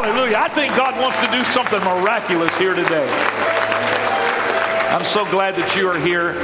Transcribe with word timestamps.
Hallelujah. 0.00 0.36
I 0.38 0.46
think 0.46 0.76
God 0.76 0.94
wants 1.00 1.18
to 1.26 1.32
do 1.32 1.42
something 1.42 1.80
miraculous 1.80 2.56
here 2.56 2.72
today. 2.72 3.08
I'm 4.92 5.04
so 5.04 5.28
glad 5.28 5.56
that 5.56 5.74
you 5.74 5.88
are 5.88 5.98
here, 5.98 6.38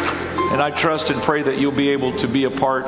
and 0.52 0.60
I 0.60 0.72
trust 0.72 1.10
and 1.10 1.23
pray 1.23 1.41
that 1.42 1.56
you'll 1.56 1.70
be 1.70 1.90
able 1.90 2.17
to 2.17 2.26
be 2.26 2.44
a 2.44 2.50
part 2.50 2.84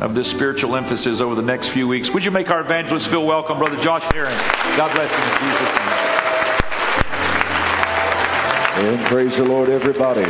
of 0.00 0.14
this 0.14 0.30
spiritual 0.30 0.74
emphasis 0.74 1.20
over 1.20 1.34
the 1.34 1.42
next 1.42 1.68
few 1.68 1.86
weeks. 1.86 2.12
Would 2.12 2.24
you 2.24 2.30
make 2.30 2.48
our 2.50 2.62
evangelist 2.62 3.08
feel 3.08 3.26
welcome, 3.26 3.58
Brother 3.58 3.76
Josh 3.78 4.04
Herring? 4.14 4.38
God 4.78 4.90
bless 4.94 5.14
him 5.14 5.22
in 5.22 5.38
Jesus' 5.44 5.74
name. 8.86 8.96
And 8.96 9.04
praise 9.04 9.36
the 9.36 9.44
Lord, 9.44 9.68
everybody. 9.68 10.24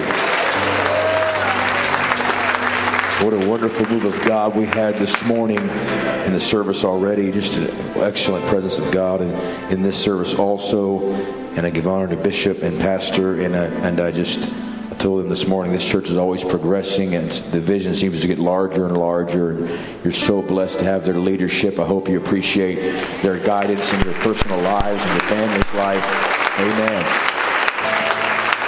What 3.22 3.32
a 3.32 3.48
wonderful 3.48 3.88
move 3.88 4.04
of 4.04 4.24
God 4.26 4.54
we 4.54 4.66
had 4.66 4.96
this 4.96 5.24
morning 5.24 5.56
in 5.56 6.32
the 6.34 6.38
service 6.38 6.84
already. 6.84 7.32
Just 7.32 7.56
an 7.56 7.70
excellent 7.96 8.44
presence 8.46 8.78
of 8.78 8.92
God 8.92 9.22
in, 9.22 9.30
in 9.72 9.82
this 9.82 9.96
service 9.96 10.34
also. 10.34 11.14
And 11.56 11.64
I 11.64 11.70
give 11.70 11.86
honor 11.86 12.08
to 12.08 12.16
Bishop 12.22 12.62
and 12.62 12.78
Pastor. 12.78 13.40
And 13.40 13.56
I, 13.56 13.64
and 13.64 14.00
I 14.00 14.12
just 14.12 14.52
I 14.90 14.94
told 14.96 15.20
them 15.20 15.30
this 15.30 15.48
morning 15.48 15.72
this 15.72 15.88
church 15.88 16.10
is 16.10 16.18
always 16.18 16.44
progressing 16.44 17.14
and 17.14 17.30
the 17.30 17.60
vision 17.60 17.94
seems 17.94 18.20
to 18.20 18.26
get 18.26 18.38
larger 18.38 18.86
and 18.86 18.98
larger. 18.98 19.66
You're 20.04 20.12
so 20.12 20.42
blessed 20.42 20.80
to 20.80 20.84
have 20.84 21.06
their 21.06 21.14
leadership. 21.14 21.80
I 21.80 21.86
hope 21.86 22.10
you 22.10 22.18
appreciate 22.18 22.76
their 23.22 23.38
guidance 23.38 23.94
in 23.94 24.02
your 24.02 24.14
personal 24.14 24.60
lives 24.60 25.02
and 25.02 25.12
your 25.12 25.28
family's 25.30 25.74
life. 25.74 26.58
Amen. 26.60 27.35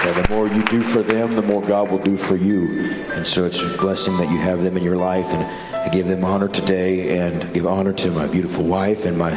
Yeah, 0.04 0.12
the 0.12 0.32
more 0.32 0.46
you 0.46 0.64
do 0.66 0.84
for 0.84 1.02
them, 1.02 1.34
the 1.34 1.42
more 1.42 1.60
God 1.60 1.90
will 1.90 1.98
do 1.98 2.16
for 2.16 2.36
you. 2.36 2.92
And 3.14 3.26
so 3.26 3.44
it's 3.44 3.60
a 3.60 3.76
blessing 3.78 4.16
that 4.18 4.30
you 4.30 4.38
have 4.38 4.62
them 4.62 4.76
in 4.76 4.84
your 4.84 4.96
life. 4.96 5.26
And 5.26 5.42
I 5.74 5.88
give 5.88 6.06
them 6.06 6.24
honor 6.24 6.46
today 6.46 7.18
and 7.18 7.52
give 7.52 7.66
honor 7.66 7.92
to 7.94 8.12
my 8.12 8.28
beautiful 8.28 8.62
wife 8.62 9.06
and 9.06 9.18
my 9.18 9.36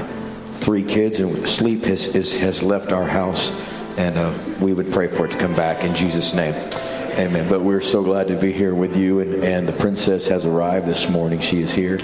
three 0.54 0.84
kids. 0.84 1.20
And 1.20 1.50
sleep 1.50 1.86
has, 1.86 2.16
is, 2.16 2.40
has 2.40 2.62
left 2.62 2.92
our 2.92 3.08
house. 3.08 3.52
And 3.98 4.16
uh, 4.18 4.38
we 4.62 4.76
would 4.76 4.92
pray 4.92 5.08
for 5.08 5.26
it 5.26 5.32
to 5.32 5.38
come 5.40 5.56
back 5.56 5.84
in 5.84 5.96
Jesus' 5.96 6.36
name. 6.36 6.54
Amen. 7.18 7.50
But 7.50 7.62
we're 7.62 7.82
so 7.82 8.04
glad 8.04 8.28
to 8.28 8.36
be 8.36 8.52
here 8.52 8.76
with 8.76 8.96
you. 8.96 9.20
And, 9.20 9.44
and 9.44 9.68
the 9.68 9.74
princess 9.74 10.28
has 10.28 10.46
arrived 10.46 10.86
this 10.86 11.10
morning. 11.10 11.40
She 11.40 11.62
is 11.62 11.74
here. 11.74 12.00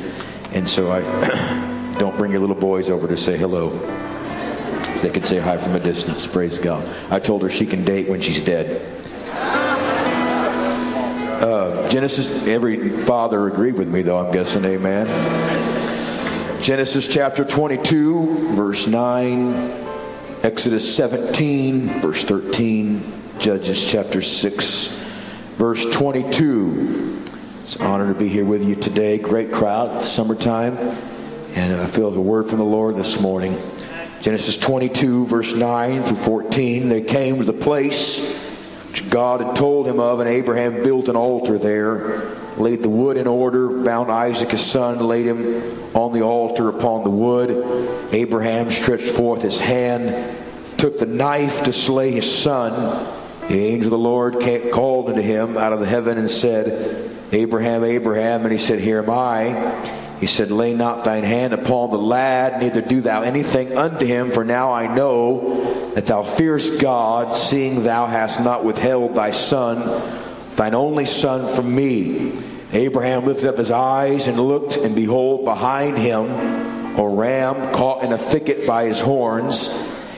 And 0.53 0.67
so 0.67 0.91
I 0.91 1.95
don't 1.99 2.17
bring 2.17 2.31
your 2.31 2.41
little 2.41 2.55
boys 2.55 2.89
over 2.89 3.07
to 3.07 3.17
say 3.17 3.37
hello. 3.37 3.69
They 5.01 5.09
could 5.09 5.25
say 5.25 5.39
hi 5.39 5.57
from 5.57 5.75
a 5.75 5.79
distance. 5.79 6.25
Praise 6.25 6.57
God. 6.59 6.87
I 7.11 7.19
told 7.19 7.43
her 7.43 7.49
she 7.49 7.65
can 7.65 7.85
date 7.85 8.09
when 8.09 8.21
she's 8.21 8.43
dead. 8.43 8.81
Uh, 11.41 11.87
Genesis, 11.89 12.47
every 12.47 12.89
father 12.89 13.47
agreed 13.47 13.75
with 13.75 13.89
me, 13.89 14.01
though, 14.01 14.17
I'm 14.17 14.33
guessing. 14.33 14.65
Amen. 14.65 15.07
Genesis 16.61 17.07
chapter 17.07 17.45
22, 17.45 18.55
verse 18.55 18.87
9. 18.87 19.53
Exodus 20.43 20.95
17, 20.95 22.01
verse 22.01 22.25
13. 22.25 23.13
Judges 23.39 23.89
chapter 23.89 24.21
6, 24.21 24.87
verse 25.57 25.85
22. 25.91 27.23
It's 27.61 27.75
an 27.75 27.85
honor 27.85 28.11
to 28.11 28.17
be 28.17 28.29
here 28.29 28.45
with 28.45 28.67
you 28.67 28.75
today. 28.75 29.17
Great 29.17 29.51
crowd, 29.51 30.03
summertime. 30.03 30.77
And 31.53 31.79
I 31.81 31.85
feel 31.85 32.11
the 32.11 32.21
word 32.21 32.49
from 32.49 32.59
the 32.59 32.65
Lord 32.65 32.95
this 32.95 33.19
morning. 33.19 33.57
Genesis 34.21 34.57
22, 34.57 35.27
verse 35.27 35.53
9 35.53 36.03
through 36.03 36.17
14. 36.17 36.89
They 36.89 37.01
came 37.01 37.37
to 37.37 37.43
the 37.43 37.53
place 37.53 38.35
which 38.89 39.09
God 39.09 39.41
had 39.41 39.55
told 39.55 39.87
him 39.87 39.99
of, 39.99 40.19
and 40.19 40.27
Abraham 40.27 40.83
built 40.83 41.07
an 41.07 41.15
altar 41.15 41.57
there, 41.57 42.35
laid 42.57 42.81
the 42.81 42.89
wood 42.89 43.15
in 43.15 43.27
order, 43.27 43.83
bound 43.83 44.11
Isaac 44.11 44.49
his 44.49 44.65
son, 44.65 44.99
laid 44.99 45.27
him 45.27 45.95
on 45.95 46.13
the 46.13 46.23
altar 46.23 46.69
upon 46.69 47.03
the 47.03 47.11
wood. 47.11 48.11
Abraham 48.11 48.71
stretched 48.71 49.11
forth 49.11 49.43
his 49.43 49.59
hand, 49.59 50.37
took 50.77 50.97
the 50.97 51.05
knife 51.05 51.63
to 51.65 51.73
slay 51.73 52.11
his 52.11 52.41
son. 52.41 53.13
The 53.49 53.59
angel 53.59 53.87
of 53.87 53.91
the 53.91 53.97
Lord 53.99 54.41
called 54.71 55.09
unto 55.09 55.21
him 55.21 55.57
out 55.57 55.73
of 55.73 55.79
the 55.79 55.85
heaven 55.85 56.17
and 56.17 56.29
said, 56.29 57.07
Abraham, 57.31 57.83
Abraham. 57.83 58.43
And 58.43 58.51
he 58.51 58.57
said, 58.57 58.79
Here 58.79 58.99
am 58.99 59.09
I. 59.09 59.96
He 60.19 60.25
said, 60.25 60.49
Lay 60.49 60.73
not 60.73 61.03
thine 61.03 61.23
hand 61.23 61.53
upon 61.53 61.91
the 61.91 61.97
lad, 61.97 62.61
neither 62.61 62.81
do 62.81 63.01
thou 63.01 63.21
anything 63.21 63.77
unto 63.77 64.05
him, 64.05 64.31
for 64.31 64.43
now 64.43 64.73
I 64.73 64.93
know 64.93 65.91
that 65.93 66.07
thou 66.07 66.23
fearest 66.23 66.81
God, 66.81 67.35
seeing 67.35 67.83
thou 67.83 68.07
hast 68.07 68.39
not 68.39 68.65
withheld 68.65 69.15
thy 69.15 69.31
son, 69.31 69.77
thine 70.55 70.73
only 70.73 71.05
son, 71.05 71.55
from 71.55 71.73
me. 71.73 72.33
Abraham 72.73 73.25
lifted 73.25 73.47
up 73.47 73.57
his 73.57 73.71
eyes 73.71 74.27
and 74.27 74.39
looked, 74.39 74.77
and 74.77 74.95
behold, 74.95 75.45
behind 75.45 75.97
him 75.97 76.25
a 76.97 77.07
ram 77.07 77.73
caught 77.73 78.03
in 78.03 78.11
a 78.11 78.17
thicket 78.17 78.65
by 78.65 78.85
his 78.85 78.99
horns. 78.99 79.69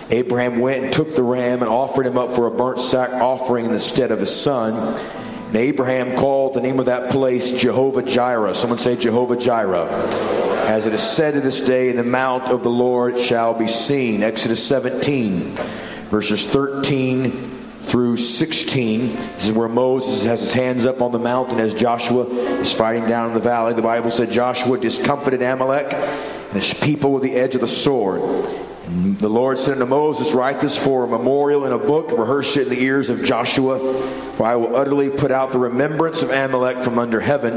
Abraham 0.10 0.60
went 0.60 0.84
and 0.84 0.94
took 0.94 1.14
the 1.14 1.24
ram 1.24 1.62
and 1.62 1.70
offered 1.70 2.08
him 2.08 2.18
up 2.18 2.34
for 2.34 2.48
a 2.48 2.52
burnt 2.52 2.80
sack 2.80 3.12
offering 3.12 3.66
in 3.66 3.72
the 3.72 3.80
stead 3.80 4.12
of 4.12 4.20
his 4.20 4.34
son. 4.34 4.74
And 5.50 5.58
Abraham 5.58 6.16
called 6.16 6.54
the 6.54 6.62
name 6.62 6.80
of 6.80 6.86
that 6.86 7.10
place 7.12 7.52
Jehovah 7.52 8.04
Jireh. 8.04 8.54
Someone 8.54 8.78
say 8.78 8.96
Jehovah 8.96 9.36
Jireh. 9.36 9.88
As 10.70 10.86
it 10.86 10.94
is 10.94 11.02
said 11.02 11.34
to 11.34 11.42
this 11.42 11.60
day, 11.60 11.90
in 11.90 11.96
the 11.96 12.04
mount 12.04 12.44
of 12.44 12.62
the 12.62 12.70
Lord 12.70 13.18
shall 13.18 13.56
be 13.56 13.66
seen. 13.66 14.22
Exodus 14.22 14.64
17, 14.68 15.56
verses 16.12 16.46
13 16.46 17.32
through 17.80 18.18
16. 18.18 19.16
This 19.16 19.46
is 19.46 19.52
where 19.52 19.68
Moses 19.68 20.24
has 20.26 20.42
his 20.42 20.54
hands 20.54 20.86
up 20.86 21.02
on 21.02 21.12
the 21.12 21.18
mountain 21.18 21.60
as 21.60 21.74
Joshua 21.74 22.28
is 22.28 22.72
fighting 22.72 23.08
down 23.08 23.30
in 23.30 23.34
the 23.34 23.40
valley. 23.40 23.74
The 23.74 23.82
Bible 23.82 24.12
said 24.12 24.30
Joshua 24.30 24.78
discomfited 24.78 25.42
Amalek 25.42 25.92
and 25.92 26.54
his 26.54 26.76
people 26.76 27.12
with 27.12 27.24
the 27.24 27.34
edge 27.34 27.56
of 27.56 27.62
the 27.62 27.68
sword. 27.68 28.22
The 28.90 29.30
Lord 29.30 29.60
said 29.60 29.74
unto 29.74 29.86
Moses, 29.86 30.34
Write 30.34 30.62
this 30.62 30.76
for 30.76 31.04
a 31.04 31.08
memorial 31.08 31.64
in 31.68 31.72
a 31.72 31.78
book, 31.78 32.12
rehearse 32.12 32.58
it 32.58 32.64
in 32.64 32.70
the 32.70 32.82
ears 32.82 33.12
of 33.12 33.24
Joshua, 33.24 33.78
for 34.32 34.48
I 34.48 34.56
will 34.56 34.76
utterly 34.76 35.12
put 35.12 35.30
out 35.30 35.52
the 35.52 35.60
remembrance 35.60 36.24
of 36.24 36.32
Amalek 36.32 36.80
from 36.80 36.98
under 36.98 37.20
heaven. 37.20 37.54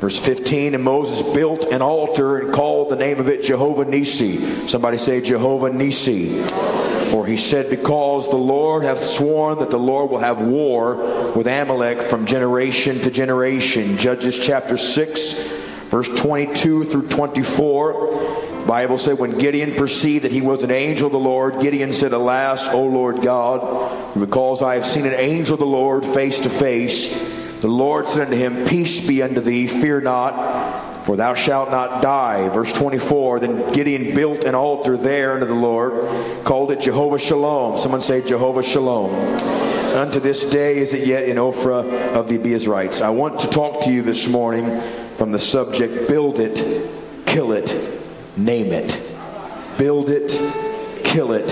Verse 0.00 0.20
15, 0.20 0.74
and 0.74 0.84
Moses 0.84 1.22
built 1.34 1.64
an 1.64 1.80
altar 1.80 2.36
and 2.36 2.52
called 2.52 2.90
the 2.90 2.96
name 2.96 3.20
of 3.20 3.28
it 3.28 3.42
Jehovah 3.42 3.86
Nisi. 3.86 4.36
Somebody 4.68 4.98
say 4.98 5.22
Jehovah 5.22 5.70
Nisi. 5.70 6.42
For 7.10 7.24
he 7.24 7.38
said, 7.38 7.70
Because 7.70 8.28
the 8.28 8.36
Lord 8.36 8.84
hath 8.84 9.02
sworn 9.02 9.60
that 9.60 9.70
the 9.70 9.78
Lord 9.78 10.10
will 10.10 10.18
have 10.18 10.42
war 10.42 11.32
with 11.32 11.46
Amalek 11.46 12.02
from 12.02 12.26
generation 12.26 13.00
to 13.00 13.10
generation. 13.10 13.96
Judges 13.96 14.38
chapter 14.38 14.76
6, 14.76 15.88
verse 15.88 16.08
22 16.20 16.84
through 16.84 17.08
24. 17.08 18.39
Bible 18.66 18.98
said 18.98 19.18
when 19.18 19.38
Gideon 19.38 19.74
perceived 19.74 20.24
that 20.24 20.32
he 20.32 20.40
was 20.40 20.62
an 20.62 20.70
angel 20.70 21.06
of 21.06 21.12
the 21.12 21.18
Lord, 21.18 21.60
Gideon 21.60 21.92
said, 21.92 22.12
Alas, 22.12 22.68
O 22.68 22.84
Lord 22.84 23.22
God, 23.22 24.18
because 24.18 24.62
I 24.62 24.74
have 24.74 24.86
seen 24.86 25.06
an 25.06 25.14
angel 25.14 25.54
of 25.54 25.60
the 25.60 25.66
Lord 25.66 26.04
face 26.04 26.40
to 26.40 26.50
face. 26.50 27.40
The 27.60 27.68
Lord 27.68 28.08
said 28.08 28.28
unto 28.28 28.36
him, 28.36 28.66
Peace 28.66 29.06
be 29.06 29.22
unto 29.22 29.40
thee, 29.40 29.66
fear 29.66 30.00
not, 30.00 31.04
for 31.04 31.16
thou 31.16 31.34
shalt 31.34 31.70
not 31.70 32.02
die. 32.02 32.48
Verse 32.48 32.72
24 32.72 33.40
Then 33.40 33.72
Gideon 33.72 34.14
built 34.14 34.44
an 34.44 34.54
altar 34.54 34.96
there 34.96 35.34
unto 35.34 35.46
the 35.46 35.54
Lord, 35.54 36.44
called 36.44 36.70
it 36.72 36.80
Jehovah 36.80 37.18
Shalom. 37.18 37.78
Someone 37.78 38.00
say 38.00 38.24
Jehovah 38.26 38.62
Shalom. 38.62 39.14
Unto 39.94 40.20
this 40.20 40.48
day 40.48 40.78
is 40.78 40.94
it 40.94 41.06
yet 41.06 41.24
in 41.24 41.36
Ophrah 41.36 42.14
of 42.14 42.28
the 42.28 42.38
Abiezrites. 42.38 43.02
I 43.02 43.10
want 43.10 43.40
to 43.40 43.48
talk 43.48 43.82
to 43.82 43.92
you 43.92 44.02
this 44.02 44.28
morning 44.28 44.80
from 45.16 45.32
the 45.32 45.38
subject 45.38 46.08
Build 46.08 46.38
It, 46.38 46.56
Kill 47.26 47.52
It, 47.52 47.70
name 48.44 48.72
it. 48.72 49.12
Build 49.78 50.10
it, 50.10 50.30
kill 51.04 51.32
it, 51.32 51.48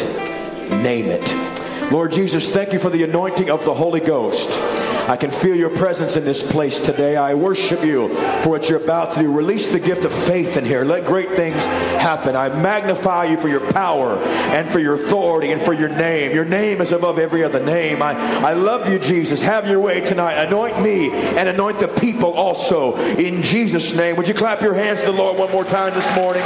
name 0.82 1.06
it. 1.06 1.92
Lord 1.92 2.12
Jesus, 2.12 2.50
thank 2.52 2.72
you 2.72 2.78
for 2.78 2.90
the 2.90 3.02
anointing 3.04 3.50
of 3.50 3.64
the 3.64 3.74
Holy 3.74 4.00
Ghost. 4.00 4.77
I 5.08 5.16
can 5.16 5.30
feel 5.30 5.56
your 5.56 5.70
presence 5.70 6.18
in 6.18 6.24
this 6.24 6.52
place 6.52 6.80
today. 6.80 7.16
I 7.16 7.32
worship 7.32 7.82
you 7.82 8.08
for 8.42 8.50
what 8.50 8.68
you're 8.68 8.82
about 8.82 9.14
to 9.14 9.20
do. 9.20 9.32
Release 9.32 9.68
the 9.68 9.80
gift 9.80 10.04
of 10.04 10.12
faith 10.12 10.58
in 10.58 10.66
here. 10.66 10.84
Let 10.84 11.06
great 11.06 11.32
things 11.32 11.64
happen. 11.64 12.36
I 12.36 12.50
magnify 12.50 13.24
you 13.24 13.40
for 13.40 13.48
your 13.48 13.72
power 13.72 14.18
and 14.18 14.68
for 14.68 14.80
your 14.80 14.94
authority 14.94 15.52
and 15.52 15.62
for 15.62 15.72
your 15.72 15.88
name. 15.88 16.34
Your 16.34 16.44
name 16.44 16.82
is 16.82 16.92
above 16.92 17.18
every 17.18 17.42
other 17.42 17.64
name. 17.64 18.02
I, 18.02 18.12
I 18.40 18.52
love 18.52 18.90
you, 18.92 18.98
Jesus. 18.98 19.40
Have 19.40 19.66
your 19.66 19.80
way 19.80 20.02
tonight. 20.02 20.34
Anoint 20.34 20.82
me 20.82 21.10
and 21.10 21.48
anoint 21.48 21.80
the 21.80 21.88
people 21.88 22.34
also 22.34 22.94
in 23.16 23.42
Jesus' 23.42 23.96
name. 23.96 24.14
Would 24.16 24.28
you 24.28 24.34
clap 24.34 24.60
your 24.60 24.74
hands 24.74 25.00
to 25.00 25.06
the 25.06 25.12
Lord 25.12 25.38
one 25.38 25.50
more 25.50 25.64
time 25.64 25.94
this 25.94 26.14
morning? 26.14 26.42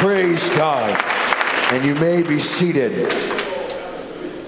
Praise 0.00 0.48
God. 0.56 0.98
And 1.74 1.84
you 1.84 1.94
may 1.96 2.22
be 2.22 2.40
seated. 2.40 2.92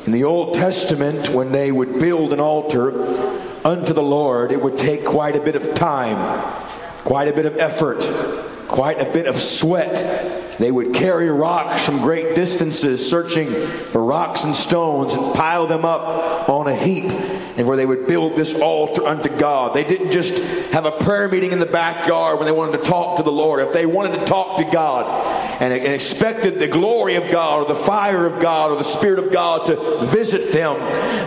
In 0.07 0.13
the 0.13 0.25
Old 0.25 0.55
Testament, 0.55 1.29
when 1.29 1.53
they 1.53 1.71
would 1.71 2.01
build 2.01 2.33
an 2.33 2.41
altar 2.41 2.89
unto 3.63 3.93
the 3.93 4.03
Lord, 4.03 4.51
it 4.51 4.63
would 4.63 4.79
take 4.79 5.05
quite 5.05 5.37
a 5.37 5.41
bit 5.41 5.55
of 5.55 5.75
time, 5.75 6.17
quite 7.05 7.29
a 7.29 7.35
bit 7.35 7.45
of 7.45 7.59
effort, 7.59 8.01
quite 8.67 8.99
a 8.99 9.13
bit 9.13 9.27
of 9.27 9.37
sweat. 9.37 10.57
They 10.59 10.71
would 10.71 10.95
carry 10.95 11.29
rocks 11.29 11.85
from 11.85 11.99
great 11.99 12.35
distances, 12.35 13.07
searching 13.07 13.49
for 13.49 14.03
rocks 14.03 14.45
and 14.45 14.57
stones, 14.57 15.13
and 15.13 15.35
pile 15.35 15.67
them 15.67 15.85
up 15.85 16.49
on 16.49 16.67
a 16.67 16.75
heap 16.75 17.13
and 17.57 17.67
where 17.67 17.77
they 17.77 17.87
would 17.87 18.07
build 18.07 18.37
this 18.37 18.55
altar 18.55 19.07
unto 19.07 19.29
God. 19.29 19.75
They 19.75 19.85
didn't 19.85 20.11
just 20.11 20.39
have 20.73 20.87
a 20.87 20.93
prayer 20.93 21.29
meeting 21.29 21.53
in 21.53 21.59
the 21.59 21.67
backyard 21.67 22.39
when 22.39 22.47
they 22.47 22.53
wanted 22.53 22.79
to 22.83 22.89
talk 22.89 23.19
to 23.19 23.23
the 23.23 23.33
Lord. 23.33 23.61
If 23.63 23.73
they 23.73 23.87
wanted 23.87 24.19
to 24.19 24.25
talk 24.25 24.59
to 24.59 24.65
God 24.65 25.61
and, 25.61 25.73
expected 25.93 26.59
the 26.59 26.69
glory 26.69 27.17
of 27.17 27.31
God 27.31 27.63
or 27.63 27.69
the 27.69 27.81
fire 27.81 28.27
of 28.27 28.41
God 28.41 28.71
or 28.71 28.77
the 28.77 28.85
Spirit 28.85 29.19
of 29.19 29.31
God 29.33 29.67
to 29.67 30.07
visit 30.07 30.53
them, 30.53 30.79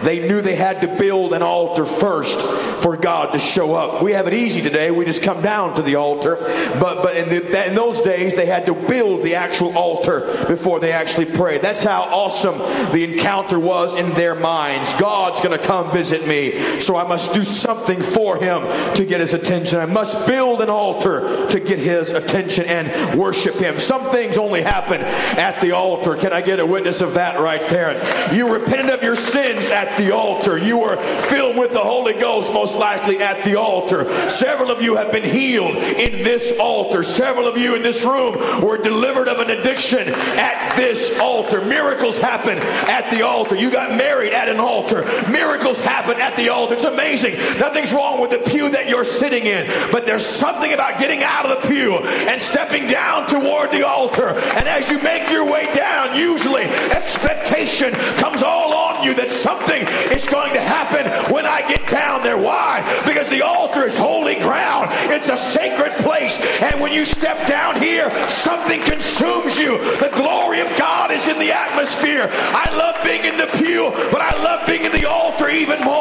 they 0.03 0.27
knew 0.27 0.41
they 0.41 0.55
had 0.55 0.81
to 0.81 0.87
build 0.87 1.33
an 1.33 1.43
altar 1.43 1.85
first 1.85 2.41
for 2.81 2.97
God 2.97 3.33
to 3.33 3.39
show 3.39 3.75
up. 3.75 4.01
We 4.01 4.11
have 4.13 4.27
it 4.27 4.33
easy 4.33 4.61
today. 4.61 4.91
We 4.91 5.05
just 5.05 5.23
come 5.23 5.41
down 5.41 5.75
to 5.75 5.81
the 5.81 5.95
altar. 5.95 6.35
But, 6.35 7.03
but 7.03 7.15
in, 7.15 7.29
the, 7.29 7.67
in 7.67 7.75
those 7.75 8.01
days, 8.01 8.35
they 8.35 8.45
had 8.45 8.65
to 8.65 8.73
build 8.73 9.23
the 9.23 9.35
actual 9.35 9.77
altar 9.77 10.45
before 10.47 10.79
they 10.79 10.91
actually 10.91 11.25
prayed. 11.25 11.61
That's 11.61 11.83
how 11.83 12.03
awesome 12.03 12.57
the 12.91 13.03
encounter 13.03 13.59
was 13.59 13.95
in 13.95 14.11
their 14.13 14.35
minds. 14.35 14.93
God's 14.95 15.41
going 15.41 15.57
to 15.57 15.63
come 15.63 15.91
visit 15.91 16.14
me, 16.23 16.79
so 16.79 16.95
I 16.95 17.07
must 17.07 17.33
do 17.33 17.43
something 17.43 18.01
for 18.01 18.37
him 18.37 18.61
to 18.95 19.05
get 19.05 19.19
his 19.19 19.33
attention. 19.33 19.79
I 19.79 19.85
must 19.85 20.27
build 20.27 20.61
an 20.61 20.69
altar 20.69 21.47
to 21.49 21.59
get 21.59 21.79
his 21.79 22.11
attention 22.11 22.65
and 22.65 23.19
worship 23.19 23.55
him. 23.55 23.79
Some 23.79 24.09
things 24.11 24.37
only 24.37 24.61
happen 24.61 25.01
at 25.01 25.61
the 25.61 25.71
altar. 25.71 26.15
Can 26.15 26.33
I 26.33 26.41
get 26.41 26.59
a 26.59 26.65
witness 26.65 27.01
of 27.01 27.15
that 27.15 27.39
right 27.39 27.67
there? 27.69 27.95
You 28.33 28.53
repented 28.53 28.89
of 28.89 29.03
your 29.03 29.15
sins 29.15 29.69
at 29.69 29.97
the 29.97 30.13
altar. 30.13 30.57
You 30.57 30.79
were 30.79 30.97
filled 30.97 31.57
with 31.57 31.71
the 31.71 31.79
Holy 31.79 32.13
Ghost, 32.13 32.53
most 32.53 32.77
likely 32.77 33.21
at 33.21 33.43
the 33.45 33.57
altar. 33.57 34.29
Several 34.29 34.71
of 34.71 34.81
you 34.81 34.95
have 34.95 35.11
been 35.11 35.23
healed 35.23 35.75
in 35.75 36.23
this 36.23 36.57
altar. 36.59 37.03
Several 37.03 37.47
of 37.47 37.57
you 37.57 37.75
in 37.75 37.81
this 37.81 38.03
room 38.03 38.35
were 38.61 38.77
delivered 38.77 39.27
of 39.27 39.39
an 39.39 39.49
addiction 39.49 40.07
at 40.07 40.75
this 40.75 41.19
altar. 41.19 41.61
Miracles 41.65 42.17
happen 42.17 42.57
at 42.59 43.09
the 43.11 43.23
altar. 43.23 43.55
You 43.55 43.71
got 43.71 43.97
married 43.97 44.33
at 44.33 44.49
an 44.49 44.59
altar. 44.59 45.03
Miracles 45.29 45.79
happen 45.79 46.04
at 46.13 46.35
the 46.35 46.49
altar. 46.49 46.75
It's 46.75 46.83
amazing. 46.83 47.35
Nothing's 47.59 47.93
wrong 47.93 48.21
with 48.21 48.31
the 48.31 48.39
pew 48.39 48.69
that 48.69 48.87
you're 48.87 49.03
sitting 49.03 49.45
in, 49.45 49.67
but 49.91 50.05
there's 50.05 50.25
something 50.25 50.73
about 50.73 50.99
getting 50.99 51.23
out 51.23 51.45
of 51.45 51.61
the 51.61 51.67
pew 51.67 51.97
and 51.97 52.41
stepping 52.41 52.87
down 52.87 53.27
toward 53.27 53.71
the 53.71 53.85
altar. 53.85 54.29
And 54.29 54.67
as 54.67 54.89
you 54.89 55.01
make 55.01 55.29
your 55.29 55.49
way 55.49 55.71
down, 55.73 56.17
usually 56.17 56.63
expectation 56.63 57.91
comes 58.17 58.43
all 58.43 58.73
on 58.73 59.03
you 59.03 59.13
that 59.15 59.29
something 59.29 59.83
is 60.11 60.27
going 60.27 60.53
to 60.53 60.61
happen 60.61 61.05
when 61.33 61.45
I 61.45 61.67
get 61.67 61.87
down 61.89 62.23
there. 62.23 62.37
Why? 62.37 62.81
Because 63.05 63.29
the 63.29 63.41
altar 63.41 63.83
is 63.83 63.95
holy 63.95 64.35
ground. 64.35 64.89
It's 65.11 65.29
a 65.29 65.37
sacred 65.37 65.93
place. 65.97 66.39
And 66.61 66.79
when 66.81 66.93
you 66.93 67.05
step 67.05 67.47
down 67.47 67.81
here, 67.81 68.09
something 68.29 68.81
consumes 68.81 69.57
you. 69.57 69.77
The 69.99 70.11
glory 70.13 70.61
of 70.61 70.69
God 70.77 71.11
is 71.11 71.27
in 71.27 71.39
the 71.39 71.51
atmosphere. 71.51 72.29
I 72.31 72.69
love 72.75 73.03
being 73.03 73.25
in 73.25 73.37
the 73.37 73.47
pew, 73.57 73.91
but 74.11 74.21
I 74.21 74.41
love 74.43 74.65
being 74.67 74.85
in 74.85 74.91
the 74.91 75.07
altar 75.09 75.49
even 75.49 75.81
more. 75.81 75.94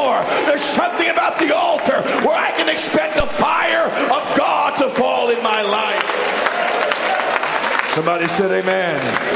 There's 0.45 0.63
something 0.63 1.09
about 1.09 1.39
the 1.39 1.55
altar 1.55 2.01
where 2.25 2.37
I 2.37 2.51
can 2.55 2.69
expect 2.69 3.15
the 3.15 3.27
fire 3.27 3.85
of 3.85 4.37
God 4.37 4.77
to 4.79 4.89
fall 4.89 5.29
in 5.29 5.41
my 5.43 5.61
life. 5.61 6.03
Somebody 7.91 8.27
said 8.27 8.51
amen 8.51 9.34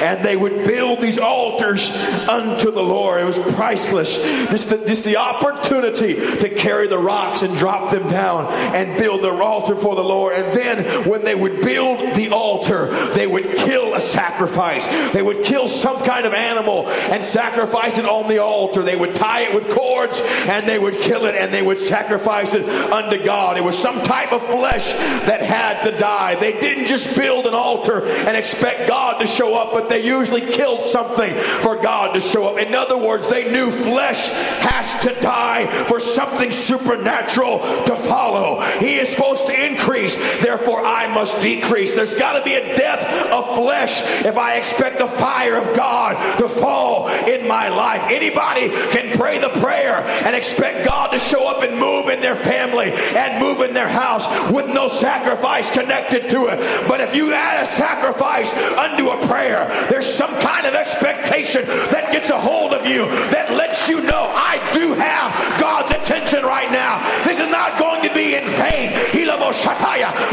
and 0.00 0.24
they 0.24 0.36
would 0.36 0.64
build 0.64 1.00
these 1.00 1.18
altars 1.18 1.90
unto 2.28 2.70
the 2.70 2.82
Lord. 2.82 3.20
It 3.20 3.24
was 3.24 3.38
priceless. 3.54 4.16
Just 4.50 4.70
the, 4.70 4.78
just 4.86 5.04
the 5.04 5.16
opportunity 5.16 6.14
to 6.14 6.48
carry 6.48 6.88
the 6.88 6.98
rocks 6.98 7.42
and 7.42 7.56
drop 7.56 7.90
them 7.90 8.08
down 8.08 8.46
and 8.74 8.98
build 8.98 9.22
their 9.22 9.42
altar 9.42 9.76
for 9.76 9.94
the 9.94 10.04
Lord. 10.04 10.34
And 10.34 10.56
then 10.56 11.08
when 11.08 11.24
they 11.24 11.34
would 11.34 11.62
build 11.62 12.16
the 12.16 12.30
altar, 12.30 12.86
they 13.14 13.26
would 13.26 13.44
kill 13.56 13.94
a 13.94 14.00
sacrifice. 14.00 14.86
They 15.12 15.22
would 15.22 15.44
kill 15.44 15.68
some 15.68 16.02
kind 16.04 16.26
of 16.26 16.32
animal 16.32 16.88
and 16.88 17.22
sacrifice 17.22 17.98
it 17.98 18.06
on 18.06 18.28
the 18.28 18.42
altar. 18.42 18.82
They 18.82 18.96
would 18.96 19.14
tie 19.14 19.42
it 19.42 19.54
with 19.54 19.70
cords 19.70 20.22
and 20.24 20.66
they 20.66 20.78
would 20.78 20.98
kill 20.98 21.26
it 21.26 21.34
and 21.34 21.52
they 21.52 21.62
would 21.62 21.78
sacrifice 21.78 22.54
it 22.54 22.64
unto 22.68 23.22
God. 23.22 23.56
It 23.56 23.64
was 23.64 23.76
some 23.76 24.02
type 24.02 24.32
of 24.32 24.42
flesh 24.46 24.92
that 25.26 25.42
had 25.42 25.82
to 25.84 25.96
die. 25.98 26.36
They 26.36 26.52
didn't 26.52 26.86
just 26.86 27.16
build 27.16 27.46
an 27.46 27.54
altar 27.54 28.06
and 28.06 28.36
expect 28.36 28.88
God 28.88 29.18
to 29.20 29.26
show 29.26 29.56
up, 29.56 29.72
but 29.72 29.89
they 29.90 30.06
usually 30.06 30.40
killed 30.40 30.80
something 30.80 31.34
for 31.62 31.76
God 31.76 32.14
to 32.14 32.20
show 32.20 32.46
up. 32.46 32.58
In 32.58 32.74
other 32.74 32.96
words, 32.96 33.28
they 33.28 33.50
knew 33.50 33.70
flesh 33.70 34.30
has 34.60 35.00
to 35.02 35.20
die 35.20 35.66
for 35.86 36.00
something 36.00 36.50
supernatural 36.50 37.58
to 37.84 37.96
follow. 37.96 38.60
He 38.78 38.96
is 38.96 39.08
supposed 39.08 39.46
to 39.48 39.66
increase, 39.66 40.16
therefore 40.42 40.84
I 40.84 41.12
must 41.12 41.42
decrease. 41.42 41.94
There's 41.94 42.14
got 42.14 42.38
to 42.38 42.44
be 42.44 42.54
a 42.54 42.76
death 42.76 43.32
of 43.32 43.56
flesh 43.56 44.02
if 44.24 44.36
I 44.36 44.54
expect 44.54 44.98
the 44.98 45.08
fire 45.08 45.56
of 45.56 45.76
God 45.76 46.38
to 46.38 46.48
fall 46.48 47.08
in 47.08 47.46
my 47.46 47.68
life. 47.68 48.02
Anybody 48.06 48.68
can 48.68 49.16
pray 49.18 49.38
the 49.38 49.50
prayer 49.60 49.96
and 50.24 50.36
expect 50.36 50.86
God 50.86 51.10
to 51.10 51.18
show 51.18 51.48
up 51.48 51.62
and 51.62 51.78
move 51.78 52.08
in 52.08 52.20
their 52.20 52.36
family 52.36 52.92
and 52.92 53.42
move 53.42 53.60
in 53.60 53.74
their 53.74 53.88
house 53.88 54.26
with 54.50 54.68
no 54.72 54.88
sacrifice 54.88 55.70
connected 55.70 56.30
to 56.30 56.46
it. 56.46 56.88
But 56.88 57.00
if 57.00 57.14
you 57.14 57.32
add 57.32 57.62
a 57.62 57.66
sacrifice 57.66 58.54
unto 58.54 59.08
a 59.08 59.26
prayer, 59.26 59.66
there's 59.88 60.06
some 60.06 60.34
kind 60.40 60.66
of 60.66 60.74
expectation 60.74 61.64
that 61.94 62.10
gets 62.12 62.30
a 62.30 62.38
hold 62.38 62.72
of 62.72 62.86
you 62.86 63.06
that 63.30 63.52
lets 63.52 63.88
you 63.88 64.02
know 64.02 64.30
I 64.34 64.58
do 64.72 64.94
have 64.94 65.32
God's 65.60 65.90
attention 65.92 66.44
right 66.44 66.70
now. 66.70 66.98
This 67.24 67.40
is 67.40 67.50
not 67.50 67.78
going 67.78 68.02
to 68.08 68.14
be 68.14 68.34
in 68.34 68.44
vain. 68.58 68.90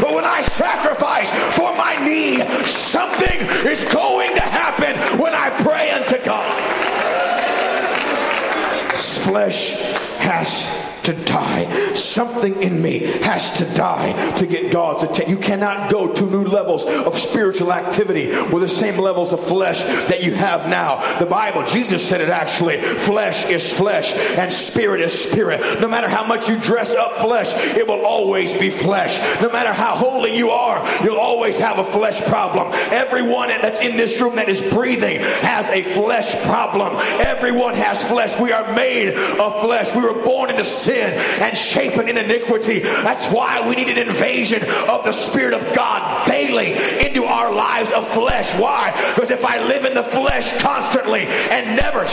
But 0.00 0.14
when 0.14 0.24
I 0.24 0.42
sacrifice 0.42 1.28
for 1.56 1.74
my 1.76 1.96
need, 2.04 2.42
something 2.66 3.40
is 3.66 3.84
going 3.92 4.34
to 4.34 4.40
happen 4.40 4.96
when 5.20 5.34
I 5.34 5.50
pray 5.62 5.90
unto 5.90 6.24
God. 6.24 6.54
Flesh 9.24 9.82
has 10.18 10.87
to 11.08 11.24
die. 11.24 11.64
Something 11.94 12.62
in 12.62 12.82
me 12.82 12.98
has 12.98 13.56
to 13.58 13.64
die 13.74 14.12
to 14.36 14.46
get 14.46 14.70
God's 14.70 15.04
attention. 15.04 15.30
You 15.30 15.38
cannot 15.38 15.90
go 15.90 16.12
to 16.12 16.26
new 16.26 16.44
levels 16.44 16.84
of 16.84 17.18
spiritual 17.18 17.72
activity 17.72 18.28
with 18.52 18.62
the 18.62 18.68
same 18.68 18.98
levels 18.98 19.32
of 19.32 19.40
flesh 19.40 19.84
that 20.08 20.22
you 20.22 20.34
have 20.34 20.68
now. 20.68 21.18
The 21.18 21.24
Bible, 21.24 21.64
Jesus 21.64 22.06
said 22.06 22.20
it 22.20 22.28
actually 22.28 22.76
flesh 22.78 23.48
is 23.48 23.72
flesh 23.72 24.14
and 24.36 24.52
spirit 24.52 25.00
is 25.00 25.18
spirit. 25.18 25.80
No 25.80 25.88
matter 25.88 26.10
how 26.10 26.26
much 26.26 26.48
you 26.50 26.58
dress 26.60 26.94
up 26.94 27.16
flesh, 27.16 27.54
it 27.74 27.86
will 27.86 28.04
always 28.04 28.52
be 28.52 28.68
flesh. 28.68 29.18
No 29.40 29.48
matter 29.50 29.72
how 29.72 29.96
holy 29.96 30.36
you 30.36 30.50
are, 30.50 30.78
you'll 31.02 31.16
always 31.16 31.56
have 31.58 31.78
a 31.78 31.84
flesh 31.84 32.20
problem. 32.26 32.68
Everyone 32.92 33.48
that's 33.48 33.80
in 33.80 33.96
this 33.96 34.20
room 34.20 34.36
that 34.36 34.50
is 34.50 34.60
breathing 34.70 35.20
has 35.20 35.70
a 35.70 35.82
flesh 35.82 36.34
problem. 36.42 36.96
Everyone 37.18 37.74
has 37.74 38.06
flesh. 38.06 38.38
We 38.38 38.52
are 38.52 38.74
made 38.74 39.14
of 39.14 39.60
flesh. 39.62 39.94
We 39.94 40.02
were 40.02 40.22
born 40.22 40.50
into 40.50 40.64
sin 40.64 40.97
sin 40.98 41.14
and 41.42 41.56
shapen 41.56 42.08
in 42.08 42.18
iniquity. 42.18 42.80
That's 42.80 43.30
why 43.32 43.66
we 43.68 43.76
need 43.76 43.88
an 43.88 44.08
invasion 44.08 44.62
of 44.88 45.04
the 45.04 45.12
Spirit 45.12 45.54
of 45.54 45.74
God 45.74 46.26
daily 46.26 46.72
into 47.04 47.24
our 47.24 47.52
lives 47.52 47.92
of 47.92 48.06
flesh. 48.08 48.52
Why? 48.58 48.92
Because 49.14 49.30
if 49.30 49.44
I 49.44 49.64
live 49.66 49.84
in 49.84 49.94
the 49.94 50.02
flesh 50.02 50.60
constantly 50.60 51.22
and 51.22 51.76
never 51.76 52.04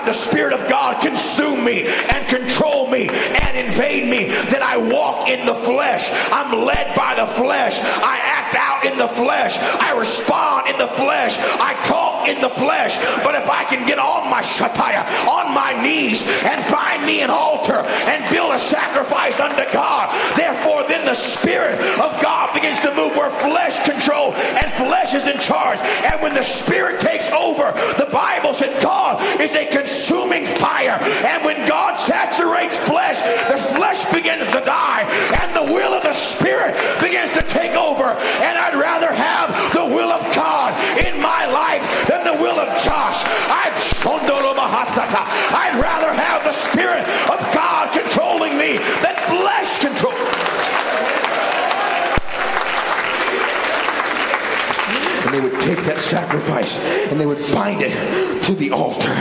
have 0.00 0.06
the 0.06 0.12
Spirit 0.12 0.52
of 0.52 0.68
God 0.68 1.02
consume 1.02 1.64
me 1.64 1.86
and 1.86 2.28
control 2.28 2.88
me 2.88 3.08
and 3.08 3.56
invade 3.56 4.08
me, 4.08 4.26
then 4.50 4.62
I 4.62 4.76
walk 4.76 5.28
in 5.28 5.46
the 5.46 5.54
flesh. 5.54 6.08
I'm 6.32 6.64
led 6.64 6.96
by 6.96 7.14
the 7.14 7.26
flesh. 7.26 7.78
I 7.80 8.18
act 8.22 8.54
out 8.56 8.84
in 8.84 8.98
the 8.98 9.08
flesh. 9.08 9.58
I 9.58 9.96
respond 9.96 10.68
in 10.68 10.78
the 10.78 10.88
flesh. 10.88 11.36
I 11.38 11.74
talk 11.84 12.28
in 12.28 12.40
the 12.40 12.48
flesh. 12.48 12.96
But 13.22 13.34
if 13.34 13.48
I 13.48 13.64
can 13.64 13.86
get 13.86 13.98
on 13.98 14.30
my 14.30 14.40
shataya, 14.40 15.04
on 15.26 15.54
my 15.54 15.80
knees, 15.82 16.22
and 16.44 16.62
find 16.64 17.04
me 17.04 17.20
an 17.22 17.30
altar 17.30 17.49
altar 17.50 17.82
and 18.06 18.22
build 18.30 18.54
a 18.54 18.58
sacrifice 18.58 19.40
unto 19.40 19.64
God. 19.72 20.06
Therefore, 20.36 20.86
then 20.86 21.04
the 21.04 21.14
Spirit 21.14 21.74
of 21.98 22.10
God 22.22 22.54
begins 22.54 22.78
to 22.80 22.94
move 22.94 23.16
where 23.16 23.30
flesh 23.30 23.82
control 23.82 24.32
and 24.34 24.70
flesh 24.74 25.14
is 25.14 25.26
in 25.26 25.38
charge. 25.40 25.78
And 26.06 26.22
when 26.22 26.34
the 26.34 26.42
Spirit 26.42 27.00
takes 27.00 27.30
over, 27.32 27.72
the 27.98 28.08
Bible 28.12 28.54
said 28.54 28.80
God 28.82 29.40
is 29.40 29.54
a 29.54 29.66
consuming 29.66 30.46
fire. 30.46 30.98
And 31.26 31.44
when 31.44 31.66
God 31.66 31.96
saturates 31.96 32.78
flesh, 32.78 33.18
the 33.50 33.58
flesh 33.74 34.06
begins 34.12 34.46
to 34.52 34.60
die 34.60 35.02
and 35.42 35.50
the 35.56 35.72
will 35.72 35.92
of 35.94 36.02
the 36.02 36.12
Spirit 36.12 36.74
begins 37.00 37.32
to 37.32 37.42
take 37.42 37.72
over. 37.72 38.14
And 38.46 38.54
I'd 38.58 38.78
rather 38.78 39.12
have 39.12 39.50
the 39.74 39.86
will 39.86 40.10
of 40.10 40.22
God 40.34 40.70
in 40.98 41.20
my 41.20 41.46
life 41.46 41.82
than 42.06 42.24
the 42.24 42.40
will 42.42 42.58
of 42.60 42.68
Josh. 42.84 43.24
I'd, 43.50 43.70
rather 45.80 46.12
have 46.12 46.44
the 46.44 46.52
Spirit 46.52 47.02
of 47.30 47.39
God 47.54 47.92
controlling 47.92 48.56
me 48.56 48.78
And 55.30 55.38
they 55.38 55.48
would 55.48 55.60
take 55.60 55.78
that 55.84 55.98
sacrifice 55.98 56.84
and 57.06 57.20
they 57.20 57.26
would 57.26 57.38
bind 57.52 57.82
it 57.82 57.92
to 58.44 58.54
the 58.56 58.72
altar. 58.72 59.14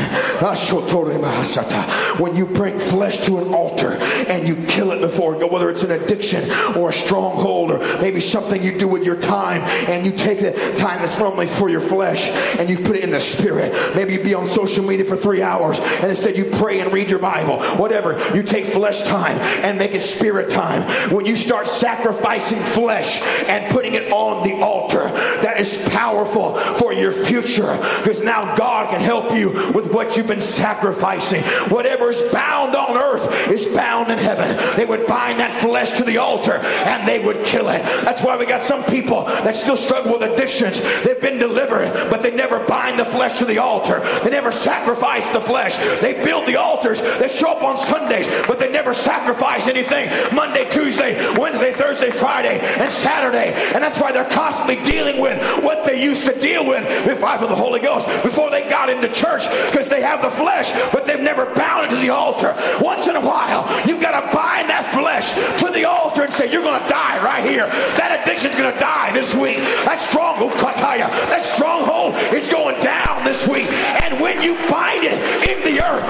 When 2.20 2.36
you 2.36 2.48
bring 2.48 2.80
flesh 2.80 3.18
to 3.26 3.38
an 3.38 3.54
altar 3.54 3.92
and 3.92 4.48
you 4.48 4.56
kill 4.66 4.92
it 4.92 5.02
before, 5.02 5.36
whether 5.48 5.70
it's 5.70 5.84
an 5.84 5.92
addiction 5.92 6.50
or 6.76 6.90
a 6.90 6.94
stronghold 6.94 7.72
or 7.72 7.78
maybe 8.02 8.20
something 8.20 8.64
you 8.64 8.76
do 8.80 8.88
with 8.88 9.06
your 9.06 9.22
time 9.22 9.62
and 9.88 10.04
you 10.04 10.12
take 10.12 10.40
the 10.40 10.52
time 10.80 11.00
that's 11.00 11.20
normally 11.20 11.46
for 11.46 11.70
your 11.70 11.82
flesh 11.82 12.30
and 12.58 12.72
you 12.72 12.78
put 12.78 12.96
it 12.96 13.04
in 13.04 13.12
the 13.12 13.22
spirit. 13.22 13.72
Maybe 13.96 14.14
you 14.14 14.24
be 14.24 14.34
on 14.34 14.48
social 14.48 14.84
media 14.84 15.06
for 15.06 15.16
three 15.16 15.44
hours 15.44 15.80
and 15.80 16.10
instead 16.10 16.38
you 16.38 16.46
pray 16.46 16.80
and 16.80 16.92
read 16.92 17.12
your 17.12 17.20
Bible. 17.20 17.62
Whatever. 17.78 18.18
You 18.36 18.42
take 18.42 18.66
flesh 18.66 19.04
time 19.04 19.38
and 19.38 19.78
make 19.78 19.92
it 19.92 20.02
spirit 20.02 20.50
time. 20.50 20.82
When 21.14 21.28
you 21.28 21.36
start 21.36 21.68
sacrificing 21.68 22.58
flesh 22.58 23.22
and 23.48 23.72
putting 23.72 23.94
it 23.94 24.12
on 24.12 24.48
the 24.48 24.56
altar, 24.64 25.04
that 25.04 25.60
is 25.60 25.88
powerful 26.00 26.56
for 26.80 26.94
your 26.94 27.12
future 27.12 27.76
because 27.98 28.24
now 28.24 28.56
God 28.56 28.90
can 28.90 29.02
help 29.02 29.36
you 29.36 29.50
with 29.74 29.92
what 29.92 30.16
you've 30.16 30.28
been 30.28 30.40
sacrificing. 30.40 31.44
Whatever 31.70 32.10
is 32.10 32.22
bound 32.32 32.74
on 32.74 32.96
earth 32.96 33.50
is 33.50 33.66
bound 33.76 34.10
in 34.10 34.18
heaven. 34.18 34.58
They 34.78 34.86
would 34.86 35.06
bind 35.08 35.42
that 35.42 35.60
flesh 35.60 35.98
to 35.98 36.06
the 36.06 36.18
altar 36.18 36.54
and 36.54 37.06
they 37.06 37.20
would 37.20 37.44
kill 37.44 37.68
it. 37.68 37.84
That's 38.06 38.24
why 38.24 38.38
we 38.38 38.46
got 38.46 38.62
some 38.62 38.82
people 38.86 39.26
that 39.26 39.58
still 39.58 39.76
struggle 39.76 40.14
with 40.14 40.22
addictions. 40.22 40.82
They've 41.04 41.20
been 41.20 41.38
delivered, 41.38 41.92
but 42.10 42.22
they 42.22 42.34
never 42.34 42.66
bind 42.66 42.98
the 42.98 43.06
flesh 43.06 43.40
to 43.40 43.46
the 43.46 43.58
altar. 43.58 44.00
They 44.24 44.30
never 44.30 44.54
sacrifice 44.54 45.30
the 45.32 45.42
flesh. 45.42 45.76
They 46.00 46.24
build 46.24 46.48
the 46.48 46.56
altars. 46.56 47.02
They 47.02 47.28
show 47.28 47.52
up 47.52 47.64
on 47.64 47.78
Sundays, 47.78 48.28
but 48.48 48.58
they 48.58 48.72
never 48.72 48.94
sacrifice 48.94 49.68
anything 49.68 50.10
Monday, 50.34 50.70
Tuesday, 50.70 51.20
Wednesday, 51.38 51.74
Thursday, 51.74 52.10
Friday, 52.10 52.60
and 52.62 52.90
Saturday. 52.90 53.52
And 53.74 53.84
that's 53.84 54.00
why 54.00 54.14
they're 54.14 54.30
constantly 54.30 54.82
dealing 54.84 55.20
with 55.20 55.40
what 55.62 55.89
they 55.90 56.04
used 56.04 56.26
to 56.28 56.38
deal 56.40 56.66
with 56.66 56.86
before 57.06 57.38
the 57.48 57.56
Holy 57.56 57.80
Ghost, 57.80 58.06
before 58.22 58.52
they 58.52 58.70
got 58.70 58.90
into 58.90 59.10
church, 59.10 59.50
because 59.72 59.90
they 59.90 60.02
have 60.02 60.22
the 60.22 60.30
flesh, 60.30 60.72
but 60.94 61.06
they've 61.06 61.20
never 61.20 61.46
bound 61.56 61.88
it 61.88 61.90
to 61.90 61.96
the 61.96 62.10
altar. 62.10 62.54
Once 62.80 63.08
in 63.08 63.16
a 63.16 63.22
while, 63.22 63.66
you've 63.88 64.02
got 64.02 64.14
to 64.14 64.36
bind 64.36 64.70
that 64.70 64.86
flesh 64.94 65.34
to 65.60 65.72
the 65.74 65.86
altar 65.86 66.24
and 66.24 66.34
say, 66.34 66.52
You're 66.52 66.62
going 66.62 66.80
to 66.80 66.90
die 66.90 67.18
right 67.26 67.44
here. 67.44 67.66
That 67.98 68.22
addiction's 68.22 68.56
going 68.56 68.72
to 68.72 68.80
die 68.80 69.12
this 69.14 69.34
week. 69.34 69.58
That 69.90 70.00
stronghold, 70.00 70.54
that 70.54 71.44
stronghold 71.44 72.14
is 72.34 72.50
going 72.50 72.80
down 72.82 73.26
this 73.26 73.48
week. 73.48 73.68
And 74.06 74.22
when 74.22 74.42
you 74.42 74.54
bind 74.70 75.04
it 75.04 75.18
in 75.50 75.58
the 75.66 75.82
earth, 75.82 76.06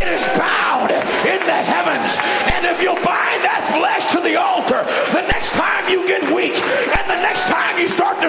it 0.00 0.08
is 0.08 0.24
bound 0.32 0.90
in 1.28 1.40
the 1.44 1.60
heavens. 1.60 2.16
And 2.56 2.64
if 2.64 2.80
you 2.80 2.92
bind 3.04 3.44
that 3.44 3.60
flesh 3.76 4.08
to 4.16 4.20
the 4.20 4.40
altar, 4.40 4.80
the 5.12 5.26
next 5.28 5.52
time 5.52 5.88
you 5.92 6.06
get 6.08 6.24
weak 6.32 6.56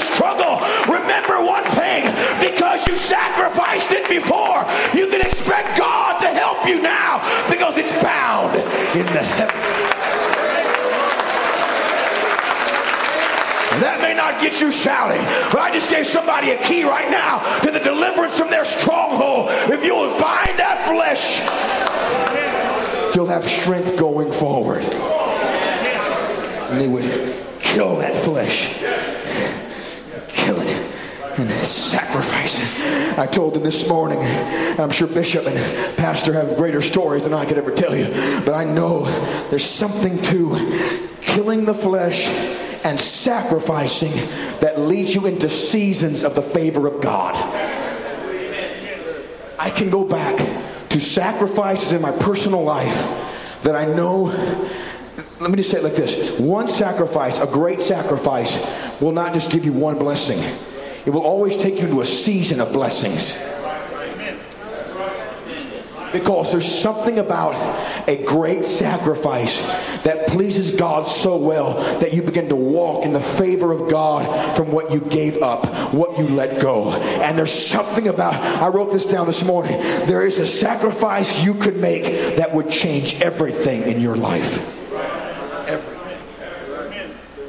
struggle, 0.01 0.59
remember 0.87 1.43
one 1.43 1.63
thing 1.75 2.05
because 2.39 2.87
you 2.87 2.95
sacrificed 2.95 3.91
it 3.91 4.07
before, 4.09 4.65
you 4.93 5.07
can 5.07 5.21
expect 5.21 5.77
God 5.77 6.19
to 6.21 6.27
help 6.27 6.67
you 6.67 6.81
now 6.81 7.19
because 7.49 7.77
it's 7.77 7.93
bound 8.03 8.55
in 8.95 9.05
the 9.13 9.23
heavens. 9.23 9.87
That 13.81 14.01
may 14.01 14.15
not 14.15 14.41
get 14.41 14.59
you 14.59 14.71
shouting, 14.71 15.21
but 15.51 15.59
I 15.61 15.71
just 15.71 15.91
gave 15.91 16.07
somebody 16.07 16.49
a 16.49 16.57
key 16.63 16.83
right 16.83 17.11
now 17.11 17.39
to 17.61 17.69
the 17.69 17.79
deliverance 17.79 18.37
from 18.39 18.49
their 18.49 18.65
stronghold. 18.65 19.49
If 19.71 19.85
you 19.85 19.93
will 19.93 20.19
bind 20.19 20.57
that 20.57 20.81
flesh, 20.87 21.45
you'll 23.15 23.27
have 23.27 23.45
strength 23.47 23.95
going 23.97 24.31
forward. 24.31 24.83
And 26.71 26.81
they 26.81 26.87
would 26.87 27.03
kill 27.59 27.97
that 27.97 28.17
flesh, 28.17 28.81
and 31.37 31.49
sacrifice 31.65 32.59
it. 32.59 33.19
I 33.19 33.27
told 33.27 33.53
them 33.53 33.63
this 33.63 33.87
morning, 33.87 34.19
I'm 34.79 34.89
sure 34.89 35.07
Bishop 35.07 35.45
and 35.45 35.97
Pastor 35.97 36.33
have 36.33 36.57
greater 36.57 36.81
stories 36.81 37.23
than 37.23 37.33
I 37.33 37.45
could 37.45 37.57
ever 37.57 37.71
tell 37.71 37.95
you, 37.95 38.05
but 38.43 38.53
I 38.53 38.63
know 38.63 39.05
there's 39.49 39.65
something 39.65 40.21
to 40.23 40.97
killing 41.21 41.65
the 41.65 41.73
flesh 41.73 42.27
and 42.83 42.99
sacrificing 42.99 44.11
that 44.59 44.79
leads 44.79 45.13
you 45.13 45.25
into 45.25 45.49
seasons 45.49 46.23
of 46.23 46.35
the 46.35 46.41
favor 46.41 46.87
of 46.87 47.01
God. 47.01 47.35
I 49.59 49.69
can 49.69 49.89
go 49.89 50.05
back 50.05 50.37
to 50.89 50.99
sacrifices 50.99 51.91
in 51.91 52.01
my 52.01 52.11
personal 52.11 52.63
life 52.63 53.61
that 53.63 53.75
I 53.75 53.85
know. 53.85 54.25
Let 55.39 55.51
me 55.51 55.57
just 55.57 55.69
say 55.69 55.79
it 55.79 55.83
like 55.83 55.95
this 55.95 56.39
one 56.39 56.67
sacrifice, 56.67 57.39
a 57.39 57.47
great 57.47 57.81
sacrifice, 57.81 59.01
will 59.01 59.11
not 59.11 59.33
just 59.33 59.51
give 59.51 59.65
you 59.65 59.73
one 59.73 59.97
blessing, 59.97 60.39
it 61.07 61.11
will 61.11 61.21
always 61.21 61.55
take 61.55 61.79
you 61.79 61.87
to 61.87 62.01
a 62.01 62.05
season 62.05 62.59
of 62.59 62.73
blessings. 62.73 63.41
Because 66.11 66.51
there's 66.51 66.69
something 66.69 67.19
about 67.19 67.55
a 68.09 68.25
great 68.25 68.65
sacrifice 68.65 69.61
that 70.03 70.27
pleases 70.27 70.75
God 70.75 71.07
so 71.07 71.37
well 71.37 71.75
that 71.99 72.11
you 72.13 72.23
begin 72.23 72.49
to 72.49 72.57
walk 72.57 73.05
in 73.05 73.13
the 73.13 73.21
favor 73.21 73.71
of 73.71 73.89
God 73.89 74.57
from 74.57 74.69
what 74.73 74.91
you 74.91 74.99
gave 74.99 75.41
up, 75.41 75.93
what 75.93 76.17
you 76.17 76.27
let 76.27 76.61
go. 76.61 76.91
And 76.91 77.37
there's 77.37 77.53
something 77.53 78.09
about, 78.09 78.33
I 78.61 78.67
wrote 78.67 78.91
this 78.91 79.05
down 79.05 79.27
this 79.27 79.45
morning, 79.45 79.77
there 80.07 80.25
is 80.25 80.39
a 80.39 80.45
sacrifice 80.45 81.41
you 81.41 81.53
could 81.53 81.77
make 81.77 82.35
that 82.35 82.53
would 82.53 82.69
change 82.69 83.21
everything 83.21 83.83
in 83.83 84.01
your 84.01 84.17
life. 84.17 84.73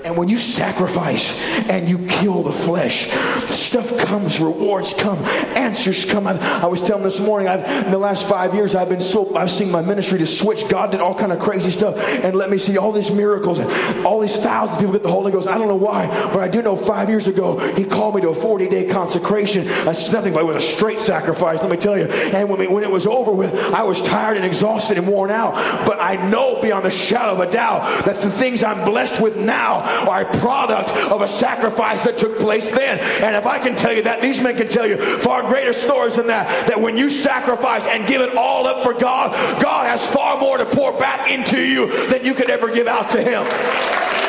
And 0.08 0.16
when 0.16 0.30
you 0.30 0.38
sacrifice 0.38 1.38
and 1.68 1.86
you 1.86 1.98
kill 2.06 2.42
the 2.42 2.50
flesh, 2.50 3.08
stuff 3.50 3.94
comes, 3.98 4.40
rewards 4.40 4.94
come, 4.94 5.18
answers 5.54 6.06
come. 6.06 6.26
I've, 6.26 6.40
i 6.40 6.64
was 6.64 6.80
telling 6.80 7.02
this 7.02 7.20
morning, 7.20 7.46
I've, 7.46 7.84
in 7.84 7.90
the 7.90 7.98
last 7.98 8.26
five 8.26 8.54
years, 8.54 8.74
I've 8.74 8.88
been 8.88 9.00
so, 9.00 9.36
I've 9.36 9.50
seen 9.50 9.70
my 9.70 9.82
ministry 9.82 10.18
to 10.20 10.26
switch. 10.26 10.66
God 10.70 10.92
did 10.92 11.02
all 11.02 11.14
kind 11.14 11.30
of 11.30 11.40
crazy 11.40 11.70
stuff 11.70 11.98
and 12.24 12.34
let 12.34 12.48
me 12.48 12.56
see 12.56 12.78
all 12.78 12.90
these 12.90 13.10
miracles 13.10 13.58
and 13.58 14.06
all 14.06 14.18
these 14.20 14.38
thousands 14.38 14.76
of 14.76 14.80
people 14.80 14.94
get 14.94 15.02
the 15.02 15.10
Holy 15.10 15.30
Ghost. 15.30 15.46
I 15.46 15.58
don't 15.58 15.68
know 15.68 15.76
why, 15.76 16.06
but 16.32 16.40
I 16.40 16.48
do 16.48 16.62
know 16.62 16.74
five 16.74 17.10
years 17.10 17.28
ago, 17.28 17.58
He 17.74 17.84
called 17.84 18.14
me 18.14 18.22
to 18.22 18.30
a 18.30 18.34
40 18.34 18.66
day 18.66 18.88
consecration. 18.88 19.66
That's 19.66 20.10
nothing 20.10 20.32
but 20.32 20.46
with 20.46 20.56
a 20.56 20.60
straight 20.62 21.00
sacrifice, 21.00 21.60
let 21.60 21.70
me 21.70 21.76
tell 21.76 21.98
you. 21.98 22.06
And 22.06 22.48
when, 22.48 22.60
we, 22.60 22.66
when 22.66 22.82
it 22.82 22.90
was 22.90 23.06
over 23.06 23.30
with, 23.30 23.54
I 23.74 23.82
was 23.82 24.00
tired 24.00 24.38
and 24.38 24.46
exhausted 24.46 24.96
and 24.96 25.06
worn 25.06 25.30
out. 25.30 25.52
But 25.86 26.00
I 26.00 26.16
know 26.30 26.62
beyond 26.62 26.86
the 26.86 26.90
shadow 26.90 27.34
of 27.34 27.40
a 27.40 27.52
doubt 27.52 28.06
that 28.06 28.22
the 28.22 28.30
things 28.30 28.62
I'm 28.62 28.86
blessed 28.86 29.20
with 29.20 29.36
now 29.36 29.97
are 30.06 30.22
a 30.22 30.38
product 30.38 30.90
of 30.90 31.20
a 31.20 31.28
sacrifice 31.28 32.04
that 32.04 32.18
took 32.18 32.38
place 32.38 32.70
then. 32.70 32.98
And 33.22 33.36
if 33.36 33.46
I 33.46 33.58
can 33.58 33.76
tell 33.76 33.92
you 33.92 34.02
that, 34.02 34.20
these 34.20 34.40
men 34.40 34.56
can 34.56 34.68
tell 34.68 34.86
you 34.86 34.96
far 35.18 35.42
greater 35.42 35.72
stories 35.72 36.16
than 36.16 36.26
that. 36.28 36.68
That 36.68 36.80
when 36.80 36.96
you 36.96 37.10
sacrifice 37.10 37.86
and 37.86 38.06
give 38.06 38.20
it 38.20 38.36
all 38.36 38.66
up 38.66 38.82
for 38.82 38.94
God, 38.94 39.32
God 39.62 39.86
has 39.86 40.06
far 40.06 40.38
more 40.38 40.58
to 40.58 40.66
pour 40.66 40.92
back 40.98 41.30
into 41.30 41.60
you 41.60 42.08
than 42.08 42.24
you 42.24 42.34
could 42.34 42.50
ever 42.50 42.72
give 42.72 42.86
out 42.86 43.10
to 43.10 43.22
Him. 43.22 44.27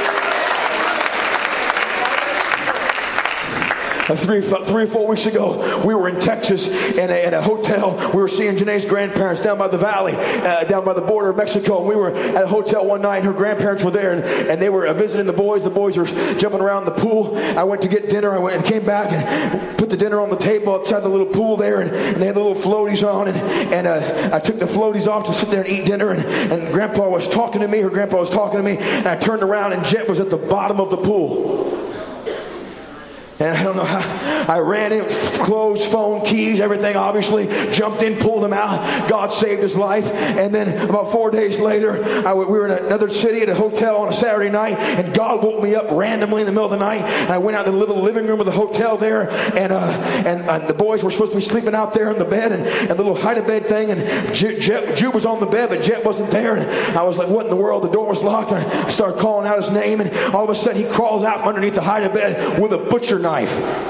Three, 4.15 4.41
three 4.41 4.83
or 4.83 4.87
four 4.87 5.07
weeks 5.07 5.25
ago, 5.25 5.83
we 5.85 5.93
were 5.93 6.09
in 6.09 6.19
Texas 6.19 6.67
in 6.95 7.09
a, 7.09 7.27
in 7.27 7.33
a 7.33 7.41
hotel. 7.41 7.95
We 8.13 8.21
were 8.21 8.27
seeing 8.27 8.55
Janae's 8.55 8.85
grandparents 8.85 9.41
down 9.41 9.57
by 9.57 9.67
the 9.67 9.77
valley, 9.77 10.13
uh, 10.15 10.63
down 10.65 10.85
by 10.85 10.93
the 10.93 11.01
border 11.01 11.29
of 11.29 11.37
Mexico. 11.37 11.79
And 11.79 11.87
we 11.87 11.95
were 11.95 12.11
at 12.11 12.43
a 12.43 12.47
hotel 12.47 12.85
one 12.85 13.01
night, 13.01 13.23
her 13.23 13.33
grandparents 13.33 13.83
were 13.83 13.91
there, 13.91 14.13
and, 14.13 14.23
and 14.23 14.61
they 14.61 14.69
were 14.69 14.87
uh, 14.87 14.93
visiting 14.93 15.27
the 15.27 15.33
boys. 15.33 15.63
The 15.63 15.69
boys 15.69 15.97
were 15.97 16.05
jumping 16.35 16.61
around 16.61 16.85
the 16.85 16.91
pool. 16.91 17.37
I 17.37 17.63
went 17.63 17.81
to 17.83 17.87
get 17.87 18.09
dinner. 18.09 18.31
I 18.31 18.39
went 18.39 18.55
and 18.55 18.65
came 18.65 18.85
back 18.85 19.11
and 19.11 19.77
put 19.77 19.89
the 19.89 19.97
dinner 19.97 20.19
on 20.19 20.29
the 20.29 20.37
table 20.37 20.75
outside 20.75 21.01
the 21.01 21.09
little 21.09 21.25
pool 21.25 21.57
there, 21.57 21.81
and, 21.81 21.89
and 21.89 22.21
they 22.21 22.27
had 22.27 22.35
the 22.35 22.43
little 22.43 22.61
floaties 22.61 23.07
on. 23.07 23.27
And, 23.27 23.37
and 23.73 23.87
uh, 23.87 24.35
I 24.35 24.39
took 24.39 24.59
the 24.59 24.65
floaties 24.65 25.07
off 25.07 25.25
to 25.27 25.33
sit 25.33 25.49
there 25.49 25.61
and 25.61 25.69
eat 25.69 25.85
dinner. 25.85 26.11
And, 26.11 26.23
and 26.51 26.73
Grandpa 26.73 27.09
was 27.09 27.27
talking 27.27 27.61
to 27.61 27.67
me. 27.67 27.79
Her 27.79 27.89
grandpa 27.89 28.17
was 28.17 28.29
talking 28.29 28.57
to 28.57 28.63
me. 28.63 28.77
And 28.77 29.07
I 29.07 29.15
turned 29.15 29.43
around, 29.43 29.73
and 29.73 29.83
Jet 29.85 30.07
was 30.07 30.19
at 30.19 30.29
the 30.29 30.37
bottom 30.37 30.79
of 30.79 30.89
the 30.89 30.97
pool. 30.97 31.78
And 33.39 33.57
I 33.57 33.63
don't 33.63 33.77
know 33.77 33.85
how 33.85 34.53
I 34.53 34.59
ran 34.59 34.91
in, 34.91 35.05
clothes, 35.39 35.85
phone, 35.85 36.25
keys, 36.25 36.59
everything, 36.59 36.97
obviously. 36.97 37.47
Jumped 37.71 38.01
in, 38.01 38.17
pulled 38.17 38.43
him 38.43 38.51
out. 38.51 39.09
God 39.09 39.31
saved 39.31 39.61
his 39.61 39.77
life. 39.77 40.11
And 40.11 40.53
then 40.53 40.89
about 40.89 41.11
four 41.11 41.31
days 41.31 41.59
later, 41.59 42.03
I, 42.27 42.33
we 42.33 42.45
were 42.45 42.67
in 42.67 42.85
another 42.85 43.07
city 43.07 43.41
at 43.41 43.47
a 43.47 43.55
hotel 43.55 43.97
on 43.97 44.09
a 44.09 44.13
Saturday 44.13 44.49
night, 44.49 44.77
and 44.77 45.13
God 45.13 45.41
woke 45.41 45.63
me 45.63 45.73
up 45.73 45.89
randomly 45.91 46.41
in 46.41 46.47
the 46.47 46.51
middle 46.51 46.65
of 46.65 46.71
the 46.71 46.77
night. 46.77 47.01
And 47.01 47.31
I 47.31 47.37
went 47.37 47.55
out 47.55 47.65
to 47.65 47.71
the 47.71 47.77
little 47.77 48.01
living 48.01 48.27
room 48.27 48.41
of 48.41 48.45
the 48.45 48.51
hotel 48.51 48.97
there, 48.97 49.29
and 49.29 49.71
uh, 49.71 49.89
and 50.25 50.41
uh, 50.49 50.59
the 50.67 50.73
boys 50.73 51.03
were 51.03 51.11
supposed 51.11 51.31
to 51.31 51.37
be 51.37 51.41
sleeping 51.41 51.73
out 51.73 51.93
there 51.93 52.11
in 52.11 52.17
the 52.17 52.25
bed, 52.25 52.51
and, 52.51 52.67
and 52.67 52.89
the 52.89 53.03
little 53.03 53.15
hide 53.15 53.37
a 53.37 53.43
bed 53.43 53.67
thing, 53.67 53.91
and 53.91 54.35
Jude 54.35 55.13
was 55.13 55.25
on 55.25 55.39
the 55.39 55.45
bed, 55.45 55.69
but 55.69 55.81
Jet 55.81 56.03
wasn't 56.03 56.29
there. 56.31 56.57
And 56.57 56.97
I 56.97 57.03
was 57.03 57.17
like, 57.17 57.29
what 57.29 57.45
in 57.45 57.49
the 57.49 57.55
world? 57.55 57.83
The 57.83 57.89
door 57.89 58.07
was 58.07 58.21
locked. 58.21 58.51
And 58.51 58.65
I 58.65 58.89
started 58.89 59.19
calling 59.19 59.47
out 59.47 59.55
his 59.55 59.71
name, 59.71 60.01
and 60.01 60.11
all 60.35 60.43
of 60.43 60.49
a 60.49 60.55
sudden 60.55 60.83
he 60.83 60.89
crawls 60.89 61.23
out 61.23 61.39
from 61.39 61.49
underneath 61.49 61.75
the 61.75 61.81
hide 61.81 62.03
a 62.03 62.09
bed 62.09 62.59
with 62.59 62.73
a 62.73 62.77
butcher 62.77 63.17
knife 63.17 63.28
knife. 63.29 63.89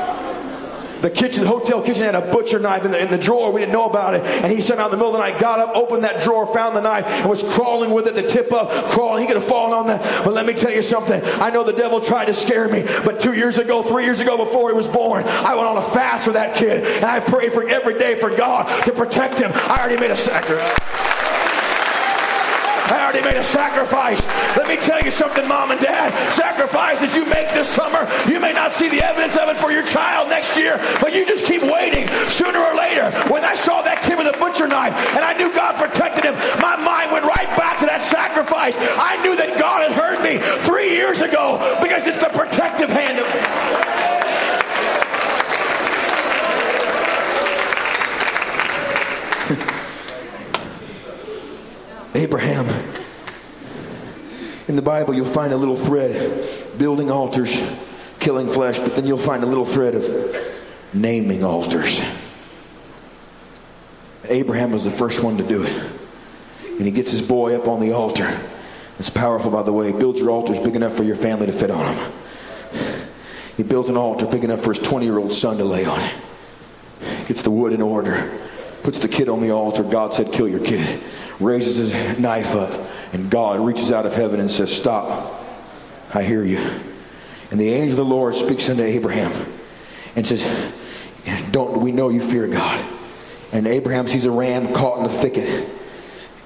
The 1.02 1.10
kitchen, 1.10 1.44
the 1.44 1.50
hotel 1.50 1.82
kitchen 1.82 2.04
had 2.04 2.16
a 2.16 2.30
butcher 2.34 2.60
knife 2.60 2.84
in 2.84 2.92
the, 2.92 3.00
in 3.02 3.10
the 3.10 3.18
drawer. 3.18 3.54
We 3.54 3.62
didn't 3.62 3.72
know 3.72 3.86
about 3.86 4.16
it. 4.16 4.22
And 4.22 4.52
he 4.52 4.60
somehow 4.60 4.86
in 4.86 4.92
the 4.92 4.98
middle 4.98 5.16
of 5.16 5.18
the 5.18 5.26
night 5.26 5.40
got 5.40 5.60
up, 5.60 5.74
opened 5.74 6.04
that 6.04 6.22
drawer, 6.26 6.46
found 6.46 6.76
the 6.76 6.82
knife, 6.82 7.06
and 7.08 7.30
was 7.30 7.42
crawling 7.42 7.92
with 7.92 8.08
it, 8.08 8.16
the 8.16 8.24
tip 8.28 8.52
up, 8.52 8.70
crawling. 8.92 9.22
He 9.22 9.28
could 9.28 9.38
have 9.38 9.48
fallen 9.48 9.72
on 9.72 9.88
that. 9.88 10.26
But 10.26 10.34
let 10.34 10.46
me 10.46 10.54
tell 10.54 10.74
you 10.74 10.82
something. 10.82 11.22
I 11.24 11.52
know 11.52 11.64
the 11.64 11.72
devil 11.72 12.02
tried 12.02 12.26
to 12.26 12.34
scare 12.34 12.68
me, 12.68 12.84
but 13.06 13.22
two 13.22 13.32
years 13.34 13.60
ago, 13.60 13.82
three 13.82 14.04
years 14.04 14.20
ago, 14.20 14.36
before 14.36 14.72
he 14.72 14.76
was 14.76 14.90
born, 14.90 15.24
I 15.24 15.56
went 15.56 15.68
on 15.68 15.78
a 15.78 15.82
fast 15.82 16.26
for 16.26 16.34
that 16.34 16.58
kid. 16.58 16.84
And 16.84 17.06
I 17.06 17.22
prayed 17.22 17.54
for 17.54 17.66
every 17.70 17.98
day 17.98 18.16
for 18.16 18.36
God 18.36 18.84
to 18.84 18.92
protect 18.92 19.40
him. 19.40 19.52
I 19.54 19.80
already 19.80 20.02
made 20.02 20.12
a 20.12 20.18
sacrifice. 20.18 21.09
Already 23.10 23.26
made 23.26 23.38
a 23.38 23.44
sacrifice. 23.44 24.24
Let 24.56 24.68
me 24.68 24.76
tell 24.76 25.02
you 25.02 25.10
something, 25.10 25.48
mom 25.48 25.72
and 25.72 25.82
dad. 25.82 26.14
Sacrifices 26.32 27.16
you 27.16 27.26
make 27.26 27.50
this 27.56 27.68
summer, 27.68 28.08
you 28.30 28.40
may 28.40 28.54
not 28.54 28.72
see 28.72 28.88
the 28.88 29.04
evidence 29.04 29.36
of 29.36 29.50
it 29.50 29.58
for 29.58 29.72
your 29.72 29.82
child 29.82 30.30
next 30.30 30.56
year, 30.56 30.78
but 31.02 31.12
you 31.12 31.26
just 31.26 31.44
keep 31.44 31.64
waiting. 31.64 32.08
Sooner 32.30 32.60
or 32.60 32.76
later, 32.76 33.10
when 33.34 33.44
I 33.44 33.56
saw 33.56 33.82
that 33.82 34.04
kid 34.04 34.16
with 34.16 34.28
a 34.28 34.38
butcher 34.38 34.68
knife 34.68 34.94
and 35.16 35.26
I 35.26 35.34
knew 35.34 35.52
God 35.52 35.74
protected 35.82 36.24
him, 36.24 36.36
my 36.62 36.76
mind 36.78 37.12
went 37.12 37.26
right 37.26 37.50
back 37.58 37.80
to 37.80 37.88
that 37.88 38.04
sacrifice. 38.04 38.78
I 38.78 39.18
knew 39.24 39.36
that 39.38 39.58
God 39.58 39.90
had 39.90 39.98
heard 39.98 40.22
me 40.22 40.38
three 40.62 40.94
years 40.94 41.22
ago 41.22 41.58
because 41.82 42.06
it's 42.06 42.20
the 42.20 42.30
protective 42.30 42.92
hand 42.92 43.18
of 43.18 43.26
Abraham. 52.14 52.89
In 54.70 54.76
the 54.76 54.84
Bible, 54.84 55.16
you'll 55.16 55.26
find 55.26 55.52
a 55.52 55.58
little 55.58 55.76
thread 55.76 56.46
building 56.78 57.10
altars, 57.10 57.60
killing 58.20 58.48
flesh, 58.48 58.78
but 58.78 58.96
then 58.96 59.08
you'll 59.08 59.18
find 59.18 59.42
a 59.42 59.48
little 59.48 59.66
thread 59.66 59.96
of 59.96 60.94
naming 60.94 61.44
altars. 61.44 62.04
Abraham 64.26 64.72
was 64.72 64.84
the 64.84 64.92
first 64.92 65.24
one 65.24 65.38
to 65.38 65.44
do 65.44 65.64
it. 65.64 65.92
And 66.68 66.82
he 66.82 66.92
gets 66.92 67.10
his 67.10 67.28
boy 67.28 67.56
up 67.56 67.68
on 67.68 67.80
the 67.80 67.94
altar. 67.94 68.40
It's 69.00 69.10
powerful, 69.10 69.50
by 69.50 69.64
the 69.64 69.74
way. 69.74 69.92
Build 69.92 70.20
your 70.20 70.30
altars 70.30 70.60
big 70.60 70.76
enough 70.76 70.96
for 70.96 71.04
your 71.04 71.16
family 71.16 71.48
to 71.48 71.52
fit 71.52 71.72
on 71.72 71.96
them. 71.96 72.12
He 73.58 73.64
builds 73.64 73.90
an 73.90 73.98
altar 73.98 74.28
big 74.28 74.44
enough 74.44 74.62
for 74.62 74.72
his 74.72 74.84
20 74.84 75.04
year 75.04 75.18
old 75.18 75.34
son 75.34 75.58
to 75.58 75.66
lay 75.66 75.86
on 75.86 76.00
it. 76.00 76.14
Gets 77.28 77.42
the 77.42 77.50
wood 77.50 77.74
in 77.74 77.82
order. 77.82 78.40
Puts 78.84 79.00
the 79.00 79.08
kid 79.08 79.30
on 79.30 79.42
the 79.42 79.50
altar. 79.50 79.82
God 79.82 80.14
said, 80.14 80.32
kill 80.32 80.48
your 80.48 80.64
kid 80.64 81.02
raises 81.40 81.78
his 81.78 82.20
knife 82.20 82.56
up, 82.56 82.90
and 83.14 83.30
God 83.30 83.60
reaches 83.60 83.92
out 83.92 84.06
of 84.06 84.14
heaven 84.14 84.40
and 84.40 84.50
says, 84.50 84.76
Stop. 84.76 85.36
I 86.14 86.24
hear 86.24 86.44
you. 86.44 86.60
And 87.52 87.60
the 87.60 87.70
angel 87.70 88.00
of 88.00 88.08
the 88.08 88.16
Lord 88.16 88.36
speaks 88.36 88.70
unto 88.70 88.84
Abraham 88.84 89.32
and 90.16 90.26
says, 90.26 90.44
Don't 91.52 91.82
we 91.82 91.92
know 91.92 92.10
you 92.10 92.22
fear 92.22 92.48
God? 92.48 92.84
And 93.52 93.66
Abraham 93.68 94.08
sees 94.08 94.26
a 94.26 94.32
ram 94.32 94.74
caught 94.74 94.98
in 95.00 95.04
the 95.04 95.10
thicket. 95.10 95.70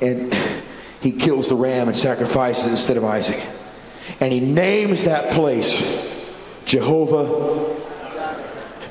And 0.01 0.33
he 1.01 1.12
kills 1.12 1.50
the 1.50 1.55
ram 1.55 1.88
and 1.88 1.97
sacrifices 1.97 2.67
instead 2.67 2.97
of 2.97 3.03
Isaac. 3.03 3.41
And 4.19 4.31
he 4.31 4.39
names 4.39 5.05
that 5.05 5.33
place 5.33 6.12
Jehovah 6.65 7.75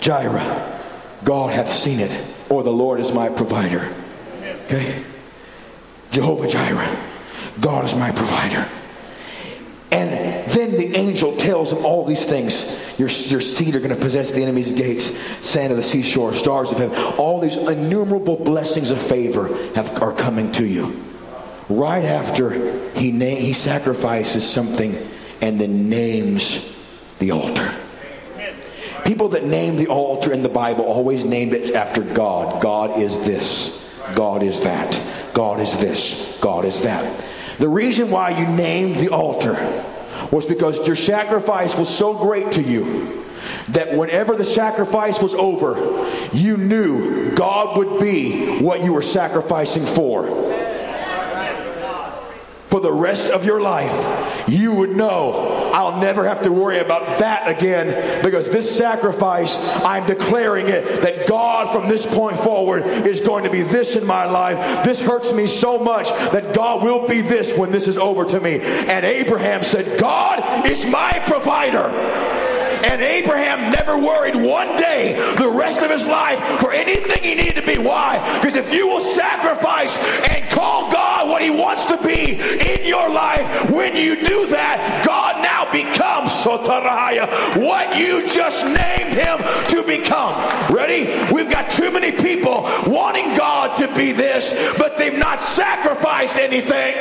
Jireh. 0.00 0.80
God 1.24 1.52
hath 1.52 1.72
seen 1.72 2.00
it, 2.00 2.24
or 2.50 2.62
the 2.62 2.72
Lord 2.72 2.98
is 3.00 3.12
my 3.12 3.28
provider. 3.28 3.94
Okay? 4.64 5.02
Jehovah 6.12 6.46
Jireh. 6.46 6.96
God 7.60 7.84
is 7.84 7.94
my 7.94 8.12
provider. 8.12 8.68
And 9.90 10.10
then 10.50 10.72
the 10.72 10.96
angel 10.96 11.36
tells 11.36 11.72
him 11.72 11.84
all 11.84 12.06
these 12.06 12.24
things. 12.24 12.98
Your, 12.98 13.08
your 13.08 13.42
seed 13.42 13.76
are 13.76 13.78
going 13.78 13.94
to 13.94 14.00
possess 14.00 14.30
the 14.30 14.42
enemy's 14.42 14.72
gates, 14.72 15.04
sand 15.46 15.70
of 15.70 15.76
the 15.76 15.82
seashore, 15.82 16.32
stars 16.32 16.72
of 16.72 16.78
heaven. 16.78 16.96
All 17.18 17.40
these 17.40 17.56
innumerable 17.56 18.36
blessings 18.36 18.90
of 18.90 18.98
favor 18.98 19.48
have, 19.74 20.02
are 20.02 20.14
coming 20.14 20.50
to 20.52 20.66
you. 20.66 20.98
Right 21.68 22.04
after 22.04 22.90
he, 22.92 23.12
na- 23.12 23.26
he 23.26 23.52
sacrifices 23.52 24.48
something 24.48 24.96
and 25.42 25.60
then 25.60 25.90
names 25.90 26.74
the 27.18 27.32
altar. 27.32 27.74
People 29.04 29.28
that 29.30 29.44
name 29.44 29.76
the 29.76 29.88
altar 29.88 30.32
in 30.32 30.42
the 30.42 30.48
Bible 30.48 30.84
always 30.84 31.24
named 31.24 31.52
it 31.52 31.74
after 31.74 32.00
God. 32.00 32.62
God 32.62 32.98
is 32.98 33.24
this. 33.24 33.94
God 34.14 34.42
is 34.42 34.60
that. 34.62 35.21
God 35.32 35.60
is 35.60 35.78
this, 35.78 36.38
God 36.40 36.64
is 36.64 36.82
that. 36.82 37.24
The 37.58 37.68
reason 37.68 38.10
why 38.10 38.30
you 38.30 38.46
named 38.46 38.96
the 38.96 39.08
altar 39.08 39.54
was 40.30 40.46
because 40.46 40.86
your 40.86 40.96
sacrifice 40.96 41.76
was 41.76 41.88
so 41.88 42.14
great 42.14 42.52
to 42.52 42.62
you 42.62 43.24
that 43.68 43.96
whenever 43.96 44.36
the 44.36 44.44
sacrifice 44.44 45.20
was 45.20 45.34
over, 45.34 45.76
you 46.32 46.56
knew 46.56 47.34
God 47.34 47.76
would 47.76 48.00
be 48.00 48.58
what 48.58 48.82
you 48.82 48.92
were 48.92 49.02
sacrificing 49.02 49.84
for 49.84 50.26
for 52.72 52.80
the 52.80 52.90
rest 52.90 53.30
of 53.30 53.44
your 53.44 53.60
life, 53.60 54.48
you 54.48 54.72
would 54.74 54.96
know 54.96 55.70
I'll 55.74 56.00
never 56.00 56.26
have 56.26 56.42
to 56.44 56.50
worry 56.50 56.78
about 56.78 57.18
that 57.18 57.46
again 57.46 58.22
because 58.22 58.50
this 58.50 58.74
sacrifice, 58.74 59.58
I'm 59.84 60.06
declaring 60.06 60.68
it 60.68 61.02
that 61.02 61.28
God 61.28 61.70
from 61.70 61.86
this 61.90 62.06
point 62.06 62.38
forward 62.38 62.86
is 62.86 63.20
going 63.20 63.44
to 63.44 63.50
be 63.50 63.60
this 63.60 63.94
in 63.94 64.06
my 64.06 64.24
life. 64.24 64.84
This 64.86 65.02
hurts 65.02 65.34
me 65.34 65.46
so 65.46 65.78
much 65.78 66.08
that 66.32 66.54
God 66.54 66.82
will 66.82 67.06
be 67.06 67.20
this 67.20 67.56
when 67.58 67.72
this 67.72 67.88
is 67.88 67.98
over 67.98 68.24
to 68.24 68.40
me. 68.40 68.60
And 68.60 69.04
Abraham 69.04 69.64
said, 69.64 70.00
God 70.00 70.66
is 70.66 70.86
my 70.86 71.22
provider. 71.26 72.40
And 72.84 73.00
Abraham 73.00 73.72
never 73.72 73.98
worried 73.98 74.36
one 74.36 74.76
day 74.76 75.14
the 75.38 75.48
rest 75.48 75.80
of 75.80 75.90
his 75.90 76.06
life 76.06 76.40
for 76.60 76.72
anything 76.72 77.22
he 77.22 77.34
needed 77.34 77.56
to 77.56 77.66
be. 77.66 77.78
Why? 77.78 78.18
Because 78.40 78.56
if 78.56 78.74
you 78.74 78.86
will 78.86 79.00
sacrifice 79.00 79.98
and 80.28 80.48
call 80.50 80.90
God 80.92 81.28
what 81.28 81.42
he 81.42 81.50
wants 81.50 81.86
to 81.86 81.96
be 82.02 82.32
in 82.34 82.86
your 82.86 83.08
life, 83.08 83.70
when 83.70 83.96
you 83.96 84.22
do 84.22 84.46
that, 84.48 85.04
God 85.06 85.42
now 85.42 85.70
becomes 85.70 86.32
what 87.56 87.96
you 87.96 88.26
just 88.26 88.64
named 88.64 89.14
him 89.14 89.38
to 89.68 89.82
become. 89.86 90.34
Ready? 90.74 91.32
We've 91.32 91.50
got 91.50 91.70
too 91.70 91.90
many 91.90 92.12
people 92.12 92.62
wanting 92.86 93.36
God 93.36 93.76
to 93.78 93.94
be 93.94 94.12
this, 94.12 94.52
but 94.78 94.98
they've 94.98 95.18
not 95.18 95.40
sacrificed 95.40 96.36
anything. 96.36 96.94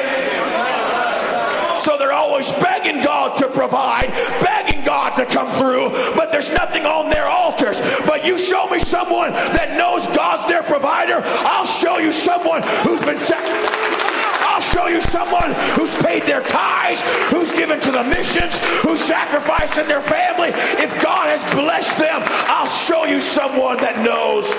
So 1.81 1.97
they're 1.97 2.13
always 2.13 2.51
begging 2.53 3.03
God 3.03 3.35
to 3.37 3.47
provide, 3.47 4.09
begging 4.39 4.83
God 4.83 5.15
to 5.15 5.25
come 5.25 5.51
through, 5.53 5.89
but 6.15 6.31
there's 6.31 6.53
nothing 6.53 6.85
on 6.85 7.09
their 7.09 7.25
altars. 7.25 7.81
But 8.05 8.23
you 8.23 8.37
show 8.37 8.67
me 8.69 8.79
someone 8.79 9.31
that 9.31 9.75
knows 9.75 10.05
God's 10.15 10.47
their 10.47 10.61
provider, 10.61 11.23
I'll 11.25 11.65
show 11.65 11.97
you 11.97 12.13
someone 12.13 12.61
who's 12.85 13.01
been 13.01 13.17
sacrificed. 13.17 14.11
I'll 14.45 14.61
show 14.61 14.87
you 14.87 15.01
someone 15.01 15.53
who's 15.73 15.95
paid 16.03 16.21
their 16.23 16.43
tithes, 16.43 17.01
who's 17.29 17.51
given 17.51 17.79
to 17.79 17.91
the 17.91 18.03
missions, 18.03 18.59
who's 18.83 18.99
sacrificed 18.99 19.79
in 19.79 19.87
their 19.87 20.01
family. 20.01 20.49
If 20.77 21.01
God 21.01 21.29
has 21.29 21.41
blessed 21.55 21.97
them, 21.97 22.21
I'll 22.45 22.67
show 22.67 23.05
you 23.05 23.21
someone 23.21 23.77
that 23.77 24.05
knows 24.05 24.53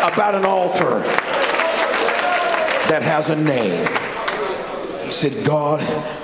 about 0.00 0.34
an 0.34 0.46
altar 0.46 1.00
that 2.88 3.02
has 3.02 3.28
a 3.28 3.36
name. 3.36 4.13
He 5.04 5.10
said, 5.10 5.44
God, 5.44 5.80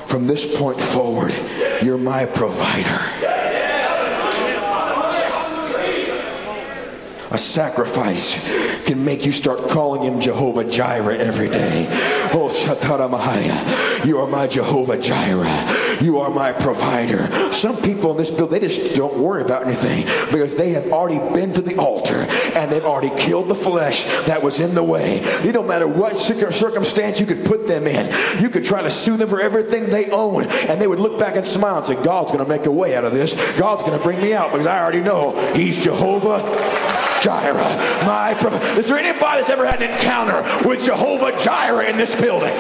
from 0.09 0.27
this 0.27 0.59
point 0.59 0.81
forward, 0.81 1.35
you're 1.83 1.99
my 1.99 2.27
provider. 2.27 3.01
A 7.33 7.39
sacrifice 7.39 8.85
can 8.87 9.05
make 9.05 9.25
you 9.25 9.31
start 9.31 9.69
calling 9.69 10.03
him 10.03 10.21
Jehovah 10.21 10.65
Jireh 10.65 11.17
every 11.17 11.49
day. 11.49 11.87
Oh, 12.33 12.49
Shatara 12.49 13.11
Mahaya, 13.11 14.05
you 14.07 14.19
are 14.19 14.27
my 14.27 14.47
Jehovah 14.47 14.99
Jireh. 14.99 16.01
You 16.01 16.21
are 16.21 16.31
my 16.31 16.53
provider. 16.53 17.53
Some 17.53 17.77
people 17.77 18.13
in 18.13 18.17
this 18.17 18.31
building, 18.31 18.61
they 18.61 18.69
just 18.69 18.95
don't 18.95 19.19
worry 19.19 19.43
about 19.43 19.67
anything 19.67 20.07
because 20.33 20.57
they 20.57 20.71
have 20.71 20.93
already 20.93 21.19
been 21.35 21.53
to 21.55 21.61
the 21.61 21.77
altar 21.77 22.27
and 22.55 22.71
they've 22.71 22.85
already 22.85 23.11
killed 23.21 23.49
the 23.49 23.55
flesh 23.55 24.05
that 24.27 24.43
was 24.43 24.61
in 24.61 24.75
the 24.75 24.83
way. 24.83 25.19
It 25.21 25.53
don't 25.53 25.67
matter 25.67 25.87
what 25.87 26.17
circumstance 26.17 27.21
you 27.21 27.27
could 27.27 27.45
put 27.45 27.67
them 27.67 27.87
in. 27.87 28.07
You 28.41 28.49
could 28.49 28.65
try 28.65 28.83
to 28.83 28.91
sue 28.91 29.17
them 29.17 29.29
for 29.29 29.41
everything 29.41 29.87
they 29.87 30.11
own 30.11 30.45
and 30.45 30.81
they 30.81 30.87
would 30.87 31.01
look 31.01 31.19
back 31.19 31.37
and 31.37 31.45
smile 31.45 31.79
and 31.79 31.87
say, 31.87 32.03
God's 32.03 32.33
going 32.33 32.45
to 32.45 32.49
make 32.49 32.67
a 32.67 32.73
way 32.73 32.97
out 32.97 33.05
of 33.05 33.13
this. 33.13 33.35
God's 33.59 33.83
going 33.83 33.99
to 33.99 34.03
bring 34.03 34.21
me 34.21 34.33
out 34.33 34.53
because 34.53 34.67
I 34.67 34.81
already 34.81 35.01
know 35.01 35.39
He's 35.55 35.83
Jehovah 35.83 36.41
Jireh, 37.21 37.77
my 38.07 38.35
provider. 38.39 38.81
Is 38.81 38.89
there 38.89 38.99
anybody 38.99 39.39
that's 39.39 39.51
ever 39.51 39.67
had 39.67 39.83
an 39.83 39.91
encounter 39.91 40.43
with 40.67 40.85
Jehovah 40.85 41.37
Jireh 41.39 41.85
in 41.91 41.97
this 41.97 42.19
building? 42.21 42.55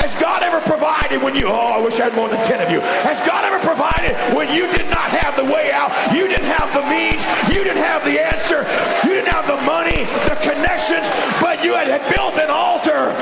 Has 0.00 0.14
God 0.16 0.42
ever 0.42 0.60
provided 0.64 1.22
when 1.22 1.36
you, 1.36 1.46
oh, 1.46 1.76
I 1.76 1.80
wish 1.80 2.00
I 2.00 2.08
had 2.08 2.16
more 2.16 2.28
than 2.28 2.42
10 2.44 2.62
of 2.64 2.70
you. 2.70 2.80
Has 3.04 3.20
God 3.20 3.44
ever 3.44 3.60
provided 3.60 4.16
when 4.34 4.48
you 4.48 4.66
did 4.72 4.88
not 4.88 5.12
have 5.12 5.36
the 5.36 5.44
way 5.44 5.70
out? 5.70 5.92
You 6.14 6.26
didn't 6.26 6.48
have 6.48 6.72
the 6.72 6.82
means. 6.88 7.20
You 7.52 7.62
didn't 7.62 7.84
have 7.84 8.04
the 8.04 8.16
answer. 8.16 8.64
You 9.04 9.14
didn't 9.14 9.30
have 9.30 9.46
the 9.46 9.60
money, 9.68 10.08
the 10.26 10.38
connections, 10.40 11.12
but 11.40 11.62
you 11.62 11.74
had 11.74 12.00
built 12.08 12.40
an 12.40 12.50
altar 12.50 13.12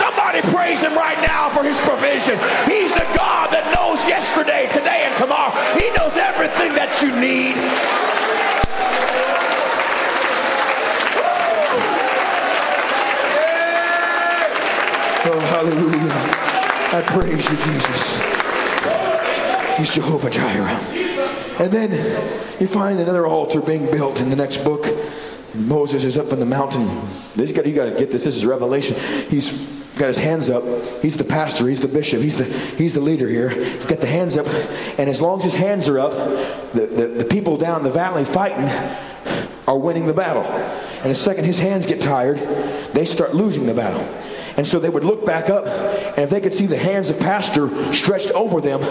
Somebody 0.00 0.40
praise 0.56 0.80
him 0.80 0.94
right 0.94 1.20
now 1.20 1.50
for 1.50 1.62
his 1.62 1.78
provision. 1.80 2.38
He's 2.64 2.92
the 2.94 3.04
God 3.12 3.52
that 3.52 3.68
knows 3.76 4.00
yesterday, 4.08 4.64
today, 4.72 5.04
and 5.04 5.14
tomorrow. 5.18 5.52
He 5.76 5.92
knows 5.92 6.16
everything 6.16 6.72
that 6.72 6.88
you 7.04 7.12
need. 7.20 7.99
I 16.92 17.02
praise 17.02 17.48
you, 17.50 17.56
Jesus. 17.56 18.20
He's 19.76 19.94
Jehovah 19.94 20.30
Jireh. 20.30 20.78
And 21.60 21.70
then 21.72 21.90
you 22.60 22.66
find 22.66 22.98
another 23.00 23.26
altar 23.26 23.60
being 23.60 23.90
built 23.90 24.20
in 24.20 24.28
the 24.28 24.36
next 24.36 24.58
book 24.64 24.86
Moses 25.54 26.04
is 26.04 26.16
up 26.16 26.32
in 26.32 26.38
the 26.38 26.46
mountain. 26.46 26.86
Got, 27.36 27.66
you 27.66 27.74
got 27.74 27.86
to 27.86 27.96
get 27.98 28.10
this. 28.10 28.24
This 28.24 28.36
is 28.36 28.46
Revelation. 28.46 28.96
He's 29.28 29.62
got 29.96 30.06
his 30.06 30.18
hands 30.18 30.48
up. 30.48 30.62
He's 31.02 31.16
the 31.16 31.24
pastor. 31.24 31.66
He's 31.66 31.80
the 31.80 31.88
bishop. 31.88 32.22
He's 32.22 32.38
the, 32.38 32.44
he's 32.44 32.94
the 32.94 33.00
leader 33.00 33.28
here. 33.28 33.48
He's 33.48 33.86
got 33.86 34.00
the 34.00 34.06
hands 34.06 34.36
up. 34.36 34.46
And 34.98 35.10
as 35.10 35.20
long 35.20 35.38
as 35.38 35.44
his 35.44 35.54
hands 35.54 35.88
are 35.88 35.98
up, 35.98 36.12
the, 36.72 36.86
the, 36.86 37.06
the 37.06 37.24
people 37.24 37.56
down 37.56 37.82
the 37.82 37.90
valley 37.90 38.24
fighting 38.24 38.68
are 39.66 39.78
winning 39.78 40.06
the 40.06 40.14
battle. 40.14 40.44
And 40.44 41.10
the 41.10 41.16
second 41.16 41.44
his 41.44 41.58
hands 41.58 41.86
get 41.86 42.00
tired, 42.00 42.38
they 42.92 43.04
start 43.04 43.34
losing 43.34 43.66
the 43.66 43.74
battle. 43.74 44.02
And 44.60 44.68
so 44.68 44.78
they 44.78 44.90
would 44.90 45.04
look 45.04 45.24
back 45.24 45.48
up, 45.48 45.64
and 45.64 46.18
if 46.18 46.28
they 46.28 46.38
could 46.38 46.52
see 46.52 46.66
the 46.66 46.76
hands 46.76 47.08
of 47.08 47.18
pastor 47.18 47.94
stretched 47.94 48.30
over 48.32 48.60
them, 48.60 48.82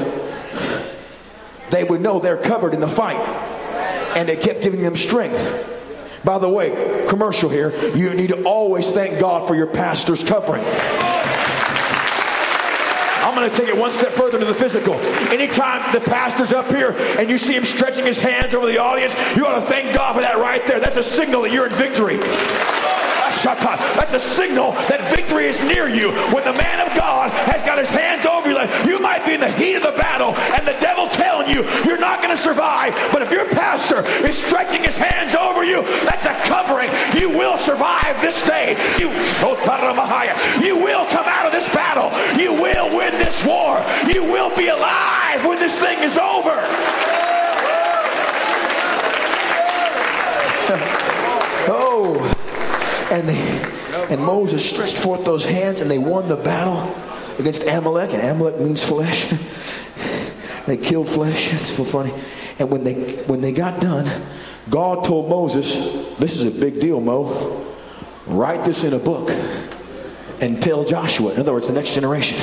they 1.70 1.84
would 1.84 2.02
know 2.02 2.20
they're 2.20 2.38
covered 2.38 2.74
in 2.74 2.80
the 2.80 2.88
fight. 2.88 3.20
And 4.18 4.30
it 4.30 4.42
kept 4.42 4.64
giving 4.64 4.82
them 4.82 4.96
strength. 4.96 5.38
By 6.26 6.40
the 6.40 6.50
way, 6.50 7.06
commercial 7.08 7.52
here, 7.52 7.72
you 7.96 8.16
need 8.16 8.30
to 8.30 8.44
always 8.46 8.92
thank 8.92 9.20
God 9.20 9.48
for 9.48 9.54
your 9.54 9.68
pastor's 9.68 10.24
covering. 10.24 10.64
I'm 13.22 13.36
going 13.36 13.48
to 13.48 13.56
take 13.56 13.68
it 13.68 13.78
one 13.78 13.92
step 13.92 14.10
further 14.10 14.40
to 14.40 14.46
the 14.46 14.56
physical. 14.56 14.96
Anytime 15.30 15.94
the 15.94 16.02
pastor's 16.02 16.52
up 16.52 16.66
here 16.70 16.96
and 17.20 17.30
you 17.30 17.38
see 17.38 17.54
him 17.54 17.64
stretching 17.64 18.08
his 18.08 18.20
hands 18.20 18.56
over 18.56 18.66
the 18.66 18.80
audience, 18.80 19.16
you 19.38 19.46
ought 19.46 19.60
to 19.60 19.68
thank 19.68 19.94
God 19.96 20.16
for 20.16 20.22
that 20.22 20.40
right 20.40 20.66
there. 20.66 20.80
That's 20.80 20.98
a 20.98 21.04
signal 21.04 21.44
that 21.44 21.52
you're 21.54 21.68
in 21.68 21.74
victory. 21.74 22.18
That's 23.44 24.14
a 24.14 24.20
signal 24.20 24.72
that 24.92 25.00
victory 25.16 25.48
is 25.48 25.64
near 25.64 25.88
you. 25.88 26.12
When 26.36 26.44
the 26.44 26.54
man 26.54 26.86
of 26.86 26.92
God 26.96 27.32
has 27.48 27.64
got 27.64 27.78
his 27.78 27.90
hands 27.90 28.26
over 28.26 28.50
you, 28.52 28.60
you 28.84 29.00
might 29.00 29.26
be 29.26 29.34
in 29.34 29.40
the 29.40 29.52
heat 29.52 29.76
of 29.76 29.84
the 29.84 29.96
battle 29.96 30.36
and 30.36 30.68
the 30.68 30.76
devil 30.82 31.08
telling 31.08 31.48
you 31.48 31.64
you're 31.86 32.00
not 32.00 32.22
going 32.22 32.36
to 32.36 32.42
survive. 32.42 32.94
But 33.12 33.22
if 33.22 33.32
your 33.32 33.48
pastor 33.48 34.04
is 34.28 34.38
stretching 34.38 34.84
his 34.84 34.98
hands 34.98 35.36
over 35.36 35.64
you, 35.64 35.84
that's 36.04 36.26
a 36.26 36.36
covering. 36.44 36.90
You 37.16 37.30
will 37.30 37.56
survive 37.56 38.20
this 38.22 38.46
day. 38.46 38.76
You, 39.00 39.08
you 40.62 40.76
will 40.76 41.06
come 41.08 41.26
out 41.26 41.46
of 41.46 41.52
this 41.52 41.70
battle. 41.70 42.12
You 42.40 42.54
will 42.54 42.90
win 42.96 43.14
this 43.14 43.46
war. 43.46 43.80
You 44.08 44.24
will 44.24 44.56
be 44.56 44.68
alive 44.68 45.46
when 45.46 45.60
this 45.60 45.80
thing 45.80 46.00
is 46.04 46.18
over. 46.18 46.60
And 53.12 53.28
they 53.28 53.70
and 54.10 54.22
Moses 54.22 54.68
stretched 54.68 54.98
forth 54.98 55.26
those 55.26 55.46
hands 55.46 55.82
and 55.82 55.90
they 55.90 55.98
won 55.98 56.28
the 56.28 56.36
battle 56.36 56.96
against 57.40 57.64
Amalek, 57.68 58.14
and 58.14 58.22
Amalek 58.22 58.60
means 58.60 58.84
flesh. 58.84 59.28
they 60.68 60.78
killed 60.78 61.10
flesh. 61.10 61.54
It's 61.60 61.76
so 61.76 61.84
funny. 61.84 62.14
And 62.60 62.70
when 62.70 62.84
they 62.84 63.16
when 63.24 63.42
they 63.42 63.52
got 63.52 63.82
done, 63.82 64.10
God 64.70 65.04
told 65.06 65.30
Moses, 65.30 65.74
"This 66.18 66.36
is 66.36 66.46
a 66.46 66.60
big 66.60 66.80
deal, 66.80 67.02
Mo. 67.02 67.66
Write 68.28 68.66
this 68.66 68.84
in 68.84 68.94
a 68.94 69.00
book 69.00 69.32
and 70.42 70.62
tell 70.62 70.84
Joshua. 70.84 71.34
In 71.34 71.40
other 71.40 71.54
words, 71.54 71.68
the 71.68 71.74
next 71.74 71.94
generation." 71.94 72.38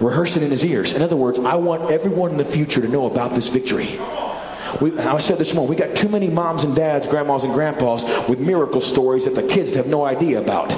Rehearse 0.00 0.36
it 0.36 0.44
in 0.44 0.50
his 0.50 0.64
ears. 0.64 0.92
In 0.92 1.02
other 1.02 1.16
words, 1.16 1.40
I 1.40 1.56
want 1.56 1.90
everyone 1.90 2.30
in 2.30 2.36
the 2.36 2.44
future 2.44 2.80
to 2.80 2.86
know 2.86 3.06
about 3.06 3.34
this 3.34 3.48
victory. 3.48 3.98
We, 4.80 4.96
I 4.98 5.18
said 5.18 5.38
this 5.38 5.54
morning, 5.54 5.70
we 5.70 5.76
got 5.76 5.96
too 5.96 6.08
many 6.08 6.28
moms 6.28 6.64
and 6.64 6.74
dads, 6.74 7.06
grandmas 7.06 7.44
and 7.44 7.52
grandpas 7.52 8.04
with 8.28 8.38
miracle 8.38 8.80
stories 8.80 9.24
that 9.24 9.34
the 9.34 9.42
kids 9.42 9.74
have 9.74 9.86
no 9.86 10.04
idea 10.04 10.40
about. 10.40 10.72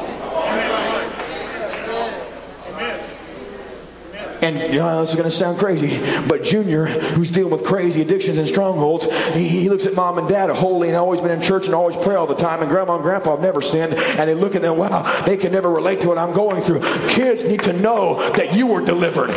And 4.43 4.73
you 4.73 4.79
know, 4.79 5.01
this 5.01 5.11
is 5.11 5.17
going 5.17 5.29
to 5.29 5.31
sound 5.31 5.59
crazy, 5.59 5.99
but 6.27 6.43
Junior, 6.43 6.87
who's 6.87 7.31
dealing 7.31 7.53
with 7.53 7.63
crazy 7.63 8.01
addictions 8.01 8.39
and 8.39 8.49
strongholds, 8.49 9.05
he, 9.35 9.47
he 9.47 9.69
looks 9.69 9.85
at 9.85 9.95
mom 9.95 10.17
and 10.17 10.27
dad, 10.27 10.49
holy 10.49 10.89
and 10.89 10.97
always 10.97 11.21
been 11.21 11.31
in 11.31 11.43
church 11.43 11.67
and 11.67 11.75
always 11.75 11.95
pray 11.97 12.15
all 12.15 12.27
the 12.27 12.35
time, 12.35 12.63
and 12.63 12.71
grandma 12.71 12.95
and 12.95 13.03
grandpa 13.03 13.33
have 13.33 13.41
never 13.41 13.61
sinned, 13.61 13.93
and 13.93 14.29
they 14.29 14.35
look 14.35 14.57
at 14.57 14.63
them, 14.63 14.79
wow, 14.79 15.25
they 15.27 15.37
can 15.37 15.53
never 15.53 15.71
relate 15.71 16.01
to 16.01 16.09
what 16.09 16.17
I'm 16.17 16.33
going 16.33 16.63
through. 16.63 16.81
Kids 17.09 17.45
need 17.45 17.63
to 17.65 17.75
know 17.75 18.17
that 18.33 18.55
you 18.55 18.67
were 18.67 18.83
delivered. 18.83 19.31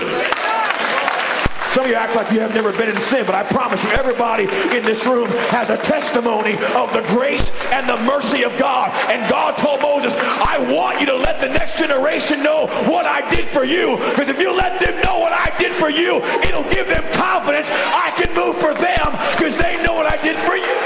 Some 1.74 1.86
of 1.86 1.90
you 1.90 1.96
act 1.96 2.16
like 2.16 2.32
you 2.32 2.40
have 2.40 2.54
never 2.54 2.72
been 2.72 2.90
in 2.90 3.00
sin, 3.00 3.26
but 3.26 3.34
I 3.34 3.42
promise 3.42 3.84
you, 3.84 3.90
everybody 3.90 4.44
in 4.78 4.86
this 4.86 5.08
room 5.08 5.28
has 5.50 5.72
a 5.72 5.78
testimony 5.78 6.54
of 6.78 6.94
the 6.94 7.02
grace 7.08 7.50
and 7.74 7.90
the 7.90 7.98
mercy 8.06 8.44
of 8.44 8.56
God. 8.60 8.94
And 9.10 9.28
God 9.28 9.58
told 9.58 9.82
Moses, 9.82 10.14
I 10.14 10.60
want 10.72 11.00
you 11.00 11.08
to 11.08 11.16
let 11.16 11.42
the 11.42 11.50
next 11.50 11.80
generation 11.80 12.44
know 12.44 12.68
what 12.86 13.08
I 13.08 13.28
did 13.34 13.48
for 13.48 13.64
you. 13.64 13.98
Because 14.12 14.30
if 14.30 14.40
you 14.40 14.54
let 14.54 14.80
them 14.80 14.94
know 15.02 15.18
what 15.18 15.34
I 15.34 15.50
did 15.58 15.74
for 15.74 15.90
you, 15.90 16.22
it'll 16.46 16.70
give 16.70 16.86
them 16.88 17.02
confidence 17.14 17.72
I 17.72 18.14
can 18.22 18.30
move 18.36 18.56
for 18.58 18.76
them 18.76 19.10
because 19.34 19.58
they 19.58 19.82
know 19.82 19.96
what 19.96 20.06
I 20.06 20.22
did 20.22 20.38
for 20.46 20.54
you. 20.54 20.78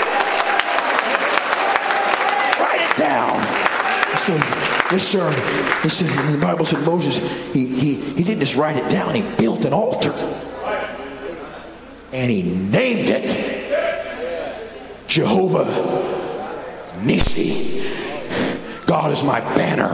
Write 2.63 2.80
it 2.80 2.95
down. 2.95 3.36
So, 4.15 4.32
yes, 4.95 5.04
sir. 5.06 5.28
Listen, 5.84 6.08
the 6.32 6.39
Bible 6.41 6.63
said 6.63 6.80
Moses, 6.86 7.19
he, 7.52 7.67
he, 7.67 7.95
he 7.95 8.23
didn't 8.23 8.39
just 8.39 8.56
write 8.56 8.78
it 8.78 8.89
down, 8.89 9.15
he 9.15 9.23
built 9.36 9.65
an 9.65 9.73
altar 9.73 10.13
and 12.12 12.32
he 12.32 12.43
named 12.43 13.10
it 13.10 13.67
Jehovah 15.08 15.65
Nisi. 17.03 17.84
God 18.86 19.12
is 19.12 19.23
my 19.23 19.39
banner. 19.56 19.93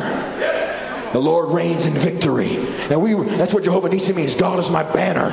The 1.13 1.19
Lord 1.19 1.51
reigns 1.51 1.85
in 1.85 1.93
victory. 1.93 2.57
Now 2.89 2.97
we 2.97 3.13
that's 3.13 3.53
what 3.53 3.63
Jehovah 3.63 3.87
Nisi 3.87 4.13
means. 4.13 4.33
God 4.33 4.57
is 4.57 4.71
my 4.71 4.81
banner. 4.81 5.29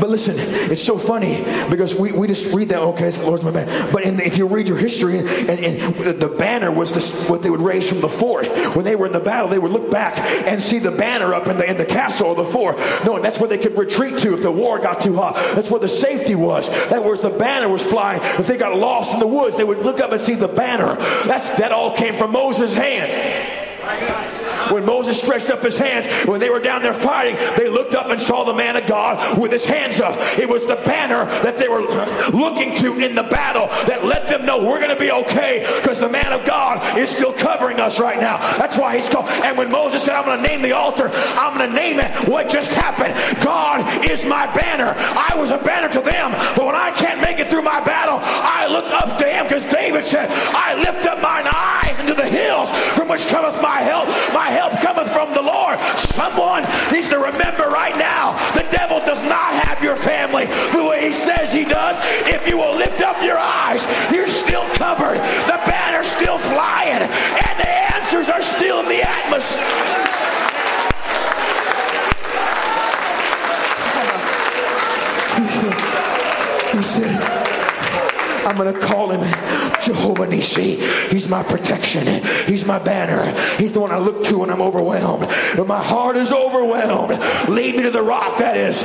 But 0.00 0.10
listen, 0.10 0.34
it's 0.36 0.82
so 0.82 0.98
funny 0.98 1.44
because 1.70 1.94
we, 1.94 2.10
we 2.10 2.26
just 2.26 2.52
read 2.52 2.70
that, 2.70 2.80
okay, 2.80 3.10
the 3.10 3.24
Lord's 3.24 3.44
my 3.44 3.52
banner. 3.52 3.92
But 3.92 4.02
the, 4.02 4.26
if 4.26 4.38
you 4.38 4.48
read 4.48 4.66
your 4.66 4.76
history, 4.76 5.18
and, 5.18 5.50
and 5.50 5.96
the 6.20 6.34
banner 6.36 6.72
was 6.72 6.92
this, 6.92 7.28
what 7.30 7.42
they 7.42 7.50
would 7.50 7.60
raise 7.60 7.88
from 7.88 8.00
the 8.00 8.08
fort. 8.08 8.48
When 8.74 8.84
they 8.84 8.96
were 8.96 9.06
in 9.06 9.12
the 9.12 9.20
battle, 9.20 9.48
they 9.48 9.60
would 9.60 9.70
look 9.70 9.88
back 9.88 10.18
and 10.18 10.60
see 10.60 10.80
the 10.80 10.90
banner 10.90 11.32
up 11.32 11.46
in 11.46 11.58
the 11.58 11.70
in 11.70 11.76
the 11.76 11.86
castle 11.86 12.28
or 12.28 12.34
the 12.34 12.44
fort. 12.44 12.76
No, 13.04 13.14
and 13.14 13.24
that's 13.24 13.38
where 13.38 13.48
they 13.48 13.58
could 13.58 13.78
retreat 13.78 14.18
to 14.18 14.34
if 14.34 14.42
the 14.42 14.50
war 14.50 14.80
got 14.80 15.00
too 15.00 15.14
hot. 15.14 15.36
That's 15.54 15.70
where 15.70 15.80
the 15.80 15.88
safety 15.88 16.34
was. 16.34 16.68
That 16.90 17.04
was 17.04 17.22
the 17.22 17.30
banner 17.30 17.68
was 17.68 17.84
flying. 17.84 18.20
If 18.40 18.48
they 18.48 18.56
got 18.56 18.76
lost 18.76 19.14
in 19.14 19.20
the 19.20 19.28
woods, 19.28 19.56
they 19.56 19.64
would 19.64 19.78
look 19.78 20.00
up 20.00 20.10
and 20.10 20.20
see 20.20 20.34
the 20.34 20.48
banner. 20.48 20.96
That's 21.26 21.50
that 21.58 21.70
all 21.70 21.96
came 21.96 22.14
from 22.14 22.32
Moses' 22.32 22.74
hands. 22.74 24.29
When 24.70 24.84
Moses 24.84 25.18
stretched 25.18 25.50
up 25.50 25.62
his 25.62 25.76
hands, 25.76 26.06
when 26.26 26.40
they 26.40 26.50
were 26.50 26.60
down 26.60 26.82
there 26.82 26.94
fighting, 26.94 27.36
they 27.56 27.68
looked 27.68 27.94
up 27.94 28.06
and 28.06 28.20
saw 28.20 28.44
the 28.44 28.54
man 28.54 28.76
of 28.76 28.86
God 28.86 29.38
with 29.38 29.52
his 29.52 29.64
hands 29.64 30.00
up. 30.00 30.16
It 30.38 30.48
was 30.48 30.66
the 30.66 30.76
banner 30.76 31.24
that 31.42 31.56
they 31.56 31.68
were 31.68 31.82
looking 32.30 32.74
to 32.76 32.98
in 33.00 33.14
the 33.14 33.22
battle 33.24 33.66
that 33.86 34.04
let 34.04 34.28
them 34.28 34.44
know 34.46 34.64
we're 34.64 34.78
going 34.78 34.94
to 34.94 35.00
be 35.00 35.10
okay 35.10 35.66
because 35.80 36.00
the 36.00 36.08
man 36.08 36.32
of 36.32 36.44
God 36.46 36.98
is 36.98 37.10
still 37.10 37.32
covering 37.32 37.80
us 37.80 37.98
right 37.98 38.20
now. 38.20 38.38
That's 38.58 38.76
why 38.76 38.94
he's 38.94 39.08
called. 39.08 39.28
And 39.28 39.56
when 39.56 39.70
Moses 39.70 40.04
said, 40.04 40.14
I'm 40.14 40.24
going 40.24 40.42
to 40.42 40.46
name 40.46 40.62
the 40.62 40.72
altar, 40.72 41.10
I'm 41.12 41.56
going 41.56 41.68
to 41.68 41.74
name 41.74 41.98
it 41.98 42.28
what 42.28 42.48
just 42.48 42.72
happened. 42.72 43.14
God 43.42 44.06
is 44.08 44.24
my 44.24 44.46
banner. 44.54 44.94
I 44.96 45.34
was 45.36 45.50
a 45.50 45.58
banner 45.58 45.88
to 45.88 46.00
them, 46.00 46.32
but 46.56 46.66
when 46.66 46.74
I 46.74 46.90
can't 46.92 47.20
make 47.20 47.38
it 47.38 47.48
through 47.48 47.62
my 47.62 47.80
battle, 47.80 48.18
I 48.22 48.66
look 48.66 48.86
up 48.86 49.18
to 49.18 49.24
him 49.24 49.44
because 49.44 49.64
David 49.64 50.04
said, 50.04 50.28
I 50.30 50.74
lift 50.74 51.06
up 51.06 51.22
mine 51.22 51.46
eyes 51.46 51.98
into 51.98 52.14
the 52.14 52.26
hills 52.26 52.70
from 52.94 53.08
which 53.08 53.26
cometh 53.26 53.60
my 53.62 53.80
help. 53.80 54.08
My 54.32 54.50
help 54.50 54.59
help 54.60 54.76
cometh 54.84 55.10
from 55.10 55.32
the 55.32 55.40
Lord. 55.40 55.80
Someone 55.96 56.68
needs 56.92 57.08
to 57.08 57.16
remember 57.16 57.72
right 57.72 57.96
now 57.96 58.36
the 58.52 58.68
devil 58.68 59.00
does 59.00 59.22
not 59.24 59.52
have 59.64 59.82
your 59.82 59.96
family 59.96 60.44
the 60.76 60.84
way 60.84 61.06
he 61.06 61.12
says 61.14 61.50
he 61.50 61.64
does. 61.64 61.96
If 62.28 62.46
you 62.46 62.58
will 62.58 62.76
lift 62.76 63.00
up 63.00 63.22
your 63.24 63.38
eyes, 63.38 63.88
you're 64.12 64.28
still 64.28 64.68
covered. 64.76 65.16
The 65.48 65.60
banner's 65.64 66.08
still 66.08 66.38
flying, 66.38 67.00
and 67.00 67.54
the 67.58 67.70
answers 67.96 68.28
are 68.28 68.42
still 68.42 68.80
in 68.80 68.88
the 68.88 69.00
atmosphere. 69.00 69.64
He 76.72 76.82
said, 76.82 77.49
I'm 78.46 78.56
going 78.56 78.72
to 78.72 78.80
call 78.80 79.10
him 79.10 79.20
Jehovah 79.82 80.26
Nisi. 80.26 80.76
He's 81.08 81.28
my 81.28 81.42
protection. 81.42 82.06
He's 82.46 82.66
my 82.66 82.78
banner. 82.78 83.32
He's 83.56 83.72
the 83.72 83.80
one 83.80 83.90
I 83.90 83.98
look 83.98 84.24
to 84.24 84.38
when 84.38 84.50
I'm 84.50 84.62
overwhelmed. 84.62 85.26
When 85.56 85.66
my 85.66 85.82
heart 85.82 86.16
is 86.16 86.32
overwhelmed, 86.32 87.18
lead 87.48 87.76
me 87.76 87.82
to 87.82 87.90
the 87.90 88.02
rock 88.02 88.38
that 88.38 88.56
is 88.56 88.82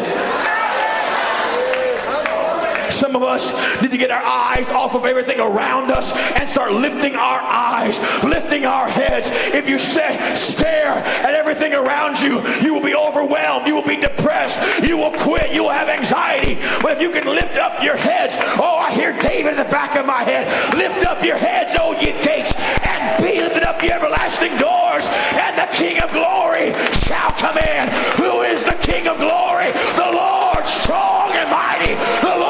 some 2.96 3.16
of 3.16 3.24
us 3.24 3.54
need 3.82 3.92
to 3.92 3.98
get 3.98 4.12
our 4.12 4.24
eyes 4.24 4.70
off 4.70 4.96
of 4.96 5.06
everything 5.06 5.40
around 5.40 5.92
us 5.92 6.16
and 6.36 6.48
start 6.48 6.72
lifting 6.72 7.16
our 7.16 7.42
eyes, 7.42 8.00
lifting 8.24 8.66
our 8.66 8.88
heads. 8.88 9.30
If 9.54 9.70
you 9.70 9.78
say, 9.78 10.18
stare 10.36 10.96
at 10.96 11.34
everything 11.34 11.74
around 11.74 12.22
you, 12.22 12.42
you 12.62 12.74
will 12.74 12.82
be 12.82 12.96
overwhelmed. 12.96 13.68
You 13.68 13.76
will 13.76 13.88
be 13.88 13.98
depressed. 13.98 14.84
You 14.84 14.98
will 14.98 15.12
quit. 15.12 15.54
You 15.54 15.64
will 15.64 15.76
have 15.76 15.90
anxiety. 15.90 16.56
But 16.82 16.94
if 16.94 17.02
you 17.02 17.12
can 17.12 17.26
lift 17.26 17.58
up 17.58 17.84
your 17.84 17.98
heads, 17.98 18.36
oh, 18.58 18.78
I 18.78 18.92
hear 18.92 19.18
David 19.18 19.52
in 19.52 19.58
the 19.58 19.66
back 19.66 19.96
of 19.96 20.06
my 20.06 20.24
head. 20.24 20.48
Lift 20.76 21.06
up 21.06 21.24
your 21.24 21.38
heads, 21.38 21.76
oh, 21.80 21.94
ye 21.94 22.12
gates, 22.24 22.56
and 22.86 23.24
be 23.24 23.42
lifted 23.42 23.64
up, 23.64 23.82
ye 23.84 23.92
everlasting 23.92 24.56
doors, 24.58 25.06
and 25.36 25.58
the 25.58 25.68
King 25.76 26.02
of 26.02 26.12
glory 26.12 26.72
shall 27.04 27.32
come 27.32 27.58
in. 27.58 27.90
Who 28.16 28.42
is 28.42 28.64
the 28.64 28.78
King 28.82 29.08
of 29.08 29.18
glory? 29.18 29.72
The 30.00 30.12
Lord 30.14 30.66
strong 30.66 31.32
and 31.34 31.50
mighty. 31.50 31.96
The 32.22 32.36
Lord 32.38 32.45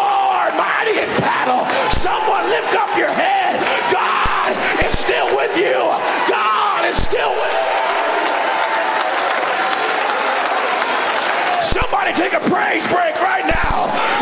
battle. 1.26 1.66
Someone 1.98 2.46
lift 2.54 2.78
up 2.78 2.94
your 2.96 3.10
head. 3.10 3.58
God 3.90 4.54
is 4.86 4.94
still 4.94 5.26
with 5.36 5.58
you. 5.58 5.74
God 6.30 6.86
is 6.86 6.96
still 6.96 7.34
with 7.34 7.50
you. 7.50 7.66
Somebody 11.66 12.14
take 12.14 12.34
a 12.34 12.40
praise 12.46 12.86
break 12.88 13.18
right 13.26 13.46
now. 13.50 14.15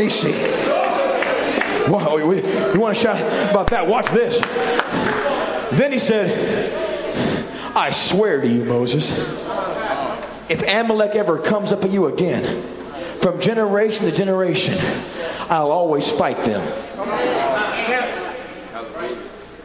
Nisi. 0.00 0.32
Wow, 1.90 2.16
you, 2.16 2.36
you 2.72 2.80
want 2.80 2.96
to 2.96 3.02
shout 3.02 3.20
about 3.50 3.68
that? 3.68 3.86
Watch 3.86 4.06
this. 4.06 4.40
Then 5.76 5.92
he 5.92 5.98
said, 5.98 6.72
I 7.76 7.90
swear 7.90 8.40
to 8.40 8.48
you, 8.48 8.64
Moses, 8.64 9.10
if 10.48 10.62
Amalek 10.66 11.16
ever 11.16 11.38
comes 11.38 11.70
up 11.70 11.84
at 11.84 11.90
you 11.90 12.06
again, 12.06 12.62
from 13.18 13.40
generation 13.40 14.06
to 14.06 14.12
generation, 14.12 14.78
I'll 15.50 15.70
always 15.70 16.10
fight 16.10 16.38
them. 16.44 16.62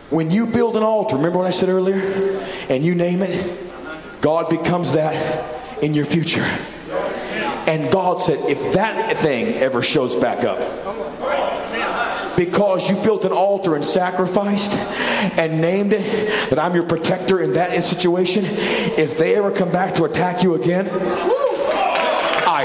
When 0.09 0.29
you 0.29 0.47
build 0.47 0.75
an 0.75 0.83
altar, 0.83 1.15
remember 1.15 1.37
what 1.37 1.47
I 1.47 1.51
said 1.51 1.69
earlier? 1.69 2.41
And 2.69 2.83
you 2.83 2.93
name 2.93 3.21
it, 3.21 4.21
God 4.21 4.49
becomes 4.49 4.91
that 4.91 5.81
in 5.81 5.93
your 5.93 6.05
future. 6.05 6.45
And 7.67 7.91
God 7.91 8.19
said, 8.19 8.39
if 8.49 8.73
that 8.73 9.17
thing 9.17 9.55
ever 9.55 9.81
shows 9.81 10.15
back 10.15 10.43
up, 10.43 10.59
because 12.37 12.89
you 12.89 12.95
built 12.97 13.25
an 13.25 13.31
altar 13.31 13.75
and 13.75 13.83
sacrificed 13.83 14.73
and 15.37 15.61
named 15.61 15.93
it 15.93 16.49
that 16.49 16.59
I'm 16.59 16.75
your 16.75 16.85
protector 16.85 17.39
in 17.39 17.53
that 17.53 17.81
situation, 17.83 18.43
if 18.45 19.17
they 19.17 19.35
ever 19.35 19.51
come 19.51 19.71
back 19.71 19.95
to 19.95 20.03
attack 20.03 20.43
you 20.43 20.55
again, 20.55 20.85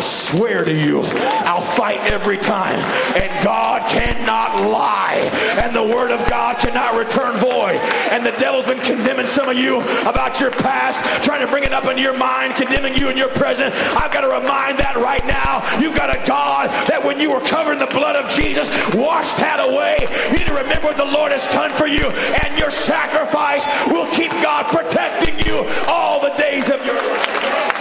I 0.01 0.03
swear 0.03 0.65
to 0.65 0.73
you, 0.73 1.03
I'll 1.45 1.61
fight 1.61 2.01
every 2.11 2.39
time. 2.39 2.79
And 3.21 3.29
God 3.45 3.87
cannot 3.91 4.65
lie. 4.65 5.29
And 5.61 5.77
the 5.77 5.85
word 5.85 6.11
of 6.11 6.27
God 6.27 6.57
cannot 6.57 6.97
return 6.97 7.37
void. 7.37 7.77
And 8.09 8.25
the 8.25 8.33
devil's 8.41 8.65
been 8.65 8.81
condemning 8.81 9.27
some 9.27 9.51
of 9.51 9.59
you 9.59 9.83
about 10.09 10.41
your 10.41 10.53
past, 10.53 10.97
trying 11.23 11.45
to 11.45 11.53
bring 11.53 11.65
it 11.65 11.75
up 11.75 11.85
into 11.85 12.01
your 12.01 12.17
mind, 12.17 12.55
condemning 12.55 12.95
you 12.95 13.11
in 13.11 13.19
your 13.19 13.29
present. 13.29 13.75
I've 13.93 14.11
got 14.11 14.23
to 14.23 14.29
remind 14.29 14.79
that 14.79 14.97
right 14.97 15.21
now. 15.29 15.61
You've 15.79 15.97
got 15.97 16.09
a 16.09 16.27
God 16.27 16.71
that 16.89 17.05
when 17.05 17.21
you 17.21 17.33
were 17.33 17.41
covered 17.41 17.73
in 17.73 17.79
the 17.81 17.93
blood 17.93 18.17
of 18.17 18.25
Jesus, 18.33 18.73
washed 18.97 19.37
that 19.37 19.61
away. 19.61 20.01
You 20.33 20.39
need 20.39 20.49
to 20.49 20.57
remember 20.57 20.89
what 20.89 20.97
the 20.97 21.05
Lord 21.13 21.31
has 21.31 21.47
done 21.49 21.77
for 21.77 21.87
you. 21.87 22.09
And 22.09 22.57
your 22.57 22.71
sacrifice 22.71 23.69
will 23.93 24.09
keep 24.17 24.33
God 24.41 24.65
protecting 24.73 25.37
you 25.45 25.69
all 25.85 26.23
the 26.23 26.33
days 26.41 26.71
of 26.71 26.81
your 26.87 26.97
life. 26.97 27.80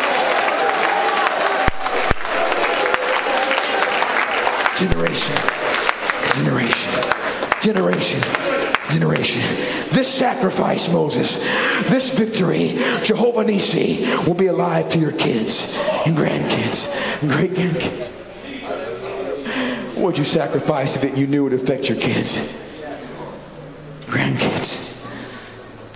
Generation, 4.80 5.36
generation, 6.36 6.94
generation, 7.62 8.22
generation. 8.90 9.42
This 9.92 10.08
sacrifice, 10.08 10.90
Moses, 10.90 11.44
this 11.90 12.18
victory, 12.18 12.78
Jehovah 13.04 13.44
Nisi, 13.44 14.06
will 14.26 14.36
be 14.36 14.48
alive 14.48 14.88
to 14.92 15.00
your 15.00 15.12
kids 15.12 15.78
and 16.06 16.16
grandkids 16.16 17.22
and 17.22 17.30
great 17.30 17.52
grandkids. 17.52 18.16
Would 19.98 20.18
you 20.18 20.24
sacrifice 20.24 20.96
if 20.96 21.04
it 21.04 21.18
you 21.18 21.28
knew 21.28 21.48
it 21.48 21.52
would 21.52 21.62
affect 21.62 21.90
your 21.90 22.00
kids, 22.00 22.54
grandkids? 24.06 24.96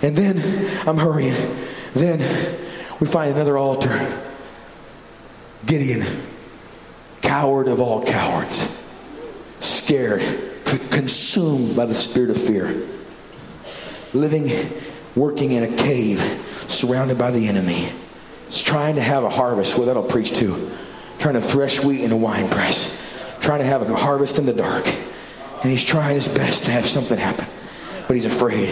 And 0.02 0.14
then 0.14 0.36
I'm 0.86 0.98
hurrying. 0.98 1.56
Then 1.94 2.20
we 3.00 3.06
find 3.06 3.32
another 3.32 3.56
altar. 3.56 4.20
Gideon 5.64 6.33
coward 7.24 7.66
of 7.66 7.80
all 7.80 8.04
cowards, 8.04 8.82
scared, 9.60 10.22
consumed 10.90 11.74
by 11.74 11.86
the 11.86 11.94
spirit 11.94 12.30
of 12.30 12.40
fear, 12.40 12.86
living, 14.12 14.70
working 15.16 15.52
in 15.52 15.64
a 15.64 15.76
cave, 15.76 16.20
surrounded 16.68 17.18
by 17.18 17.30
the 17.30 17.48
enemy. 17.48 17.90
He's 18.46 18.62
trying 18.62 18.94
to 18.96 19.02
have 19.02 19.24
a 19.24 19.30
harvest. 19.30 19.76
Well, 19.76 19.86
that'll 19.86 20.04
preach 20.04 20.32
too. 20.32 20.70
Trying 21.18 21.34
to 21.34 21.40
thresh 21.40 21.82
wheat 21.82 22.02
in 22.02 22.12
a 22.12 22.16
wine 22.16 22.48
press, 22.48 23.02
trying 23.40 23.60
to 23.60 23.66
have 23.66 23.82
a 23.82 23.96
harvest 23.96 24.38
in 24.38 24.46
the 24.46 24.52
dark. 24.52 24.86
And 24.86 25.70
he's 25.70 25.84
trying 25.84 26.14
his 26.14 26.28
best 26.28 26.64
to 26.64 26.72
have 26.72 26.86
something 26.86 27.16
happen, 27.16 27.46
but 28.06 28.14
he's 28.14 28.26
afraid. 28.26 28.68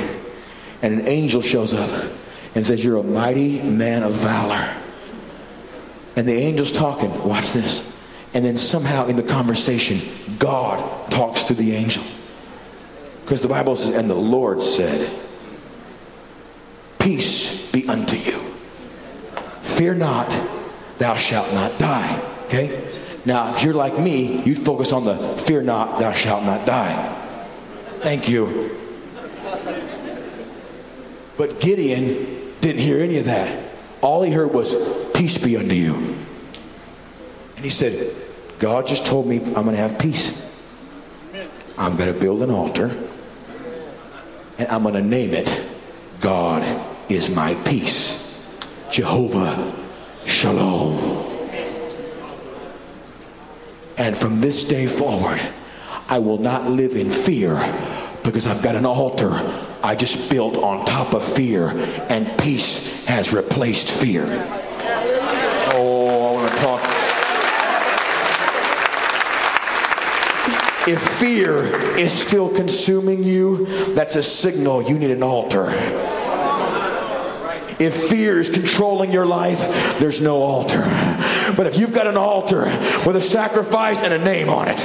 And 0.83 1.01
an 1.01 1.09
angel 1.09 1.41
shows 1.41 1.73
up 1.73 2.13
and 2.55 2.67
says, 2.67 2.85
You're 2.85 2.99
a 2.99 3.03
mighty 3.03 3.63
man 3.63 4.03
of 4.03 4.13
valor. 4.13 4.77
And 6.17 6.29
the 6.29 6.43
angel's 6.45 6.73
talking. 6.73 7.27
Watch 7.27 7.53
this. 7.53 7.92
And 8.35 8.45
then 8.45 8.57
somehow 8.57 9.07
in 9.07 9.17
the 9.17 9.23
conversation, 9.23 10.01
God 10.39 11.11
talks 11.11 11.45
to 11.45 11.55
the 11.55 11.73
angel. 11.73 12.05
Because 13.23 13.43
the 13.43 13.49
Bible 13.49 13.77
says, 13.77 13.95
and 13.95 14.09
the 14.09 14.15
Lord 14.15 14.63
said, 14.63 15.11
Peace 16.99 17.71
be 17.73 17.89
unto 17.89 18.17
you. 18.17 18.39
Fear 19.63 19.95
not, 19.95 20.31
thou 20.99 21.17
shalt 21.17 21.53
not 21.53 21.79
die. 21.79 22.21
Okay? 22.45 22.93
Now, 23.25 23.55
if 23.55 23.63
you're 23.63 23.75
like 23.75 23.99
me, 23.99 24.43
you'd 24.43 24.59
focus 24.59 24.93
on 24.93 25.05
the 25.05 25.17
fear 25.39 25.63
not, 25.63 25.99
thou 25.99 26.13
shalt 26.13 26.45
not 26.45 26.67
die. 26.67 27.19
Thank 28.01 28.29
you. 28.29 28.79
But 31.37 31.61
Gideon 31.61 32.55
didn't 32.61 32.81
hear 32.81 33.01
any 33.01 33.19
of 33.19 33.27
that. 33.27 33.71
All 34.01 34.23
he 34.23 34.33
heard 34.33 34.53
was, 34.53 35.11
Peace 35.13 35.39
be 35.39 35.57
unto 35.57 35.75
you. 35.75 35.95
And 37.57 37.65
he 37.65 37.71
said, 37.71 38.15
God 38.63 38.87
just 38.87 39.05
told 39.05 39.27
me 39.27 39.39
I'm 39.39 39.65
going 39.65 39.75
to 39.75 39.77
have 39.77 39.99
peace. 39.99 40.49
I'm 41.77 41.97
going 41.97 42.15
to 42.15 42.21
build 42.21 42.43
an 42.43 42.51
altar 42.51 42.97
and 44.57 44.69
I'm 44.69 44.83
going 44.83 44.95
to 44.95 45.03
name 45.03 45.35
it 45.35 45.69
God 46.21 46.63
is 47.11 47.29
my 47.29 47.57
peace. 47.65 48.23
Jehovah 48.89 49.75
Shalom. 50.27 50.95
And 53.99 54.17
from 54.17 54.41
this 54.41 54.63
day 54.63 54.87
forward, 54.87 55.41
I 56.09 56.21
will 56.21 56.39
not 56.39 56.71
live 56.71 56.95
in 56.95 57.11
fear 57.11 57.57
because 58.23 58.47
I've 58.47 58.63
got 58.63 58.77
an 58.77 58.87
altar 58.87 59.33
I 59.83 59.97
just 59.97 60.31
built 60.31 60.57
on 60.59 60.85
top 60.85 61.13
of 61.13 61.25
fear, 61.35 61.71
and 62.09 62.39
peace 62.39 63.05
has 63.07 63.33
replaced 63.33 63.91
fear. 63.91 64.25
Oh, 65.75 66.29
I 66.29 66.33
want 66.35 66.53
to 66.53 66.59
talk. 66.59 67.03
If 70.85 71.01
fear 71.19 71.65
is 71.97 72.13
still 72.13 72.49
consuming 72.49 73.23
you, 73.23 73.67
that's 73.95 74.17
a 74.17 74.23
signal 74.23 74.83
you 74.83 74.99
need 74.99 75.13
an 75.13 75.23
altar. 75.23 75.67
If 77.79 78.09
fear 78.09 78.41
is 78.41 78.51
controlling 78.51 79.13
your 79.13 79.27
life, 79.27 79.61
there's 80.01 80.21
no 80.21 80.43
altar. 80.43 80.81
But 81.57 81.67
if 81.67 81.79
you've 81.79 81.93
got 81.93 82.07
an 82.07 82.17
altar 82.17 82.65
with 83.07 83.15
a 83.15 83.21
sacrifice 83.21 84.03
and 84.03 84.13
a 84.13 84.19
name 84.19 84.49
on 84.49 84.69
it, 84.69 84.81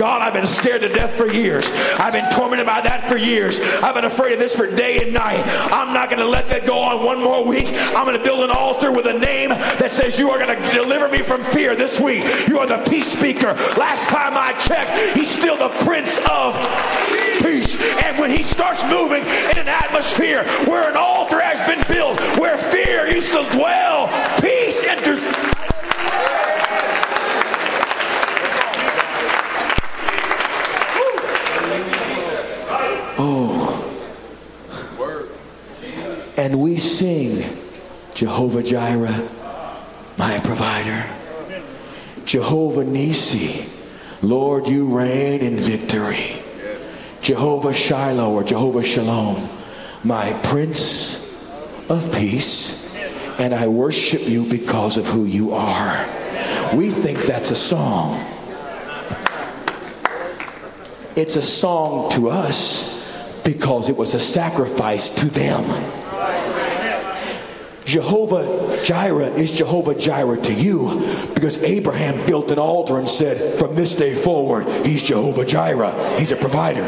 God, 0.00 0.22
I've 0.22 0.32
been 0.32 0.46
scared 0.46 0.80
to 0.80 0.88
death 0.88 1.14
for 1.14 1.30
years. 1.30 1.70
I've 1.98 2.14
been 2.14 2.24
tormented 2.30 2.64
by 2.64 2.80
that 2.80 3.06
for 3.06 3.18
years. 3.18 3.60
I've 3.60 3.94
been 3.94 4.06
afraid 4.06 4.32
of 4.32 4.38
this 4.38 4.56
for 4.56 4.66
day 4.74 5.02
and 5.02 5.12
night. 5.12 5.44
I'm 5.70 5.92
not 5.92 6.08
going 6.08 6.20
to 6.20 6.26
let 6.26 6.48
that 6.48 6.64
go 6.64 6.78
on 6.78 7.04
one 7.04 7.22
more 7.22 7.44
week. 7.44 7.66
I'm 7.68 8.06
going 8.06 8.16
to 8.16 8.24
build 8.24 8.42
an 8.42 8.48
altar 8.50 8.90
with 8.90 9.04
a 9.04 9.18
name 9.18 9.50
that 9.50 9.92
says 9.92 10.18
you 10.18 10.30
are 10.30 10.38
going 10.38 10.58
to 10.58 10.72
deliver 10.72 11.06
me 11.10 11.18
from 11.18 11.44
fear 11.44 11.76
this 11.76 12.00
week. 12.00 12.24
You 12.48 12.58
are 12.60 12.66
the 12.66 12.78
peace 12.88 13.12
speaker. 13.12 13.52
Last 13.76 14.08
time 14.08 14.38
I 14.38 14.54
checked, 14.54 15.14
he's 15.14 15.28
still 15.28 15.58
the 15.58 15.68
prince 15.84 16.16
of 16.30 16.56
peace. 17.44 17.78
And 18.02 18.18
when 18.18 18.30
he 18.30 18.42
starts 18.42 18.82
moving 18.84 19.20
in 19.20 19.58
an 19.58 19.68
atmosphere 19.68 20.44
where 20.64 20.88
an 20.88 20.96
altar 20.96 21.42
has 21.42 21.60
been 21.68 21.84
built, 21.94 22.18
where 22.38 22.56
fear 22.56 23.06
used 23.06 23.32
to 23.32 23.46
dwell, 23.52 24.08
peace 24.40 24.82
enters. 24.82 25.20
And 36.40 36.58
we 36.58 36.78
sing 36.78 37.44
Jehovah 38.14 38.62
Jireh, 38.62 39.28
my 40.16 40.38
provider. 40.38 41.06
Jehovah 42.24 42.82
Nisi, 42.82 43.66
Lord, 44.22 44.66
you 44.66 44.86
reign 44.86 45.42
in 45.42 45.56
victory. 45.56 46.42
Jehovah 47.20 47.74
Shiloh 47.74 48.32
or 48.32 48.42
Jehovah 48.42 48.82
Shalom, 48.82 49.50
my 50.02 50.32
Prince 50.44 51.46
of 51.90 52.10
Peace, 52.14 52.96
and 53.38 53.54
I 53.54 53.68
worship 53.68 54.26
you 54.26 54.46
because 54.46 54.96
of 54.96 55.06
who 55.06 55.26
you 55.26 55.52
are. 55.52 56.08
We 56.74 56.88
think 56.88 57.18
that's 57.18 57.50
a 57.50 57.54
song. 57.54 58.18
It's 61.16 61.36
a 61.36 61.42
song 61.42 62.10
to 62.12 62.30
us 62.30 62.98
because 63.44 63.90
it 63.90 63.96
was 63.98 64.14
a 64.14 64.20
sacrifice 64.20 65.16
to 65.16 65.26
them. 65.26 65.99
Jehovah 67.90 68.84
Jireh 68.84 69.30
is 69.30 69.50
Jehovah 69.50 69.96
Jireh 69.96 70.40
to 70.42 70.52
you 70.52 71.00
because 71.34 71.60
Abraham 71.64 72.24
built 72.24 72.52
an 72.52 72.58
altar 72.60 72.98
and 72.98 73.08
said, 73.08 73.58
From 73.58 73.74
this 73.74 73.96
day 73.96 74.14
forward, 74.14 74.68
he's 74.86 75.02
Jehovah 75.02 75.44
Jireh. 75.44 76.16
He's 76.16 76.30
a 76.30 76.36
provider. 76.36 76.84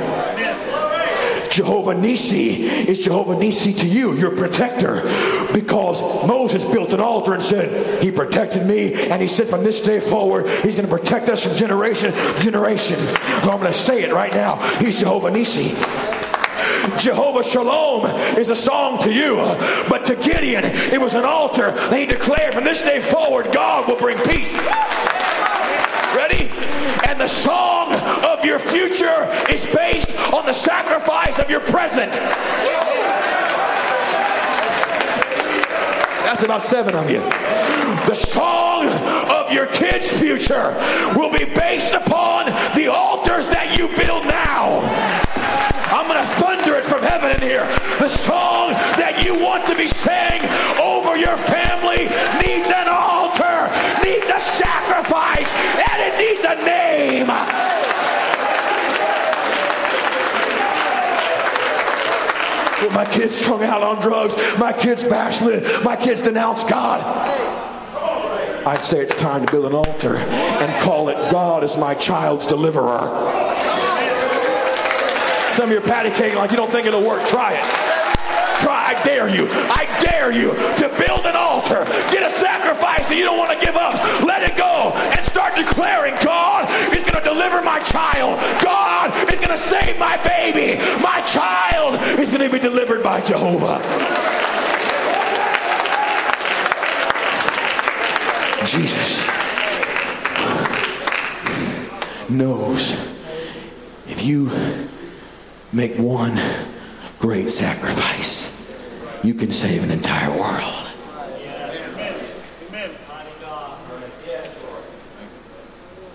Jehovah 1.51 1.97
Nisi 1.97 2.67
is 2.67 3.01
Jehovah 3.01 3.37
Nisi 3.37 3.75
to 3.75 3.89
you, 3.89 4.15
your 4.15 4.31
protector, 4.37 5.03
because 5.53 6.01
Moses 6.25 6.65
built 6.65 6.93
an 6.93 7.01
altar 7.01 7.35
and 7.35 7.43
said, 7.43 8.01
He 8.01 8.13
protected 8.13 8.65
me, 8.65 8.95
and 8.95 9.21
He 9.21 9.27
said, 9.27 9.49
From 9.49 9.65
this 9.65 9.81
day 9.81 9.99
forward, 9.99 10.49
He's 10.63 10.77
going 10.77 10.89
to 10.89 10.97
protect 10.97 11.29
us 11.29 11.45
from 11.45 11.57
generation 11.57 12.13
to 12.13 12.43
generation. 12.45 12.97
So 12.97 13.51
I'm 13.51 13.59
going 13.59 13.73
to 13.73 13.75
say 13.75 14.05
it 14.05 14.13
right 14.13 14.33
now. 14.33 14.55
He's 14.79 15.01
Jehovah 15.01 15.33
Nisi. 15.33 15.75
Jehovah 16.99 17.43
Shalom 17.43 18.07
is 18.39 18.49
a 18.49 18.57
song 18.57 19.01
to 19.03 19.13
you, 19.13 19.37
but 19.89 20.05
to 20.07 20.17
Gideon, 20.17 20.65
it 20.65 21.01
was 21.01 21.15
an 21.15 21.25
altar. 21.25 21.73
They 21.91 22.07
declared 22.07 22.55
from 22.55 22.65
this 22.65 22.83
day 22.83 23.01
forward, 23.01 23.53
God 23.53 23.89
will 23.89 23.97
bring 23.97 24.19
peace. 24.19 24.53
Ready? 26.15 26.51
And 27.09 27.21
the 27.21 27.29
song 27.29 27.93
of 28.25 28.45
your 28.45 28.59
future 28.59 29.29
is 29.51 29.65
based 29.75 30.17
on 30.33 30.47
the 30.47 30.53
sacrifice 30.53 31.39
of 31.39 31.51
your 31.51 31.61
present. 31.61 32.13
About 36.43 36.61
seven 36.61 36.97
of 36.97 37.09
you. 37.09 37.21
The 38.07 38.17
song 38.17 38.89
of 39.31 39.53
your 39.53 39.67
kids' 39.67 40.11
future 40.11 40.75
will 41.15 41.31
be 41.31 41.45
based 41.45 41.95
upon 41.95 42.47
the 42.75 42.89
altars 42.89 43.49
that 43.49 43.79
you 43.79 43.87
build 43.97 44.27
now. 44.27 44.83
I'm 45.87 46.09
going 46.09 46.19
to 46.19 46.31
thunder 46.43 46.75
it 46.75 46.85
from 46.85 47.01
heaven 47.03 47.31
in 47.31 47.41
here. 47.41 47.65
The 48.01 48.09
song 48.09 48.73
that 48.99 49.25
you 49.25 49.39
want 49.39 49.67
to 49.67 49.77
be 49.77 49.87
sang 49.87 50.43
over 50.83 51.17
your 51.17 51.37
family 51.37 52.11
needs 52.43 52.69
an 52.75 52.91
altar, 52.91 53.71
needs 54.03 54.29
a 54.29 54.41
sacrifice, 54.41 55.55
and 55.79 55.97
it 56.03 56.19
needs 56.19 56.43
a 56.43 56.57
name. 56.67 57.92
My 62.93 63.05
kids 63.05 63.37
strung 63.37 63.63
out 63.63 63.83
on 63.83 64.01
drugs, 64.01 64.37
my 64.59 64.73
kids 64.73 65.03
backslid, 65.05 65.65
my 65.85 65.97
kids 65.97 66.23
denounced 66.23 66.69
God. 66.69 67.01
I'd 68.65 68.85
say 68.85 69.01
it's 69.01 69.15
time 69.17 69.45
to 69.45 69.51
build 69.51 69.67
an 69.67 69.75
altar 69.75 70.17
and 70.17 70.83
call 70.83 71.09
it 71.09 71.17
God 71.33 71.65
is 71.65 71.77
my 71.77 71.95
child's 71.95 72.47
deliverer. 72.47 73.09
Some 75.53 75.65
of 75.67 75.71
you 75.71 75.79
are 75.79 75.83
patty 75.83 76.11
caking 76.11 76.39
like 76.39 76.51
you 76.51 76.57
don't 76.57 76.71
think 76.71 76.87
it'll 76.87 77.07
work. 77.07 77.27
Try 77.27 77.55
it. 77.55 77.82
I 78.71 79.01
dare 79.05 79.29
you. 79.29 79.49
I 79.51 79.87
dare 80.01 80.33
you 80.33 80.53
to 80.53 80.89
build 80.99 81.27
an 81.27 81.37
altar. 81.37 81.85
Get 82.11 82.23
a 82.23 82.31
sacrifice 82.31 83.09
that 83.09 83.17
you 83.17 83.25
don't 83.25 83.39
want 83.39 83.59
to 83.59 83.65
give 83.65 83.77
up. 83.77 83.95
Let 84.23 84.43
it 84.43 84.57
go 84.57 84.93
and 84.95 85.25
start 85.25 85.57
declaring 85.57 86.15
God 86.23 86.69
is 86.95 87.03
going 87.03 87.15
to 87.15 87.25
deliver 87.25 87.63
my 87.63 87.81
child. 87.81 88.41
God 88.63 89.11
is 89.33 89.39
going 89.39 89.51
to 89.51 89.59
save 89.59 89.99
my 89.99 90.17
baby. 90.23 90.79
My 91.03 91.21
child 91.23 92.01
is 92.19 92.31
going 92.31 92.43
to 92.43 92.51
be 92.51 92.59
delivered 92.59 93.03
by 93.03 93.21
Jehovah. 93.21 93.81
Jesus 98.65 99.21
knows 102.31 102.93
if 104.07 104.25
you 104.25 104.51
make 105.73 105.97
one 105.99 106.33
great 107.23 107.49
sacrifice, 107.49 108.51
you 109.23 109.33
can 109.33 109.53
save 109.53 109.85
an 109.85 109.93
entire 109.93 110.37
world. 110.37 110.89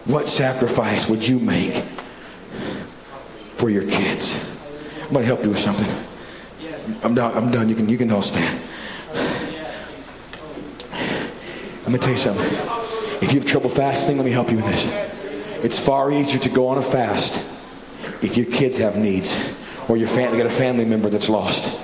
What 0.03 0.27
sacrifice 0.27 1.09
would 1.09 1.25
you 1.25 1.39
make 1.39 1.75
for 3.55 3.69
your 3.69 3.83
kids? 3.83 4.53
I'm 5.03 5.13
going 5.13 5.21
to 5.21 5.25
help 5.25 5.43
you 5.45 5.49
with 5.49 5.59
something. 5.59 5.89
I'm 7.01 7.15
done. 7.15 7.37
I'm 7.37 7.51
done. 7.51 7.69
You 7.69 7.75
can, 7.75 7.87
you 7.87 7.97
can 7.97 8.11
all 8.11 8.21
stand. 8.21 8.61
I'm 10.83 11.93
going 11.93 11.93
to 11.93 11.99
tell 11.99 12.11
you 12.11 12.17
something. 12.17 12.45
If 13.21 13.31
you 13.31 13.39
have 13.39 13.47
trouble 13.47 13.69
fasting, 13.69 14.17
let 14.17 14.25
me 14.25 14.31
help 14.31 14.49
you 14.49 14.57
with 14.57 14.65
this. 14.65 15.63
It's 15.63 15.79
far 15.79 16.11
easier 16.11 16.39
to 16.41 16.49
go 16.49 16.67
on 16.67 16.77
a 16.77 16.81
fast 16.81 17.35
if 18.21 18.35
your 18.35 18.45
kids 18.47 18.77
have 18.79 18.97
needs 18.97 19.56
or 19.87 19.97
your 19.97 20.07
family 20.07 20.37
got 20.37 20.47
a 20.47 20.49
family 20.49 20.85
member 20.85 21.09
that's 21.09 21.29
lost. 21.29 21.83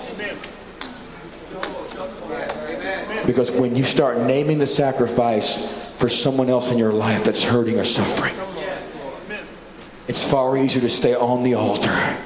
Because 3.26 3.52
when 3.52 3.76
you 3.76 3.84
start 3.84 4.18
naming 4.20 4.58
the 4.58 4.68
sacrifice 4.68 5.96
for 5.98 6.10
someone 6.10 6.50
else 6.50 6.72
in 6.72 6.78
your 6.78 6.92
life 6.92 7.24
that's 7.24 7.44
hurting 7.44 7.80
or 7.80 7.86
suffering, 7.86 8.34
it's 10.08 10.24
far 10.24 10.58
easier 10.58 10.82
to 10.82 10.90
stay 10.90 11.16
on 11.16 11.44
the 11.44 11.54
altar 11.54 12.18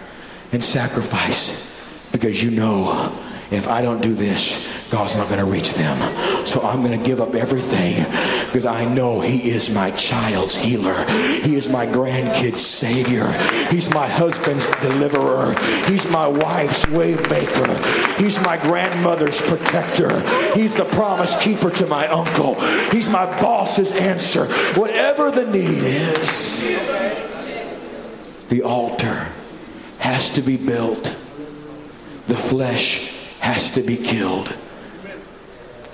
and 0.52 0.64
sacrifice 0.64 1.68
because 2.12 2.42
you 2.42 2.50
know 2.50 3.16
if 3.52 3.68
I 3.68 3.82
don't 3.82 4.02
do 4.02 4.14
this, 4.14 4.90
God's 4.90 5.16
not 5.16 5.30
going 5.30 5.40
to 5.40 5.46
reach 5.46 5.74
them. 5.74 6.46
So 6.46 6.62
I'm 6.62 6.84
going 6.84 6.98
to 6.98 7.06
give 7.06 7.22
up 7.22 7.34
everything 7.34 8.04
because 8.48 8.66
I 8.66 8.86
know 8.94 9.22
He 9.22 9.50
is 9.50 9.70
my 9.70 9.92
child's 9.92 10.56
healer. 10.56 11.06
He 11.42 11.56
is 11.56 11.70
my 11.70 11.86
grandkid's 11.86 12.66
savior. 12.66 13.32
He's 13.70 13.90
my 13.94 14.08
husband's 14.08 14.66
deliverer. 14.82 15.54
He's 15.88 16.10
my 16.12 16.28
wife's 16.28 16.86
waymaker. 16.86 18.18
He's 18.18 18.40
my 18.42 18.58
grandmother's 18.58 19.42
protector. 19.42 20.20
He's 20.54 20.76
the 20.76 20.86
promise 20.86 21.36
keeper 21.42 21.70
to 21.72 21.86
my 21.86 22.08
uncle. 22.08 22.56
He's 22.90 23.10
my 23.10 23.26
boss's 23.40 23.92
answer. 23.92 24.46
Whatever 24.80 25.32
the 25.32 25.46
need 25.46 25.84
is, 25.84 26.68
the 28.50 28.64
altar 28.64 29.28
has 30.00 30.32
to 30.32 30.42
be 30.42 30.58
built. 30.58 31.16
The 32.28 32.36
flesh 32.36 33.14
has 33.40 33.72
to 33.72 33.82
be 33.82 33.96
killed 33.96 34.54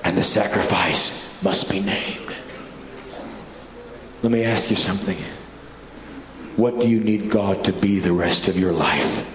and 0.04 0.18
the 0.18 0.24
sacrifice 0.24 1.42
must 1.44 1.70
be 1.70 1.80
named. 1.80 2.23
Let 4.24 4.32
me 4.32 4.46
ask 4.46 4.70
you 4.70 4.78
something. 4.78 5.18
What 6.56 6.80
do 6.80 6.88
you 6.88 7.02
need 7.02 7.30
God 7.30 7.66
to 7.66 7.74
be 7.74 8.00
the 8.00 8.14
rest 8.14 8.48
of 8.48 8.58
your 8.58 8.72
life? 8.72 9.30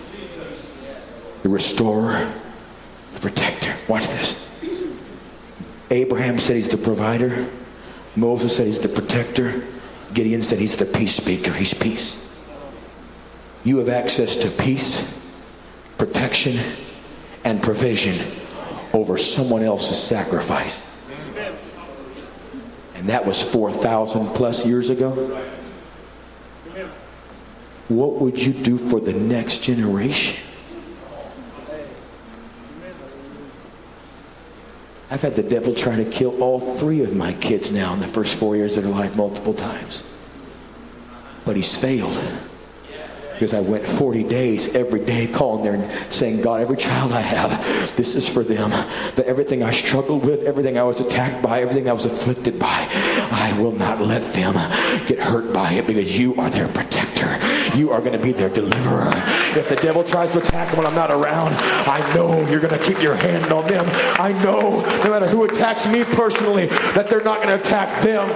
The 1.43 1.51
restorer, 1.51 2.33
the 3.13 3.21
protector. 3.21 3.75
Watch 3.87 4.07
this. 4.07 4.49
Abraham 5.91 6.39
said 6.39 6.57
he's 6.57 6.71
the 6.71 6.79
provider. 6.79 7.49
Moses 8.17 8.57
said 8.57 8.67
he's 8.67 8.79
the 8.79 8.89
protector. 8.89 9.63
Gideon 10.15 10.43
said 10.43 10.59
he's 10.59 10.77
the 10.77 10.87
peace 10.87 11.15
speaker. 11.15 11.53
He's 11.53 11.75
peace. 11.75 12.25
You 13.65 13.79
have 13.79 13.91
access 13.91 14.37
to 14.37 14.51
peace, 14.51 15.37
protection, 15.99 16.59
and 17.45 17.63
provision 17.63 18.27
over 18.95 19.19
someone 19.19 19.63
else's 19.63 20.03
sacrifice. 20.03 20.98
And 22.99 23.09
that 23.09 23.25
was 23.25 23.41
4,000 23.41 24.35
plus 24.35 24.67
years 24.67 24.91
ago. 24.91 25.13
What 27.87 28.15
would 28.15 28.45
you 28.45 28.53
do 28.53 28.77
for 28.77 29.01
the 29.01 29.13
next 29.13 29.63
generation? 29.63 30.45
I've 35.11 35.23
had 35.23 35.37
the 35.37 35.43
devil 35.43 35.75
try 35.75 35.97
to 35.97 36.05
kill 36.05 36.43
all 36.43 36.77
three 36.77 37.03
of 37.03 37.17
my 37.17 37.33
kids 37.35 37.71
now 37.71 37.95
in 37.95 38.01
the 38.01 38.07
first 38.07 38.37
four 38.37 38.57
years 38.57 38.77
of 38.77 38.85
their 38.85 38.93
life 38.93 39.17
multiple 39.17 39.55
times. 39.55 40.05
But 41.47 41.57
he's 41.57 41.75
failed 41.77 42.21
because 43.39 43.55
I 43.55 43.61
went 43.61 43.87
40 43.87 44.25
days 44.25 44.75
every 44.75 44.99
day 45.05 45.29
calling 45.29 45.63
there 45.63 45.75
and 45.75 46.13
saying, 46.13 46.43
God, 46.43 46.61
every 46.61 46.77
child 46.77 47.13
I 47.13 47.21
have, 47.21 47.51
this 47.97 48.17
is 48.17 48.29
for 48.29 48.43
them. 48.43 48.71
That 48.71 49.27
everything 49.27 49.63
I 49.63 49.71
struggled 49.71 50.27
with, 50.27 50.43
everything 50.43 50.77
I 50.77 50.83
was 50.83 50.99
attacked 50.99 51.41
by, 51.41 51.61
everything 51.63 51.89
I 51.89 51.93
was 51.93 52.05
afflicted 52.05 52.59
by, 52.59 52.89
I 52.91 53.57
will 53.61 53.71
not 53.71 54.01
let 54.01 54.33
them 54.33 54.55
get 55.07 55.21
hurt 55.21 55.53
by 55.55 55.75
it 55.75 55.87
because 55.87 56.19
you 56.19 56.35
are 56.35 56.51
their 56.51 56.67
protector. 56.67 57.29
You 57.77 57.93
are 57.93 58.01
going 58.01 58.13
to 58.13 58.19
be 58.19 58.33
their 58.33 58.49
deliverer. 58.49 59.13
If 59.57 59.69
the 59.69 59.77
devil 59.77 60.03
tries 60.03 60.33
to 60.33 60.39
attack 60.39 60.71
them 60.71 60.79
when 60.79 60.87
I'm 60.89 60.97
not 60.97 61.13
around, 61.13 61.55
I 61.87 62.01
know 62.15 62.45
you're 62.49 62.61
going 62.61 62.77
to 62.77 62.85
keep 62.85 63.01
your 63.01 63.15
hand 63.15 63.53
on 63.53 63.69
them. 63.69 63.85
I 64.19 64.33
know 64.43 64.81
no 65.05 65.11
matter 65.11 65.29
who 65.29 65.45
attacks 65.45 65.87
me 65.87 66.03
personally, 66.03 66.67
that 66.67 67.09
they're 67.09 67.23
not 67.23 67.41
going 67.41 67.57
to 67.57 67.63
attack 67.63 68.03
them. 68.03 68.27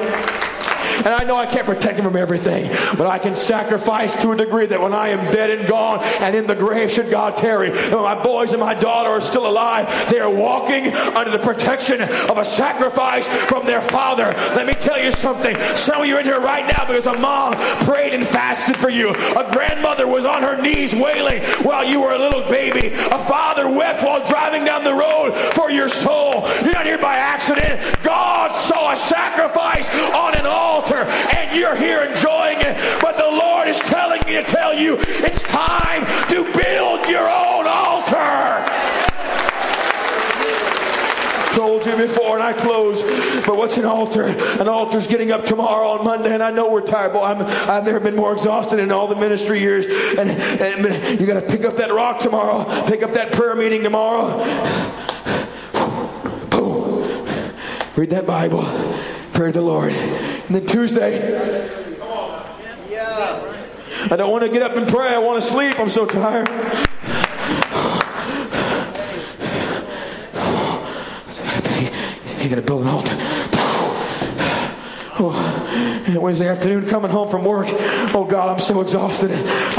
And 0.99 1.09
I 1.09 1.25
know 1.25 1.37
I 1.37 1.47
can't 1.47 1.67
protect 1.67 1.99
him 1.99 2.05
from 2.05 2.17
everything, 2.17 2.71
but 2.97 3.07
I 3.07 3.19
can 3.19 3.35
sacrifice 3.35 4.21
to 4.23 4.31
a 4.33 4.37
degree 4.37 4.67
that 4.67 4.81
when 4.81 4.93
I 4.93 5.09
am 5.09 5.33
dead 5.33 5.51
and 5.51 5.69
gone 5.69 6.01
and 6.21 6.35
in 6.35 6.47
the 6.47 6.55
grave, 6.55 6.91
should 6.91 7.11
God 7.11 7.37
tarry, 7.37 7.71
and 7.71 7.93
my 7.93 8.21
boys 8.21 8.53
and 8.53 8.61
my 8.61 8.75
daughter 8.75 9.11
are 9.11 9.21
still 9.21 9.47
alive, 9.47 9.89
they 10.11 10.21
are 10.21 10.31
walking 10.31 10.93
under 10.93 11.31
the 11.31 11.39
protection 11.39 12.01
of 12.03 12.39
a 12.39 12.45
sacrifice 12.45 13.29
from 13.49 13.67
their 13.67 13.81
father. 13.81 14.33
Let 14.55 14.67
me 14.67 14.75
tell 14.75 15.03
you 15.03 15.13
something. 15.13 15.57
Some 15.77 16.03
of 16.03 16.07
you 16.07 16.17
are 16.17 16.21
in 16.21 16.27
here 16.27 16.41
right 16.41 16.67
now 16.67 16.85
because 16.85 17.07
a 17.07 17.19
mom 17.19 17.55
prayed 17.85 18.15
and 18.15 18.27
fasted 18.27 18.77
for 18.77 18.91
you. 18.91 19.11
A 19.11 19.49
grandmother 19.53 20.07
was 20.07 20.25
on 20.25 20.43
her 20.43 20.61
knees 20.61 20.95
wailing 20.95 21.43
while 21.63 21.85
you 21.85 22.01
were 22.01 22.13
a 22.13 22.19
little 22.19 22.43
baby. 22.49 22.89
A 22.89 23.19
father 23.19 23.69
wept 23.71 24.03
while 24.03 24.25
driving 24.27 24.65
down 24.65 24.85
the 24.85 24.95
road 24.95 25.35
for 25.55 25.71
your 25.71 25.89
soul. 25.89 26.49
You're 26.63 26.73
not 26.73 26.87
here 26.87 26.99
by 26.99 27.17
accident. 27.17 28.03
God 28.03 28.55
saw 28.55 28.93
a 28.93 28.97
sacrifice 28.97 29.89
on 30.15 30.37
an 30.37 30.47
altar 30.47 30.82
and 30.91 31.57
you're 31.57 31.77
here 31.77 32.03
enjoying 32.03 32.59
it. 32.61 33.01
But 33.01 33.17
the 33.17 33.29
Lord 33.29 33.69
is 33.69 33.79
telling 33.81 34.21
me 34.27 34.35
to 34.35 34.43
tell 34.43 34.75
you 34.75 34.97
it's 34.99 35.43
time 35.43 36.05
to 36.29 36.45
build 36.53 37.09
your 37.09 37.29
own 37.29 37.67
altar 37.67 38.83
told 41.53 41.87
you 41.87 41.95
before 41.97 42.35
and 42.35 42.43
I 42.43 42.53
close. 42.53 43.03
But 43.47 43.57
what's 43.57 43.77
an 43.77 43.85
altar? 43.85 44.25
An 44.25 44.69
altar's 44.69 45.07
getting 45.07 45.31
up 45.31 45.45
tomorrow 45.45 45.89
on 45.89 46.05
Monday, 46.05 46.33
and 46.33 46.43
I 46.43 46.51
know 46.51 46.71
we're 46.71 46.81
tired. 46.81 47.13
Boy, 47.13 47.23
I'm, 47.23 47.43
I've 47.71 47.85
never 47.85 48.01
been 48.01 48.17
more 48.17 48.33
exhausted 48.33 48.79
in 48.79 48.91
all 48.91 49.07
the 49.07 49.17
ministry 49.17 49.61
years. 49.61 49.87
And, 49.87 50.31
and 50.31 51.21
you 51.21 51.27
got 51.27 51.41
to 51.41 51.47
pick 51.47 51.65
up 51.65 51.77
that 51.77 51.93
rock 51.93 52.19
tomorrow, 52.19 52.65
pick 52.87 53.03
up 53.03 53.13
that 53.13 53.33
prayer 53.33 53.55
meeting 53.55 53.83
tomorrow. 53.83 54.39
Boom. 56.51 57.27
Read 57.97 58.11
that 58.11 58.27
Bible. 58.27 58.65
Pray 59.33 59.53
the 59.53 59.63
Lord. 59.63 59.93
And 60.53 60.61
then 60.61 60.69
Tuesday, 60.69 61.35
I 64.11 64.17
don't 64.17 64.31
want 64.31 64.45
to 64.45 64.51
get 64.51 64.61
up 64.61 64.77
and 64.77 64.87
pray. 64.87 65.15
I 65.15 65.17
want 65.17 65.43
to 65.43 65.49
sleep. 65.49 65.81
I'm 65.81 65.89
so 65.89 66.05
tired. 66.05 66.47
You 72.43 72.51
gotta 72.51 72.61
build 72.61 72.83
an 72.83 72.89
altar. 72.89 73.15
Oh, 75.19 76.05
and 76.07 76.21
Wednesday 76.21 76.49
afternoon, 76.49 76.87
coming 76.87 77.11
home 77.11 77.31
from 77.31 77.47
work. 77.47 77.69
Oh 78.15 78.27
God, 78.29 78.51
I'm 78.51 78.61
so 78.61 78.83
exhausted. 78.83 79.31
I 79.31 79.37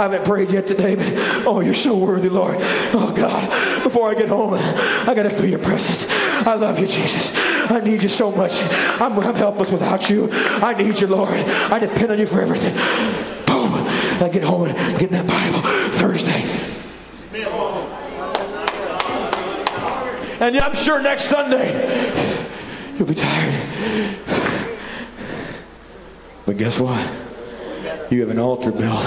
haven't 0.07 0.25
prayed 0.25 0.49
yet 0.49 0.65
today, 0.65 0.95
but 0.95 1.05
oh, 1.45 1.59
you're 1.59 1.75
so 1.75 1.95
worthy, 1.95 2.29
Lord. 2.29 2.57
Oh 2.59 3.13
God, 3.15 3.83
before 3.83 4.09
I 4.09 4.15
get 4.15 4.29
home, 4.29 4.53
I 4.55 5.13
gotta 5.15 5.29
feel 5.29 5.45
your 5.45 5.59
presence. 5.59 6.07
I 6.09 6.55
love 6.55 6.79
you, 6.79 6.87
Jesus. 6.87 7.52
I 7.69 7.79
need 7.83 8.03
you 8.03 8.09
so 8.09 8.31
much. 8.31 8.61
I'm, 8.99 9.17
I'm 9.19 9.35
helpless 9.35 9.71
without 9.71 10.09
you. 10.09 10.29
I 10.31 10.73
need 10.73 10.99
you, 10.99 11.07
Lord. 11.07 11.33
I 11.33 11.79
depend 11.79 12.11
on 12.11 12.19
you 12.19 12.25
for 12.25 12.41
everything. 12.41 12.73
Boom. 13.45 13.71
I 14.21 14.29
get 14.31 14.43
home 14.43 14.67
and 14.67 14.99
get 14.99 15.11
in 15.11 15.25
that 15.25 15.27
Bible 15.27 15.61
Thursday. 15.97 16.41
And 20.39 20.57
I'm 20.57 20.75
sure 20.75 21.01
next 21.01 21.23
Sunday, 21.23 21.71
You'll 22.97 23.07
be 23.07 23.15
tired. 23.15 24.17
But 26.45 26.57
guess 26.57 26.79
what? 26.79 27.01
You 28.11 28.21
have 28.21 28.29
an 28.29 28.37
altar 28.37 28.71
built 28.71 29.03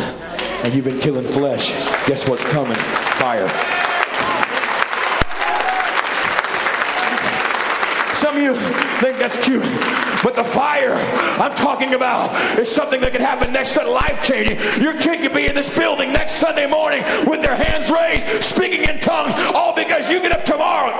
and 0.64 0.74
you've 0.74 0.84
been 0.84 0.98
killing 0.98 1.24
flesh. 1.24 1.70
Guess 2.06 2.28
what's 2.28 2.44
coming? 2.46 2.76
Fire. 3.18 3.48
Some 8.16 8.36
of 8.38 8.42
you 8.42 8.54
think 9.00 9.18
that's 9.18 9.36
cute, 9.44 9.62
but 10.24 10.34
the 10.34 10.42
fire 10.42 10.94
I'm 10.94 11.54
talking 11.54 11.92
about 11.92 12.58
is 12.58 12.70
something 12.70 13.02
that 13.02 13.12
can 13.12 13.20
happen 13.20 13.52
next 13.52 13.72
Sunday, 13.72 13.90
life 13.92 14.24
changing. 14.24 14.56
Your 14.80 14.96
kid 14.96 15.20
could 15.20 15.34
be 15.34 15.46
in 15.46 15.54
this 15.54 15.68
building 15.76 16.14
next 16.14 16.36
Sunday 16.36 16.66
morning 16.66 17.04
with 17.26 17.42
their 17.42 17.54
hands 17.54 17.90
raised, 17.90 18.26
speaking 18.42 18.88
in 18.88 19.00
tongues, 19.00 19.34
all 19.54 19.74
because 19.74 20.10
you 20.10 20.20
get 20.20 20.32
up 20.32 20.46
tomorrow 20.46 20.96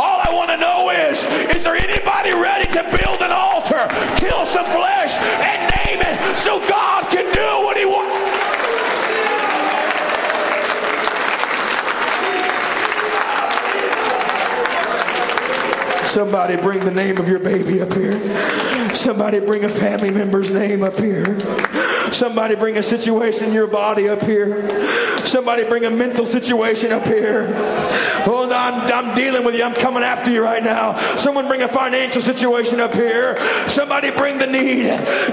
All 0.00 0.18
I 0.24 0.30
want 0.32 0.48
to 0.50 0.56
know 0.56 0.88
is, 0.90 1.24
is 1.54 1.62
there 1.62 1.76
anybody 1.76 2.32
ready 2.32 2.72
to 2.72 2.82
build 2.96 3.20
an 3.20 3.32
altar, 3.32 3.84
kill 4.16 4.46
some 4.46 4.64
flesh, 4.64 5.12
and 5.44 5.60
name 5.84 6.00
it 6.00 6.36
so 6.36 6.58
God 6.66 7.04
can 7.12 7.28
do 7.34 7.64
what 7.66 7.76
he 7.76 7.84
wants? 7.84 8.27
Somebody 16.18 16.56
bring 16.56 16.80
the 16.80 16.90
name 16.90 17.18
of 17.18 17.28
your 17.28 17.38
baby 17.38 17.80
up 17.80 17.92
here. 17.92 18.18
Somebody 18.92 19.38
bring 19.38 19.62
a 19.62 19.68
family 19.68 20.10
member's 20.10 20.50
name 20.50 20.82
up 20.82 20.98
here. 20.98 21.38
Somebody 22.10 22.56
bring 22.56 22.76
a 22.76 22.82
situation 22.82 23.46
in 23.46 23.54
your 23.54 23.68
body 23.68 24.08
up 24.08 24.22
here. 24.22 24.68
Somebody 25.24 25.62
bring 25.62 25.84
a 25.84 25.90
mental 25.90 26.26
situation 26.26 26.90
up 26.90 27.04
here. 27.04 27.46
Oh, 28.26 28.37
I'm, 28.52 28.92
I'm 28.92 29.14
dealing 29.14 29.44
with 29.44 29.54
you. 29.54 29.62
I'm 29.62 29.74
coming 29.74 30.02
after 30.02 30.30
you 30.30 30.42
right 30.42 30.62
now. 30.62 30.98
Someone 31.16 31.46
bring 31.46 31.62
a 31.62 31.68
financial 31.68 32.20
situation 32.20 32.80
up 32.80 32.94
here. 32.94 33.36
Somebody 33.68 34.10
bring 34.10 34.38
the 34.38 34.46
need. 34.46 34.86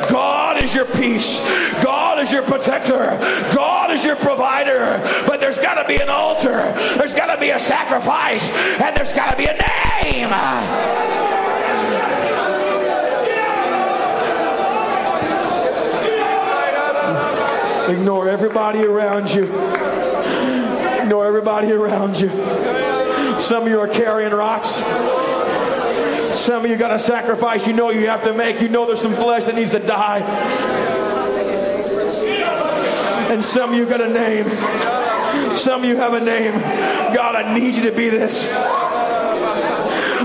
God 0.10 0.64
is 0.64 0.74
your 0.74 0.86
peace. 0.86 1.40
God 1.84 2.20
is 2.20 2.32
your 2.32 2.44
protector. 2.44 3.18
God 3.56 3.92
is 3.92 4.06
your 4.06 4.16
provider. 4.16 5.00
But 5.28 5.40
there's 5.40 5.60
got 5.60 5.82
to 5.82 5.88
be 5.88 6.02
an 6.02 6.10
altar. 6.10 6.74
There's 6.98 7.14
got 7.14 7.34
to 7.34 7.40
be 7.40 7.50
a 7.50 7.60
sacrifice. 7.60 8.52
And 8.52 8.96
there's 8.96 9.14
got 9.14 9.32
to 9.32 9.38
be 9.38 9.46
a 9.46 9.54
name. 9.54 10.32
Ignore 17.90 18.30
everybody 18.30 18.84
around 18.84 19.32
you. 19.32 19.44
Ignore 21.02 21.28
everybody 21.28 21.72
around 21.72 22.20
you. 22.20 22.65
Some 23.40 23.64
of 23.64 23.70
you 23.70 23.80
are 23.80 23.88
carrying 23.88 24.32
rocks. 24.32 24.84
Some 26.36 26.66
of 26.66 26.72
you 26.72 26.78
got 26.78 26.92
a 26.92 27.00
sacrifice 27.00 27.66
you 27.66 27.74
know 27.74 27.90
you 27.90 28.08
have 28.08 28.24
to 28.24 28.34
make. 28.34 28.62
You 28.62 28.70
know 28.70 28.86
there's 28.86 29.02
some 29.02 29.14
flesh 29.14 29.46
that 29.46 29.56
needs 29.56 29.72
to 29.72 29.80
die. 29.80 30.20
And 33.32 33.44
some 33.44 33.72
of 33.72 33.76
you 33.76 33.86
got 33.86 34.02
a 34.02 34.10
name. 34.10 34.46
Some 35.56 35.84
of 35.84 35.90
you 35.90 35.98
have 35.98 36.14
a 36.14 36.20
name. 36.20 36.54
God, 37.16 37.36
I 37.36 37.54
need 37.54 37.76
you 37.76 37.84
to 37.84 37.92
be 37.92 38.10
this. 38.10 38.52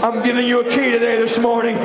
I'm 0.02 0.22
giving 0.22 0.46
you 0.46 0.60
a 0.60 0.64
key 0.64 0.90
today, 0.90 1.16
this 1.16 1.38
morning. 1.38 1.76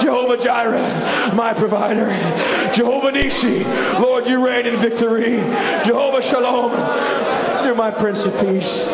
Jehovah 0.00 0.36
Jireh, 0.36 1.34
my 1.34 1.54
provider. 1.54 2.06
Jehovah 2.72 3.12
Nisi, 3.12 3.64
Lord, 4.00 4.26
you 4.26 4.44
reign 4.44 4.66
in 4.66 4.76
victory. 4.76 5.36
Jehovah 5.84 6.22
Shalom, 6.22 6.72
you're 7.64 7.74
my 7.74 7.90
Prince 7.90 8.26
of 8.26 8.38
Peace. 8.40 8.86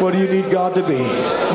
What 0.00 0.14
do 0.14 0.18
you 0.18 0.28
need 0.28 0.50
God 0.50 0.74
to 0.76 0.82
be? 0.82 1.04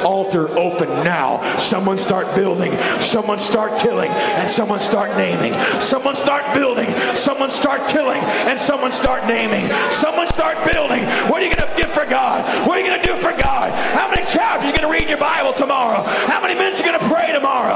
Altar 0.04 0.48
open 0.58 0.88
now. 1.04 1.42
Someone 1.58 1.98
start 1.98 2.36
building. 2.36 2.72
Someone 3.00 3.40
start 3.40 3.80
killing. 3.80 4.12
And 4.12 4.48
someone 4.48 4.80
start 4.80 5.18
naming. 5.18 5.54
Someone 5.82 6.16
start 6.16 6.54
building. 6.54 6.90
Someone 7.16 7.50
start 7.50 7.90
killing. 7.90 8.22
And 8.22 8.60
someone 8.60 8.92
start 8.92 9.26
naming. 9.26 9.72
Someone 9.92 10.28
start 10.28 10.64
building. 10.72 11.04
What 11.30 11.42
are 11.42 11.46
you 11.46 11.56
going 11.56 11.68
to 11.68 11.76
give 11.76 11.92
for 11.92 12.06
God? 12.06 12.46
What 12.68 12.78
are 12.78 12.82
you 12.82 12.88
going 12.88 13.02
to 13.02 13.08
do 13.08 13.16
for 13.18 13.32
God? 13.32 13.72
How 13.98 14.10
many 14.10 14.26
chapters 14.26 14.64
are 14.64 14.68
you 14.68 14.78
going 14.80 14.88
to 14.88 14.92
read 14.92 15.04
in 15.04 15.10
your 15.10 15.18
Bible 15.18 15.54
tomorrow? 15.54 16.04
How 16.04 16.40
many 16.42 16.54
minutes 16.54 16.80
are 16.80 16.86
you 16.86 16.92
going 16.92 17.02
to 17.02 17.08
pray 17.14 17.34
tomorrow? 17.34 17.75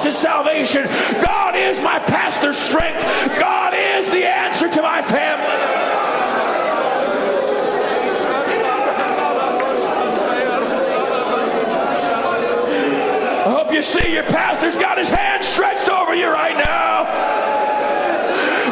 My 0.00 0.06
boss's 0.06 0.18
salvation. 0.18 0.84
God 1.22 1.54
is 1.54 1.78
my 1.80 1.98
pastor's 1.98 2.56
strength. 2.56 3.02
God 3.38 3.74
is 3.74 4.10
the 4.10 4.24
answer 4.26 4.68
to 4.68 4.82
my 4.82 5.02
family. 5.02 5.44
I 13.44 13.52
hope 13.52 13.72
you 13.72 13.82
see 13.82 14.14
your 14.14 14.24
pastor's 14.24 14.76
got 14.76 14.96
his 14.96 15.10
hand 15.10 15.44
stretched 15.44 15.90
over 15.90 16.14
you 16.14 16.30
right 16.30 16.56
now. 16.56 17.04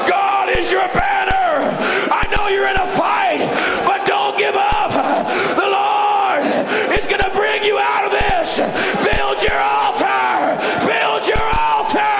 God 0.08 0.56
is 0.56 0.70
your 0.70 0.88
banner. 0.88 1.76
I 2.10 2.26
know 2.34 2.48
you're 2.48 2.68
in 2.68 2.76
a 2.76 2.86
fight 2.96 3.68
give 4.38 4.54
up. 4.54 4.92
The 5.56 5.68
Lord 5.68 6.96
is 6.96 7.06
going 7.06 7.22
to 7.22 7.30
bring 7.30 7.64
you 7.64 7.76
out 7.76 8.04
of 8.04 8.12
this. 8.12 8.58
Build 9.02 9.42
your 9.42 9.58
altar. 9.58 10.86
Build 10.86 11.26
your 11.26 11.42
altar. 11.42 12.18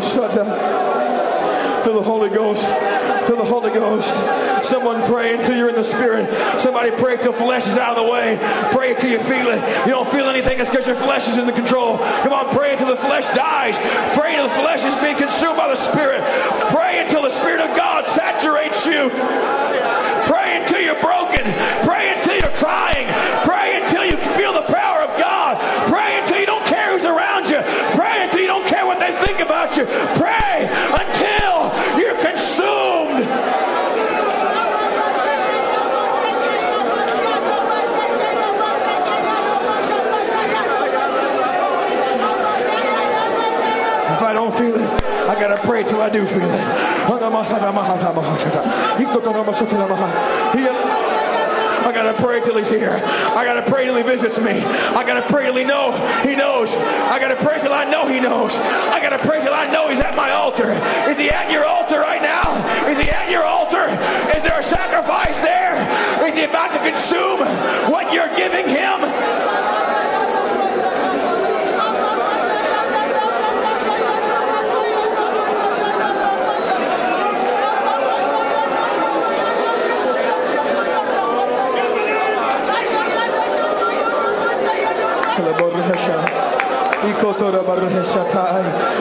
To 0.00 1.92
the 1.92 2.02
Holy 2.02 2.30
Ghost. 2.30 2.66
To 3.26 3.36
the 3.36 3.44
Holy 3.44 3.70
Ghost. 3.70 4.14
Someone 4.64 5.02
pray 5.02 5.36
until 5.36 5.56
you're 5.56 5.68
in 5.68 5.74
the 5.74 5.84
Spirit. 5.84 6.28
Somebody 6.60 6.90
pray 6.90 7.16
till 7.16 7.32
flesh 7.32 7.66
is 7.66 7.76
out 7.76 7.96
of 7.96 8.04
the 8.04 8.10
way. 8.10 8.38
Pray 8.72 8.92
until 8.92 9.10
you 9.10 9.18
feel 9.20 9.48
it. 9.48 9.60
You 9.86 9.92
don't 9.92 10.08
feel 10.08 10.28
anything, 10.28 10.58
it's 10.58 10.70
because 10.70 10.86
your 10.86 10.96
flesh 10.96 11.28
is 11.28 11.38
in 11.38 11.46
the 11.46 11.52
control. 11.52 11.98
Come 11.98 12.32
on, 12.32 12.54
pray 12.54 12.72
until 12.72 12.88
the 12.88 12.96
flesh 12.96 13.26
dies. 13.34 13.78
Pray 14.16 14.36
until 14.36 14.48
the 14.48 14.54
flesh 14.62 14.84
is 14.84 14.94
being 14.96 15.16
consumed 15.16 15.56
by 15.56 15.68
the 15.68 15.76
Spirit. 15.76 16.22
Pray 16.70 17.02
until 17.02 17.22
the 17.22 17.30
Spirit 17.30 17.60
of 17.60 17.76
God 17.76 18.06
saturates 18.06 18.86
you. 18.86 19.10
Pray 20.28 20.60
until 20.60 20.80
you're 20.80 21.00
broken. 21.00 21.44
Pray 21.84 22.12
until 22.16 22.36
you're 22.36 22.56
crying. 22.56 23.06
Pray 23.44 23.80
until 23.82 24.04
you 24.04 24.16
feel 24.36 24.52
the 24.52 24.62
power 24.62 25.02
of 25.02 25.18
God. 25.18 25.56
Pray 25.88 26.20
until 26.20 26.38
you 26.40 26.46
don't 26.46 26.64
care 26.66 26.92
who's 26.92 27.04
around 27.04 27.48
you. 27.48 27.60
Pray 27.96 28.24
until 28.24 28.40
you 28.40 28.46
don't 28.46 28.66
care 28.66 28.86
what 28.86 28.98
they 28.98 29.12
think 29.24 29.40
about 29.40 29.76
you. 29.76 29.86
Pray 30.20 30.68
until 30.92 31.72
you're 31.98 32.18
consumed. 32.20 33.24
If 44.10 44.22
I 44.26 44.32
don't 44.34 44.54
feel 44.56 44.74
it, 44.76 45.02
I 45.28 45.34
I 46.00 46.08
do 46.08 46.24
feel 46.24 46.50
it. 46.50 46.60
I 51.84 51.92
gotta 51.92 52.14
pray 52.22 52.40
till 52.40 52.56
he's 52.56 52.70
here. 52.70 53.00
I 53.36 53.44
gotta 53.44 53.62
pray 53.62 53.84
till 53.84 53.96
he 53.96 54.02
visits 54.02 54.38
me. 54.40 54.62
I 54.96 55.04
gotta 55.04 55.22
pray 55.22 55.44
till 55.44 55.56
he 55.56 55.64
know 55.64 55.92
he 56.22 56.36
knows. 56.36 56.74
I 57.10 57.18
gotta 57.18 57.36
pray 57.36 57.60
till 57.60 57.72
I 57.72 57.84
know 57.84 58.06
he 58.06 58.20
knows. 58.20 58.56
I 58.56 59.00
gotta 59.02 59.18
pray 59.18 59.42
till 59.42 59.52
I 59.52 59.66
know 59.72 59.88
he's 59.88 60.00
at 60.00 60.16
my 60.16 60.30
altar. 60.30 60.70
Is 61.10 61.18
he 61.18 61.30
at 61.30 61.50
your 61.50 61.66
altar 61.66 62.00
right 62.00 62.22
now? 62.22 62.48
Is 62.88 62.98
he 62.98 63.10
at 63.10 63.30
your 63.30 63.44
altar? 63.44 63.84
Is 64.34 64.42
there 64.42 64.58
a 64.58 64.62
sacrifice 64.62 65.40
there? 65.40 65.76
Is 66.26 66.36
he 66.36 66.44
about 66.44 66.72
to 66.72 66.78
consume 66.78 67.40
what 67.90 68.12
you're 68.12 68.32
giving 68.36 68.68
him? 68.68 69.49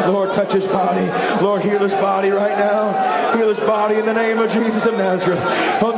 Lord, 0.07 0.31
touch 0.31 0.53
his 0.53 0.67
body. 0.67 1.09
Lord, 1.43 1.61
heal 1.61 1.79
his 1.79 1.95
body 1.95 2.29
right 2.29 2.57
now. 2.57 3.18
Heal 3.35 3.47
his 3.47 3.59
body 3.59 3.95
in 3.95 4.05
the 4.05 4.13
name 4.13 4.39
of 4.39 4.51
Jesus 4.51 4.85
of 4.85 4.97
Nazareth. 4.97 5.39
Feel 5.79 5.93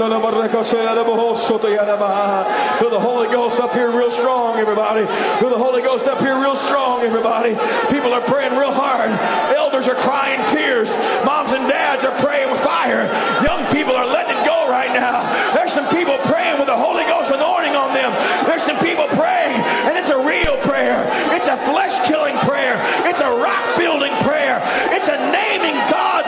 the 2.90 3.00
Holy 3.00 3.28
Ghost 3.28 3.60
up 3.60 3.72
here 3.72 3.90
real 3.90 4.12
strong, 4.12 4.60
everybody. 4.60 5.06
Feel 5.40 5.50
the 5.50 5.58
Holy 5.58 5.82
Ghost 5.82 6.06
up 6.08 6.20
here 6.20 6.40
real 6.40 6.56
strong, 6.56 7.02
everybody. 7.02 7.56
People 7.90 8.14
are 8.14 8.22
praying 8.22 8.52
real 8.58 8.74
hard. 8.74 9.10
Elders 9.56 9.88
are 9.88 9.96
crying 9.96 10.44
tears. 10.48 10.92
Moms 11.26 11.54
and 11.54 11.68
dads 11.68 12.04
are 12.04 12.18
praying 12.20 12.52
with 12.52 12.60
fire. 12.62 13.08
Young 13.44 13.64
people 13.72 13.96
are 13.96 14.06
letting 14.06 14.36
it 14.36 14.46
go 14.46 14.70
right 14.70 14.92
now. 14.92 15.24
There's 15.54 15.72
some 15.72 15.88
people 15.90 16.18
praying 16.28 16.60
with 16.60 16.68
the 16.68 16.78
Holy 16.78 17.04
Ghost 17.06 17.32
anointing 17.32 17.76
on 17.76 17.94
them. 17.94 18.12
There's 18.46 18.64
some 18.64 18.78
people 18.80 19.08
praying, 19.16 19.56
and 19.88 19.98
it's 19.98 20.10
a 20.10 20.20
real 20.20 20.58
prayer. 20.68 21.08
It's 21.32 21.48
a 21.48 21.58
flesh 21.64 21.96
killing 22.08 22.36
prayer. 22.44 22.76
It's 23.08 23.22
a 23.22 23.32
rock 23.32 23.78
building 23.78 24.14
prayer. 24.28 24.60
It's 24.92 25.08
a 25.08 25.18
naming 25.32 25.80
your 25.90 26.21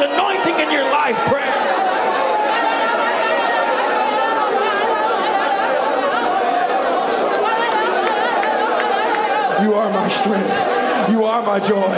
life 1.13 1.29
prayer. 1.29 1.53
You 9.63 9.73
are 9.75 9.89
my 9.91 10.07
strength. 10.07 10.83
You 11.09 11.23
are 11.25 11.41
my 11.43 11.59
joy. 11.59 11.97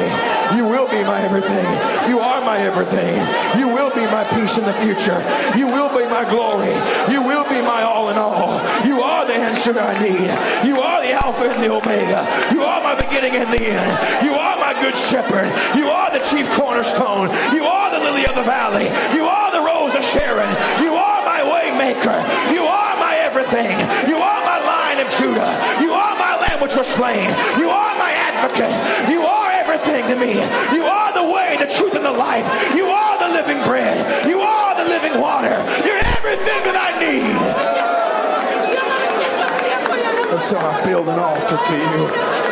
You 0.56 0.66
will 0.66 0.88
be 0.88 1.02
my 1.04 1.22
everything. 1.22 1.66
You 2.10 2.20
are 2.20 2.42
my 2.42 2.58
everything. 2.58 3.16
You 3.60 3.68
will 3.70 3.90
be 3.94 4.06
my 4.08 4.24
peace 4.36 4.58
in 4.58 4.66
the 4.66 4.74
future. 4.86 5.20
You 5.58 5.68
will 5.68 5.90
be 5.90 6.06
my 6.10 6.28
glory. 6.30 6.74
You 7.12 7.22
will 7.22 7.44
be 7.50 7.62
my 7.62 7.82
all 7.84 8.10
in 8.10 8.18
all. 8.18 8.54
You 8.86 9.02
are 9.02 9.26
the 9.26 9.36
answer 9.36 9.74
I 9.80 9.94
need. 10.00 10.30
You 10.68 10.80
are 10.82 11.02
the 11.02 11.14
Alpha 11.14 11.50
and 11.50 11.64
the 11.64 11.72
Omega. 11.72 12.22
You 12.54 12.64
are 12.64 12.82
my 12.84 12.96
beginning 12.96 13.36
and 13.36 13.52
the 13.52 13.62
end. 13.62 14.26
You 14.26 14.34
are 14.34 14.45
my 14.66 14.74
good 14.82 14.98
shepherd. 14.98 15.46
You 15.78 15.94
are 15.94 16.10
the 16.10 16.26
chief 16.26 16.50
cornerstone. 16.58 17.30
You 17.54 17.70
are 17.70 17.94
the 17.94 18.02
lily 18.02 18.26
of 18.26 18.34
the 18.34 18.42
valley. 18.42 18.90
You 19.14 19.30
are 19.30 19.54
the 19.54 19.62
rose 19.62 19.94
of 19.94 20.02
Sharon. 20.02 20.50
You 20.82 20.98
are 20.98 21.22
my 21.22 21.46
way 21.46 21.70
maker. 21.78 22.18
You 22.50 22.66
are 22.66 22.98
my 22.98 23.14
everything. 23.22 23.78
You 24.10 24.18
are 24.18 24.42
my 24.42 24.58
lion 24.66 25.06
of 25.06 25.10
Judah. 25.22 25.54
You 25.78 25.94
are 25.94 26.18
my 26.18 26.34
lamb 26.42 26.60
which 26.66 26.76
was 26.76 26.88
slain. 26.88 27.30
You 27.62 27.70
are 27.70 27.94
my 28.02 28.10
advocate. 28.10 28.74
You 29.06 29.22
are 29.22 29.52
everything 29.54 30.02
to 30.10 30.16
me. 30.18 30.34
You 30.74 30.90
are 30.90 31.14
the 31.14 31.30
way, 31.30 31.58
the 31.62 31.70
truth, 31.70 31.94
and 31.94 32.04
the 32.04 32.18
life. 32.18 32.48
You 32.74 32.90
are 32.90 33.20
the 33.22 33.30
living 33.38 33.62
bread. 33.70 34.02
You 34.26 34.42
are 34.42 34.74
the 34.74 34.90
living 34.90 35.22
water. 35.22 35.62
You're 35.86 36.02
everything 36.18 36.60
that 36.66 36.74
I 36.74 36.90
need. 37.06 37.38
And 40.34 40.42
so 40.42 40.58
I 40.58 40.84
build 40.84 41.08
an 41.08 41.20
altar 41.20 41.60
to 41.70 41.76
you 41.78 42.45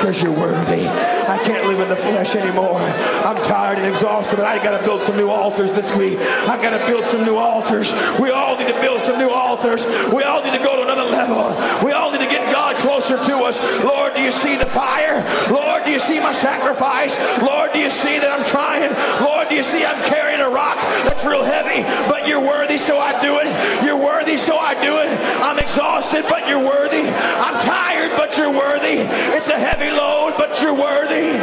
because 0.00 0.22
you're 0.22 0.32
worthy. 0.32 0.88
I 0.88 1.38
can't 1.44 1.66
live 1.66 1.78
in 1.78 1.90
the 1.90 1.96
flesh 1.96 2.34
anymore. 2.34 2.80
I'm 2.80 3.36
tired 3.44 3.76
and 3.76 3.86
exhausted, 3.86 4.36
but 4.36 4.46
I 4.46 4.56
got 4.64 4.78
to 4.78 4.82
build 4.82 5.02
some 5.02 5.16
new 5.18 5.28
altars 5.28 5.74
this 5.74 5.94
week. 5.94 6.18
I 6.48 6.56
got 6.56 6.70
to 6.70 6.80
build 6.86 7.04
some 7.04 7.22
new 7.26 7.36
altars. 7.36 7.92
We 8.18 8.30
all 8.30 8.56
need 8.56 8.68
to 8.68 8.80
build 8.80 9.02
some 9.02 9.18
new 9.18 9.28
altars. 9.28 9.86
We 10.10 10.22
all 10.22 10.42
need 10.42 10.56
to 10.56 10.64
go 10.64 10.76
to 10.76 10.82
another 10.82 11.04
level. 11.04 11.52
We 11.84 11.92
all 11.92 12.10
need 12.10 12.24
to 12.24 12.30
get 12.32 12.50
God 12.50 12.76
closer 12.76 13.22
to 13.22 13.36
us. 13.44 13.60
Lord, 13.84 14.14
do 14.14 14.22
you 14.22 14.32
see 14.32 14.56
the 14.56 14.64
fire? 14.64 15.20
Lord, 15.52 15.84
do 15.84 15.90
you 15.90 16.00
see 16.00 16.18
my 16.18 16.32
sacrifice? 16.32 17.20
Lord, 17.42 17.74
do 17.74 17.78
you 17.78 17.90
see 17.90 18.18
that 18.18 18.32
I'm 18.32 18.44
trying? 18.46 18.88
Lord, 19.20 19.29
you 19.52 19.62
see 19.62 19.84
I'm 19.84 20.02
carrying 20.04 20.40
a 20.40 20.48
rock 20.48 20.76
that's 21.04 21.24
real 21.24 21.42
heavy, 21.42 21.82
but 22.08 22.26
you're 22.26 22.40
worthy, 22.40 22.78
so 22.78 22.98
I 22.98 23.20
do 23.20 23.38
it. 23.38 23.84
You're 23.84 23.96
worthy, 23.96 24.36
so 24.36 24.56
I 24.56 24.74
do 24.74 24.98
it. 24.98 25.08
I'm 25.42 25.58
exhausted, 25.58 26.24
but 26.28 26.48
you're 26.48 26.64
worthy. 26.64 27.02
I'm 27.02 27.60
tired, 27.60 28.12
but 28.16 28.36
you're 28.38 28.52
worthy. 28.52 29.04
It's 29.36 29.48
a 29.48 29.58
heavy 29.58 29.90
load, 29.90 30.34
but 30.36 30.60
you're 30.62 30.74
worthy. 30.74 31.38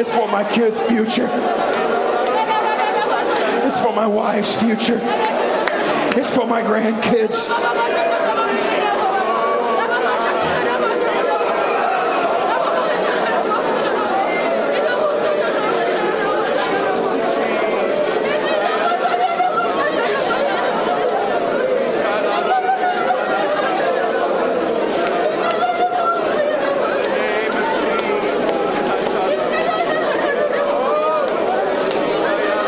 It's 0.00 0.10
for 0.10 0.26
my 0.28 0.44
kids' 0.50 0.80
future. 0.80 1.28
It's 3.66 3.80
for 3.80 3.92
my 3.94 4.06
wife's 4.06 4.60
future. 4.60 5.00
It's 6.16 6.30
for 6.30 6.46
my 6.46 6.62
grandkids. 6.62 7.50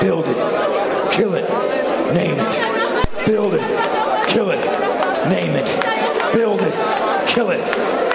Build 0.01 0.29
it. 0.29 0.37
Kill 1.11 1.35
it. 1.35 1.49
Name 2.15 2.39
it. 2.39 3.27
Build 3.27 3.55
it. 3.55 3.61
Kill 4.29 4.51
it. 4.51 4.61
Name 5.29 5.57
it. 5.57 6.33
Build 6.33 6.61
it. 6.61 6.73
Kill 7.27 7.51
it. 7.51 7.59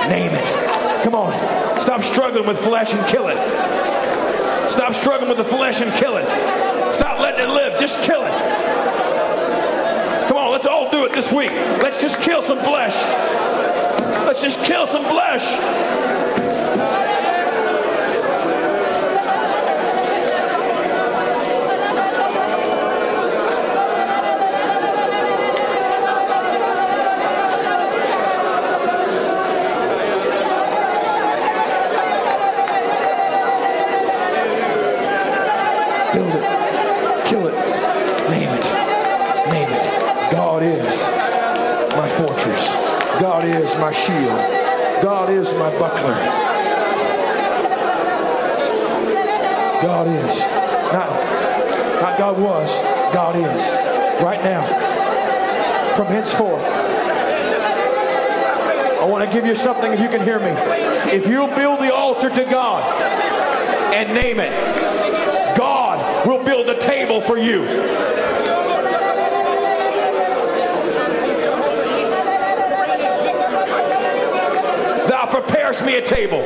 Name 0.07 0.31
it. 0.31 1.03
Come 1.03 1.15
on. 1.15 1.33
Stop 1.81 2.01
struggling 2.01 2.47
with 2.47 2.57
flesh 2.59 2.93
and 2.93 3.05
kill 3.07 3.27
it. 3.27 3.37
Stop 4.69 4.93
struggling 4.93 5.27
with 5.27 5.37
the 5.37 5.43
flesh 5.43 5.81
and 5.81 5.91
kill 5.95 6.15
it. 6.15 6.25
Stop 6.93 7.19
letting 7.19 7.43
it 7.43 7.49
live. 7.49 7.77
Just 7.77 8.01
kill 8.05 8.23
it. 8.23 8.31
Come 10.29 10.37
on, 10.37 10.51
let's 10.51 10.65
all 10.65 10.89
do 10.89 11.03
it 11.03 11.11
this 11.11 11.29
week. 11.29 11.51
Let's 11.81 11.99
just 11.99 12.21
some 12.41 12.57
flesh. 12.59 12.95
Let's 14.25 14.41
just 14.41 14.65
kill 14.65 14.87
some 14.87 15.03
flesh. 15.03 15.55
Build 36.13 36.33
it. 36.33 37.25
Kill 37.27 37.47
it. 37.47 37.53
Name 38.29 38.49
it. 38.49 39.51
Name 39.51 39.69
it. 39.69 40.31
God 40.31 40.63
is 40.63 41.21
my 41.95 42.07
fortress. 42.07 42.67
God 43.19 43.43
is 43.43 43.75
my 43.77 43.91
shield. 43.91 44.39
God 45.03 45.29
is 45.29 45.53
my 45.53 45.69
buckler. 45.77 46.15
God 49.81 50.07
is. 50.07 50.39
Not, 50.91 51.09
not 52.01 52.17
God 52.17 52.39
was, 52.39 52.79
God 53.13 53.35
is. 53.35 53.73
Right 54.21 54.43
now. 54.43 54.65
From 55.95 56.07
henceforth. 56.07 56.63
I 59.01 59.05
want 59.05 59.20
give 59.31 59.45
you 59.45 59.55
something 59.55 59.91
if 59.93 59.99
you 59.99 60.09
can 60.09 60.21
hear 60.21 60.39
me. 60.39 60.51
If 61.11 61.27
you'll 61.27 61.47
build 61.47 61.79
the 61.79 61.93
altar 61.93 62.29
to 62.29 62.43
God 62.45 62.83
and 63.93 64.13
name 64.13 64.39
it, 64.39 64.51
God 65.57 66.27
will 66.27 66.43
build 66.43 66.69
a 66.69 66.79
table 66.79 67.21
for 67.21 67.37
you. 67.37 67.65
Thou 75.07 75.27
preparest 75.29 75.85
me 75.85 75.95
a 75.95 76.05
table 76.05 76.39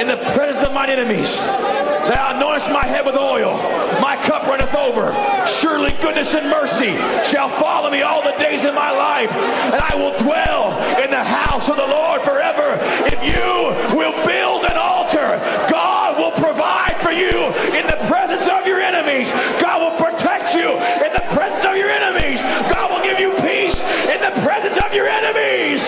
in 0.00 0.08
the 0.08 0.16
presence 0.34 0.66
of 0.66 0.72
mine 0.72 0.90
enemies. 0.90 1.40
Thou 2.10 2.34
anointest 2.34 2.74
my 2.74 2.82
head 2.90 3.06
with 3.06 3.14
oil. 3.14 3.54
My 4.02 4.18
cup 4.26 4.42
runneth 4.42 4.74
over. 4.74 5.14
Surely 5.46 5.92
goodness 6.02 6.34
and 6.34 6.50
mercy 6.50 6.98
shall 7.22 7.48
follow 7.48 7.88
me 7.88 8.02
all 8.02 8.20
the 8.20 8.34
days 8.34 8.64
of 8.64 8.74
my 8.74 8.90
life, 8.90 9.30
and 9.30 9.78
I 9.78 9.94
will 9.94 10.18
dwell 10.18 10.74
in 10.98 11.14
the 11.14 11.22
house 11.22 11.68
of 11.70 11.76
the 11.76 11.86
Lord 11.86 12.22
forever. 12.22 12.74
If 13.06 13.22
you 13.22 13.46
will 13.94 14.10
build 14.26 14.66
an 14.66 14.74
altar, 14.74 15.38
God 15.70 16.18
will 16.18 16.34
provide 16.34 16.98
for 16.98 17.14
you 17.14 17.46
in 17.78 17.86
the 17.86 18.02
presence 18.10 18.50
of 18.50 18.66
your 18.66 18.82
enemies. 18.82 19.30
God 19.62 19.78
will 19.78 19.94
protect 19.94 20.50
you 20.58 20.66
in 21.06 21.14
the 21.14 21.22
presence 21.30 21.62
of 21.62 21.78
your 21.78 21.94
enemies. 21.94 22.42
God 22.74 22.90
will 22.90 23.06
give 23.06 23.22
you 23.22 23.38
peace 23.38 23.86
in 24.10 24.18
the 24.18 24.34
presence 24.42 24.82
of 24.82 24.90
your 24.92 25.06
enemies. 25.06 25.86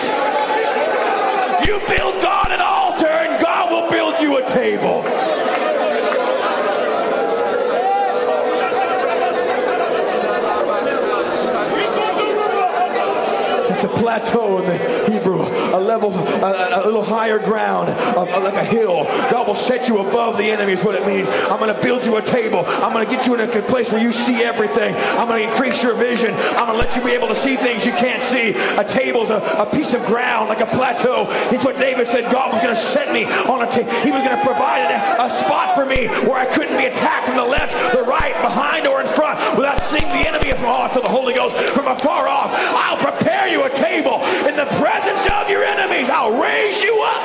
You 1.67 1.83
build 1.91 2.23
God 2.23 2.47
an 2.55 2.63
altar, 2.63 3.11
and 3.11 3.43
God 3.43 3.67
will 3.75 3.91
build 3.91 4.23
you 4.23 4.39
a 4.39 4.45
table. 4.47 5.03
It's 13.73 13.83
a 13.83 14.02
plateau 14.19 14.59
in 14.59 14.65
the 14.67 14.77
Hebrew, 14.77 15.02
a 15.73 15.79
level, 15.79 16.13
a, 16.13 16.83
a 16.83 16.85
little 16.85 17.03
higher 17.03 17.39
ground, 17.39 17.89
a, 17.89 18.39
like 18.39 18.53
a 18.53 18.63
hill. 18.63 19.03
God 19.29 19.47
will 19.47 19.55
set 19.55 19.89
you 19.89 19.99
above 19.99 20.37
the 20.37 20.45
enemy, 20.45 20.73
is 20.73 20.83
what 20.83 20.95
it 20.95 21.05
means. 21.05 21.27
I'm 21.49 21.59
going 21.59 21.73
to 21.73 21.81
build 21.81 22.05
you 22.05 22.17
a 22.17 22.21
table. 22.21 22.63
I'm 22.67 22.93
going 22.93 23.05
to 23.05 23.11
get 23.11 23.25
you 23.25 23.33
in 23.35 23.41
a 23.41 23.61
place 23.63 23.91
where 23.91 24.01
you 24.01 24.11
see 24.11 24.43
everything. 24.43 24.95
I'm 25.17 25.27
going 25.27 25.43
to 25.43 25.49
increase 25.49 25.83
your 25.83 25.95
vision. 25.95 26.33
I'm 26.33 26.67
going 26.67 26.79
to 26.79 26.85
let 26.85 26.95
you 26.95 27.03
be 27.03 27.11
able 27.11 27.27
to 27.27 27.35
see 27.35 27.55
things 27.55 27.85
you 27.85 27.91
can't 27.93 28.21
see. 28.21 28.51
A 28.77 28.83
table's 28.83 29.29
a, 29.29 29.37
a 29.57 29.69
piece 29.69 29.93
of 29.93 30.05
ground, 30.05 30.49
like 30.49 30.61
a 30.61 30.67
plateau. 30.67 31.27
It's 31.51 31.63
what 31.63 31.79
David 31.79 32.07
said 32.07 32.31
God 32.31 32.53
was 32.53 32.61
going 32.61 32.73
to 32.73 32.79
set 32.79 33.11
me 33.11 33.25
on 33.25 33.67
a 33.67 33.71
table. 33.71 33.91
He 34.01 34.11
was 34.11 34.21
going 34.23 34.37
to 34.37 34.45
provide 34.45 34.91
a, 34.91 35.25
a 35.25 35.29
spot 35.29 35.75
for 35.75 35.85
me 35.85 36.07
where 36.27 36.37
I 36.37 36.45
couldn't 36.45 36.77
be 36.77 36.85
attacked 36.85 37.27
from 37.27 37.37
the 37.37 37.45
left, 37.45 37.73
the 37.93 38.03
right, 38.03 38.33
behind, 38.41 38.87
or 38.87 39.01
in 39.01 39.07
front 39.07 39.39
without 39.57 39.81
seeing 39.81 40.07
the 40.09 40.27
enemy 40.27 40.53
from 40.53 40.69
I 40.69 40.89
feel 40.89 41.01
the 41.01 41.09
Holy 41.09 41.33
Ghost 41.33 41.55
from 41.73 41.87
afar 41.87 42.27
off. 42.27 42.49
I'll 42.53 42.97
prepare 42.97 43.47
you 43.47 43.63
a 43.63 43.69
table 43.69 44.23
in 44.47 44.55
the 44.55 44.65
presence 44.79 45.25
of 45.29 45.49
your 45.49 45.62
enemies. 45.63 46.09
I'll 46.09 46.39
raise 46.41 46.81
you 46.81 47.01
up. 47.01 47.23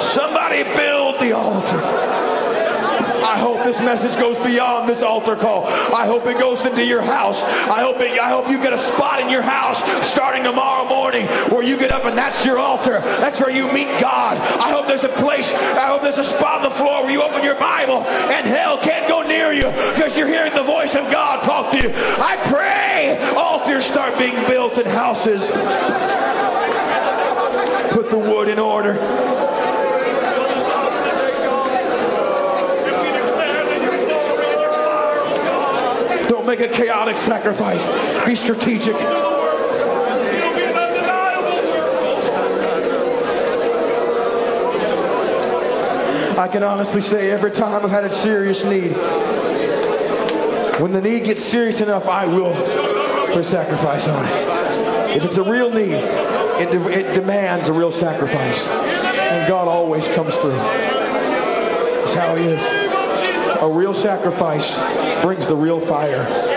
Somebody 0.00 0.64
build 0.64 1.20
the 1.20 1.32
altar. 1.32 2.29
Hope 3.50 3.64
this 3.64 3.80
message 3.80 4.14
goes 4.14 4.38
beyond 4.38 4.88
this 4.88 5.02
altar 5.02 5.34
call. 5.34 5.66
I 5.66 6.06
hope 6.06 6.24
it 6.26 6.38
goes 6.38 6.64
into 6.64 6.84
your 6.84 7.02
house. 7.02 7.42
I 7.42 7.80
hope 7.80 7.98
it, 7.98 8.16
I 8.16 8.30
hope 8.30 8.48
you 8.48 8.58
get 8.58 8.72
a 8.72 8.78
spot 8.78 9.20
in 9.20 9.28
your 9.28 9.42
house 9.42 9.82
starting 10.06 10.44
tomorrow 10.44 10.88
morning 10.88 11.26
where 11.50 11.64
you 11.64 11.76
get 11.76 11.90
up 11.90 12.04
and 12.04 12.16
that's 12.16 12.46
your 12.46 12.58
altar. 12.58 13.00
That's 13.18 13.40
where 13.40 13.50
you 13.50 13.66
meet 13.72 13.88
God. 14.00 14.36
I 14.38 14.70
hope 14.70 14.86
there's 14.86 15.02
a 15.02 15.08
place. 15.08 15.52
I 15.52 15.88
hope 15.88 16.02
there's 16.02 16.18
a 16.18 16.24
spot 16.24 16.58
on 16.58 16.62
the 16.62 16.70
floor 16.70 17.02
where 17.02 17.10
you 17.10 17.24
open 17.24 17.42
your 17.42 17.56
Bible 17.56 18.04
and 18.04 18.46
hell 18.46 18.78
can't 18.78 19.08
go 19.08 19.22
near 19.22 19.52
you 19.52 19.66
because 19.94 20.16
you're 20.16 20.28
hearing 20.28 20.54
the 20.54 20.62
voice 20.62 20.94
of 20.94 21.10
God 21.10 21.42
talk 21.42 21.72
to 21.72 21.78
you. 21.78 21.90
I 21.92 22.36
pray 22.44 23.18
altars 23.34 23.84
start 23.84 24.16
being 24.16 24.36
built 24.46 24.78
in 24.78 24.86
houses. 24.86 25.50
Put 27.90 28.10
the 28.10 28.18
wood 28.18 28.46
in 28.46 28.60
order. 28.60 28.94
Don't 36.40 36.46
make 36.60 36.70
a 36.70 36.74
chaotic 36.74 37.16
sacrifice. 37.16 37.88
Be 38.26 38.34
strategic. 38.34 38.94
I 46.36 46.48
can 46.50 46.62
honestly 46.62 47.00
say 47.00 47.30
every 47.30 47.50
time 47.50 47.84
I've 47.84 47.90
had 47.90 48.04
a 48.04 48.14
serious 48.14 48.64
need, 48.64 48.92
when 50.80 50.92
the 50.92 51.00
need 51.00 51.24
gets 51.24 51.42
serious 51.42 51.80
enough, 51.80 52.06
I 52.06 52.26
will 52.26 52.54
put 53.26 53.38
a 53.38 53.44
sacrifice 53.44 54.08
on 54.08 54.24
it. 54.24 55.16
If 55.16 55.24
it's 55.24 55.38
a 55.38 55.42
real 55.42 55.72
need, 55.72 55.92
it, 55.92 56.70
de- 56.70 56.98
it 56.98 57.14
demands 57.14 57.68
a 57.68 57.72
real 57.72 57.92
sacrifice. 57.92 58.68
And 58.68 59.48
God 59.48 59.68
always 59.68 60.08
comes 60.08 60.36
through. 60.38 60.50
That's 60.52 62.14
how 62.14 62.34
He 62.36 62.44
is. 62.44 62.66
A 63.62 63.68
real 63.68 63.92
sacrifice 63.92 64.78
brings 65.22 65.46
the 65.46 65.56
real 65.56 65.80
fire. 65.80 66.49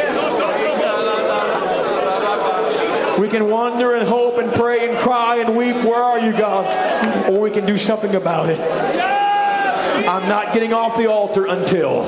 We 3.19 3.27
can 3.27 3.49
wonder 3.49 3.95
and 3.95 4.07
hope 4.07 4.37
and 4.37 4.51
pray 4.53 4.89
and 4.89 4.97
cry 4.97 5.37
and 5.37 5.55
weep, 5.55 5.75
Where 5.75 6.01
are 6.01 6.19
you, 6.19 6.31
God? 6.31 7.29
Or 7.29 7.39
we 7.39 7.51
can 7.51 7.65
do 7.65 7.77
something 7.77 8.15
about 8.15 8.49
it. 8.49 8.59
I'm 8.59 10.27
not 10.27 10.53
getting 10.53 10.73
off 10.73 10.97
the 10.97 11.07
altar 11.09 11.45
until. 11.45 12.03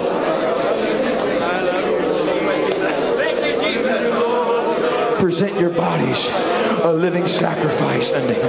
Present 5.20 5.60
your 5.60 5.72
bodies 5.72 6.32
a 6.86 6.94
living 6.94 7.28
sacrifice 7.28 8.14
unto 8.14 8.34
Him, 8.34 8.46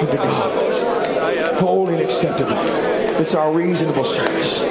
unto 0.00 0.16
God, 0.16 1.60
holy 1.60 1.94
and 1.94 2.02
acceptable. 2.02 2.56
It's 3.20 3.36
our 3.36 3.52
reasonable 3.52 4.04
service. 4.04 4.62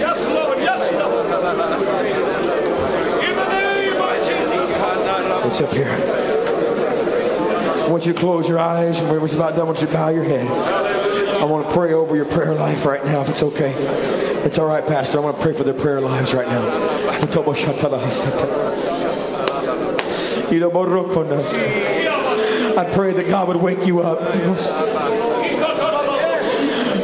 Yes, 0.00 0.28
Lord. 0.30 0.58
Yes, 0.58 0.92
Lord. 0.94 1.26
In 3.22 3.36
the 3.36 3.48
name 3.50 4.02
of 4.02 4.16
Jesus. 4.26 5.46
It's 5.46 5.60
up 5.60 5.72
here. 5.72 5.94
I 7.86 7.88
want 8.00 8.08
you 8.08 8.14
to 8.14 8.18
close 8.18 8.48
your 8.48 8.58
eyes, 8.58 8.98
and 8.98 9.10
we're 9.10 9.18
about 9.18 9.50
done, 9.50 9.60
I 9.60 9.64
want 9.64 9.82
you 9.82 9.86
to 9.86 9.92
bow 9.92 10.08
your 10.08 10.24
head. 10.24 10.46
I 10.48 11.44
want 11.44 11.68
to 11.68 11.74
pray 11.74 11.92
over 11.92 12.16
your 12.16 12.24
prayer 12.24 12.54
life 12.54 12.86
right 12.86 13.04
now, 13.04 13.20
if 13.20 13.28
it's 13.28 13.42
okay. 13.42 13.74
It's 14.42 14.58
all 14.58 14.66
right, 14.66 14.86
Pastor. 14.86 15.18
I 15.18 15.20
want 15.20 15.36
to 15.36 15.42
pray 15.42 15.52
for 15.52 15.64
their 15.64 15.74
prayer 15.74 16.00
lives 16.00 16.32
right 16.32 16.48
now. 16.48 16.62
I 22.78 22.90
pray 22.90 23.12
that 23.12 23.28
God 23.28 23.48
would 23.48 23.58
wake 23.58 23.86
you 23.86 24.00
up 24.00 24.22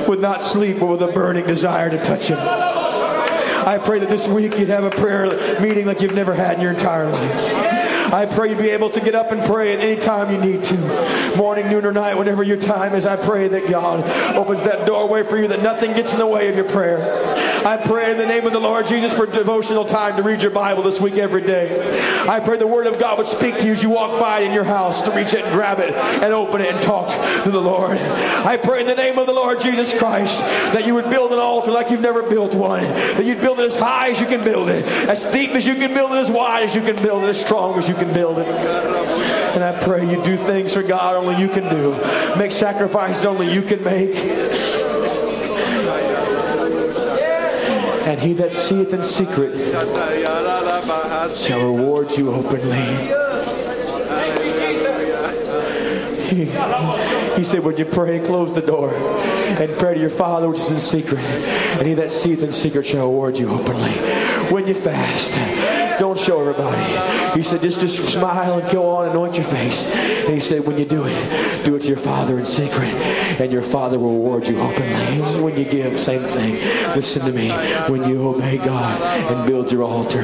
with 0.09 0.23
not 0.23 0.43
sleep, 0.43 0.81
but 0.81 0.87
with 0.87 1.03
a 1.03 1.09
burning 1.09 1.45
desire 1.45 1.91
to 1.91 2.03
touch 2.03 2.29
Him. 2.29 2.39
I 2.41 3.79
pray 3.85 3.99
that 3.99 4.09
this 4.09 4.27
week 4.29 4.59
you'd 4.59 4.69
have 4.69 4.85
a 4.85 4.91
prayer 4.91 5.27
meeting 5.61 5.85
like 5.85 6.01
you've 6.01 6.15
never 6.15 6.33
had 6.33 6.55
in 6.55 6.63
your 6.63 6.73
entire 6.73 7.11
life. 7.11 7.66
I 8.13 8.27
pray 8.27 8.51
you'd 8.51 8.59
be 8.59 8.71
able 8.71 8.91
to 8.91 9.01
get 9.01 9.15
up 9.15 9.33
and 9.33 9.45
pray 9.45 9.73
at 9.73 9.81
any 9.81 10.01
time 10.01 10.31
you 10.31 10.39
need 10.39 10.65
to. 10.65 11.35
Morning, 11.37 11.69
noon, 11.69 11.85
or 11.85 11.93
night, 11.93 12.17
whatever 12.17 12.43
your 12.43 12.57
time 12.57 12.95
is, 12.95 13.07
I 13.07 13.17
pray 13.17 13.49
that 13.49 13.69
God 13.69 14.05
opens 14.37 14.63
that 14.63 14.87
doorway 14.87 15.23
for 15.23 15.37
you, 15.37 15.49
that 15.49 15.63
nothing 15.63 15.93
gets 15.93 16.13
in 16.13 16.19
the 16.19 16.27
way 16.27 16.49
of 16.49 16.55
your 16.55 16.69
prayer. 16.69 16.99
I 17.67 17.77
pray 17.77 18.13
in 18.13 18.17
the 18.17 18.27
name 18.27 18.47
of 18.47 18.53
the 18.53 18.61
Lord 18.61 18.87
Jesus 18.87 19.13
for 19.13 19.27
devotional 19.27 19.85
time 19.85 20.15
to 20.15 20.23
read 20.23 20.41
your 20.41 20.53
Bible 20.53 20.85
this 20.85 21.01
week 21.01 21.15
every 21.15 21.43
day. 21.43 21.75
I 22.29 22.39
pray 22.39 22.59
the 22.59 22.67
Word 22.69 22.87
of 22.87 23.01
God 23.01 23.19
would 23.19 23.27
speak 23.27 23.57
to 23.57 23.67
you 23.67 23.73
as 23.73 23.83
you 23.83 23.91
walk 23.91 24.21
by 24.21 24.43
in 24.43 24.53
your 24.53 24.63
house 24.63 25.03
to 25.03 25.11
reach 25.11 25.35
it 25.35 25.45
and 25.45 25.53
grab 25.53 25.81
it 25.81 25.93
and 25.93 26.33
open 26.33 26.61
it 26.61 26.73
and 26.73 26.81
talk 26.81 27.09
to 27.43 27.51
the 27.51 27.61
Lord. 27.61 27.99
I 27.99 28.57
pray 28.57 28.83
in 28.83 28.87
the 28.87 28.95
name 28.95 29.19
of 29.19 29.27
the 29.27 29.33
Lord 29.33 29.59
Jesus 29.59 29.93
Christ 29.99 30.43
that 30.75 30.87
you 30.87 30.95
would 30.95 31.11
build 31.11 31.33
an 31.33 31.41
altar 31.41 31.73
like 31.73 31.91
you've 31.91 32.01
never 32.01 32.23
built 32.23 32.55
one. 32.55 32.85
That 32.85 33.25
you'd 33.25 33.41
build 33.41 33.59
it 33.59 33.65
as 33.65 33.77
high 33.77 34.11
as 34.11 34.21
you 34.21 34.29
can 34.29 34.45
build 34.45 34.69
it, 34.69 34.85
as 35.09 35.25
deep 35.33 35.51
as 35.51 35.67
you 35.67 35.75
can 35.75 35.93
build 35.93 36.13
it, 36.13 36.19
as 36.19 36.31
wide 36.31 36.63
as 36.63 36.73
you 36.73 36.83
can 36.83 36.95
build 36.95 37.25
it, 37.25 37.31
as 37.31 37.41
strong 37.45 37.77
as 37.79 37.89
you 37.89 37.97
can 37.97 38.13
build 38.13 38.39
it. 38.39 38.47
And 38.47 39.65
I 39.65 39.77
pray 39.83 40.09
you 40.09 40.23
do 40.23 40.37
things 40.37 40.73
for 40.73 40.85
God 40.85 41.17
only 41.17 41.43
you 41.43 41.49
can 41.49 41.65
do. 41.65 41.99
Make 42.39 42.53
sacrifices 42.53 43.27
only 43.27 43.53
you 43.53 43.63
can 43.63 43.83
make. 43.83 44.76
And 48.07 48.21
he 48.21 48.35
that 48.35 48.53
seeth 48.53 48.93
in 48.93 49.03
secret 49.03 49.57
shall 51.37 51.67
reward 51.67 52.17
you 52.17 52.33
openly. 52.33 52.87
He, 56.27 56.45
he 57.37 57.45
said, 57.45 57.65
when 57.65 57.77
you 57.77 57.85
pray, 57.85 58.21
close 58.25 58.55
the 58.55 58.63
door 58.63 58.95
and 58.95 59.77
pray 59.77 59.95
to 59.95 60.01
your 60.01 60.11
Father 60.11 60.49
which 60.49 60.59
is 60.59 60.71
in 60.71 60.79
secret. 60.79 61.21
And 61.21 61.87
he 61.87 61.95
that 61.95 62.13
seeth 62.13 62.45
in 62.45 62.53
secret 62.53 62.87
shall 62.87 63.09
reward 63.09 63.37
you 63.37 63.49
openly. 63.49 63.91
When 64.53 64.69
you 64.69 64.75
fast, 64.75 65.35
Don't 65.99 66.19
show 66.19 66.41
everybody. 66.41 67.37
He 67.37 67.43
said, 67.43 67.61
just, 67.61 67.81
just 67.81 68.13
smile 68.13 68.59
and 68.59 68.71
go 68.73 68.91
on, 68.97 69.09
anoint 69.11 69.37
your 69.37 69.47
face. 69.47 69.87
And 69.95 70.35
he 70.35 70.41
said, 70.41 70.67
when 70.67 70.79
you 70.79 70.85
do 70.85 71.05
it, 71.05 71.65
do 71.65 71.77
it 71.77 71.83
to 71.83 71.89
your 71.89 71.97
Father 71.97 72.39
in 72.39 72.45
secret, 72.45 72.93
and 73.41 73.51
your 73.53 73.63
Father 73.63 73.99
will 73.99 74.13
reward 74.13 74.47
you 74.47 74.59
openly. 74.59 75.43
When 75.43 75.57
you 75.57 75.65
give, 75.65 75.99
same 75.99 76.23
thing. 76.23 76.55
Listen 76.95 77.23
to 77.27 77.33
me. 77.33 77.51
When 77.91 78.09
you 78.09 78.29
obey 78.29 78.59
God 78.59 79.01
and 79.33 79.47
build 79.47 79.73
your 79.73 79.85
altar, 79.85 80.23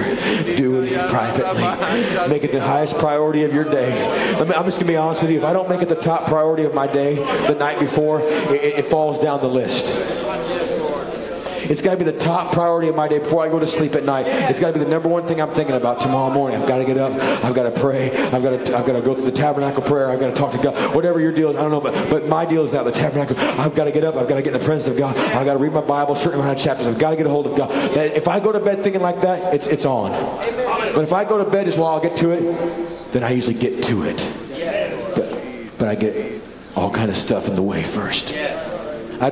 do 0.56 0.82
it 0.82 1.10
privately. 1.10 2.28
Make 2.28 2.44
it 2.44 2.52
the 2.52 2.60
highest 2.60 2.98
priority 2.98 3.44
of 3.44 3.52
your 3.54 3.64
day. 3.64 3.92
I'm 4.38 4.46
just 4.46 4.78
going 4.78 4.86
to 4.86 4.92
be 4.92 4.96
honest 4.96 5.22
with 5.22 5.30
you. 5.30 5.38
If 5.38 5.44
I 5.44 5.52
don't 5.52 5.68
make 5.68 5.82
it 5.82 5.88
the 5.88 5.94
top 5.94 6.26
priority 6.26 6.64
of 6.64 6.74
my 6.74 6.86
day 6.86 7.16
the 7.46 7.54
night 7.54 7.78
before, 7.78 8.20
it, 8.20 8.78
it 8.78 8.86
falls 8.86 9.18
down 9.18 9.40
the 9.40 9.48
list. 9.48 9.92
It's 11.70 11.80
got 11.80 11.92
to 11.92 11.96
be 11.96 12.04
the 12.04 12.18
top 12.18 12.52
priority 12.52 12.88
of 12.88 12.96
my 12.96 13.08
day 13.08 13.18
before 13.18 13.44
I 13.44 13.48
go 13.48 13.58
to 13.58 13.66
sleep 13.66 13.94
at 13.94 14.04
night. 14.04 14.26
It's 14.26 14.60
got 14.60 14.68
to 14.68 14.72
be 14.72 14.84
the 14.84 14.90
number 14.90 15.08
one 15.08 15.26
thing 15.26 15.40
I'm 15.40 15.50
thinking 15.50 15.76
about 15.76 16.00
tomorrow 16.00 16.32
morning. 16.32 16.60
I've 16.60 16.68
got 16.68 16.78
to 16.78 16.84
get 16.84 16.98
up. 16.98 17.12
I've 17.44 17.54
got 17.54 17.64
to 17.64 17.80
pray. 17.80 18.10
I've 18.10 18.42
got 18.42 18.66
to, 18.66 18.76
I've 18.76 18.86
got 18.86 18.92
to 18.92 19.00
go 19.00 19.14
through 19.14 19.26
the 19.26 19.32
tabernacle 19.32 19.82
prayer. 19.82 20.10
I've 20.10 20.20
got 20.20 20.28
to 20.28 20.34
talk 20.34 20.52
to 20.52 20.58
God. 20.58 20.94
Whatever 20.94 21.20
your 21.20 21.32
deal 21.32 21.50
is, 21.50 21.56
I 21.56 21.62
don't 21.62 21.70
know, 21.70 21.80
but, 21.80 22.10
but 22.10 22.26
my 22.26 22.44
deal 22.44 22.62
is 22.62 22.72
that 22.72 22.84
the 22.84 22.92
tabernacle. 22.92 23.36
I've 23.38 23.74
got 23.74 23.84
to 23.84 23.92
get 23.92 24.04
up. 24.04 24.16
I've 24.16 24.28
got 24.28 24.36
to 24.36 24.42
get 24.42 24.54
in 24.54 24.60
the 24.60 24.64
presence 24.64 24.92
of 24.92 24.98
God. 24.98 25.16
I've 25.16 25.44
got 25.44 25.54
to 25.54 25.58
read 25.58 25.72
my 25.72 25.80
Bible, 25.80 26.16
certain 26.16 26.40
amount 26.40 26.56
of 26.56 26.62
chapters. 26.62 26.86
I've 26.86 26.98
got 26.98 27.10
to 27.10 27.16
get 27.16 27.26
a 27.26 27.30
hold 27.30 27.46
of 27.46 27.56
God. 27.56 27.70
If 27.96 28.28
I 28.28 28.40
go 28.40 28.52
to 28.52 28.60
bed 28.60 28.82
thinking 28.82 29.02
like 29.02 29.20
that, 29.22 29.54
it's, 29.54 29.66
it's 29.66 29.84
on. 29.84 30.10
But 30.10 31.02
if 31.02 31.12
I 31.12 31.24
go 31.24 31.42
to 31.42 31.48
bed 31.48 31.68
as 31.68 31.76
well, 31.76 31.88
I'll 31.88 32.00
get 32.00 32.16
to 32.18 32.30
it, 32.30 33.12
then 33.12 33.22
I 33.22 33.30
usually 33.30 33.54
get 33.54 33.82
to 33.84 34.02
it. 34.04 34.16
But, 35.14 35.78
but 35.78 35.88
I 35.88 35.94
get 35.94 36.42
all 36.74 36.90
kind 36.90 37.10
of 37.10 37.16
stuff 37.16 37.48
in 37.48 37.54
the 37.54 37.62
way 37.62 37.82
first. 37.82 38.32
I 39.22 39.28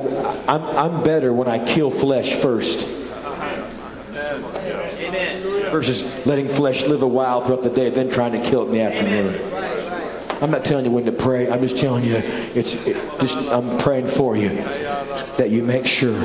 I'm, 0.47 0.63
I'm 0.63 1.03
better 1.03 1.33
when 1.33 1.47
I 1.47 1.63
kill 1.63 1.91
flesh 1.91 2.33
first 2.35 2.87
versus 5.71 6.25
letting 6.25 6.47
flesh 6.47 6.85
live 6.87 7.01
a 7.01 7.07
while 7.07 7.41
throughout 7.41 7.63
the 7.63 7.69
day, 7.69 7.89
then 7.89 8.09
trying 8.09 8.31
to 8.31 8.49
kill 8.49 8.63
it 8.63 8.65
in 8.67 8.71
the 8.71 8.81
afternoon. 8.81 10.41
I'm 10.41 10.49
not 10.49 10.65
telling 10.65 10.85
you 10.85 10.91
when 10.91 11.05
to 11.05 11.11
pray. 11.11 11.49
I'm 11.49 11.61
just 11.61 11.77
telling 11.77 12.03
you, 12.03 12.15
it's 12.15 12.87
it, 12.87 12.95
just 13.19 13.51
I'm 13.51 13.77
praying 13.77 14.07
for 14.07 14.35
you 14.35 14.49
that 14.49 15.49
you 15.51 15.63
make 15.63 15.85
sure 15.85 16.19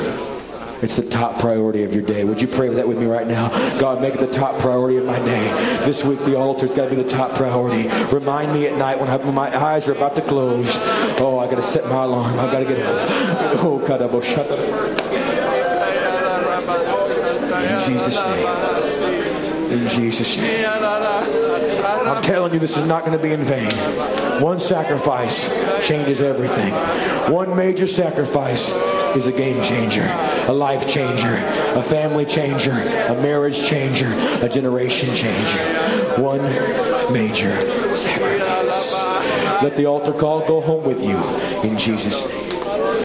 it's 0.82 0.96
the 0.96 1.08
top 1.08 1.40
priority 1.40 1.84
of 1.84 1.94
your 1.94 2.02
day. 2.02 2.24
Would 2.24 2.42
you 2.42 2.48
pray 2.48 2.68
that 2.68 2.86
with 2.86 2.98
me 2.98 3.06
right 3.06 3.26
now? 3.26 3.48
God, 3.78 4.02
make 4.02 4.14
it 4.14 4.20
the 4.20 4.30
top 4.30 4.58
priority 4.60 4.98
of 4.98 5.06
my 5.06 5.18
day. 5.20 5.48
This 5.86 6.04
week, 6.04 6.18
the 6.20 6.36
altar's 6.36 6.74
got 6.74 6.84
to 6.84 6.90
be 6.90 6.96
the 6.96 7.08
top 7.08 7.34
priority. 7.34 7.88
Remind 8.14 8.52
me 8.52 8.66
at 8.66 8.76
night 8.76 9.00
when, 9.00 9.08
I, 9.08 9.16
when 9.16 9.34
my 9.34 9.56
eyes 9.56 9.88
are 9.88 9.92
about 9.92 10.16
to 10.16 10.22
close. 10.22 10.76
Oh, 11.18 11.38
I 11.38 11.46
got 11.48 11.56
to 11.56 11.62
set 11.62 11.84
my 11.84 12.04
alarm. 12.04 12.38
I 12.38 12.52
got 12.52 12.58
to 12.58 12.64
get 12.66 12.78
up. 12.80 13.08
Oh, 13.64 13.82
Kadabo, 13.84 14.22
shut 14.22 14.50
up. 14.50 14.58
In 17.62 17.92
Jesus' 17.92 18.22
name. 18.22 19.80
In 19.80 19.88
Jesus' 19.88 20.36
name. 20.36 20.66
I'm 22.06 22.22
telling 22.22 22.52
you, 22.52 22.58
this 22.58 22.76
is 22.76 22.86
not 22.86 23.04
going 23.04 23.16
to 23.16 23.22
be 23.22 23.32
in 23.32 23.42
vain. 23.42 23.70
One 24.42 24.58
sacrifice 24.58 25.48
changes 25.86 26.20
everything. 26.20 26.72
One 27.32 27.56
major 27.56 27.86
sacrifice 27.86 28.72
is 29.16 29.26
a 29.26 29.32
game 29.32 29.62
changer, 29.62 30.06
a 30.48 30.52
life 30.52 30.86
changer, 30.88 31.34
a 31.74 31.82
family 31.82 32.24
changer, 32.24 32.72
a 32.72 33.14
marriage 33.22 33.66
changer, 33.66 34.12
a 34.42 34.48
generation 34.48 35.08
changer. 35.14 35.58
One 36.20 36.42
major 37.12 37.50
sacrifice. 37.94 38.94
Let 39.62 39.76
the 39.76 39.86
altar 39.86 40.12
call 40.12 40.46
go 40.46 40.60
home 40.60 40.84
with 40.84 41.02
you 41.02 41.16
in 41.68 41.78
Jesus' 41.78 42.28
name. 42.28 42.45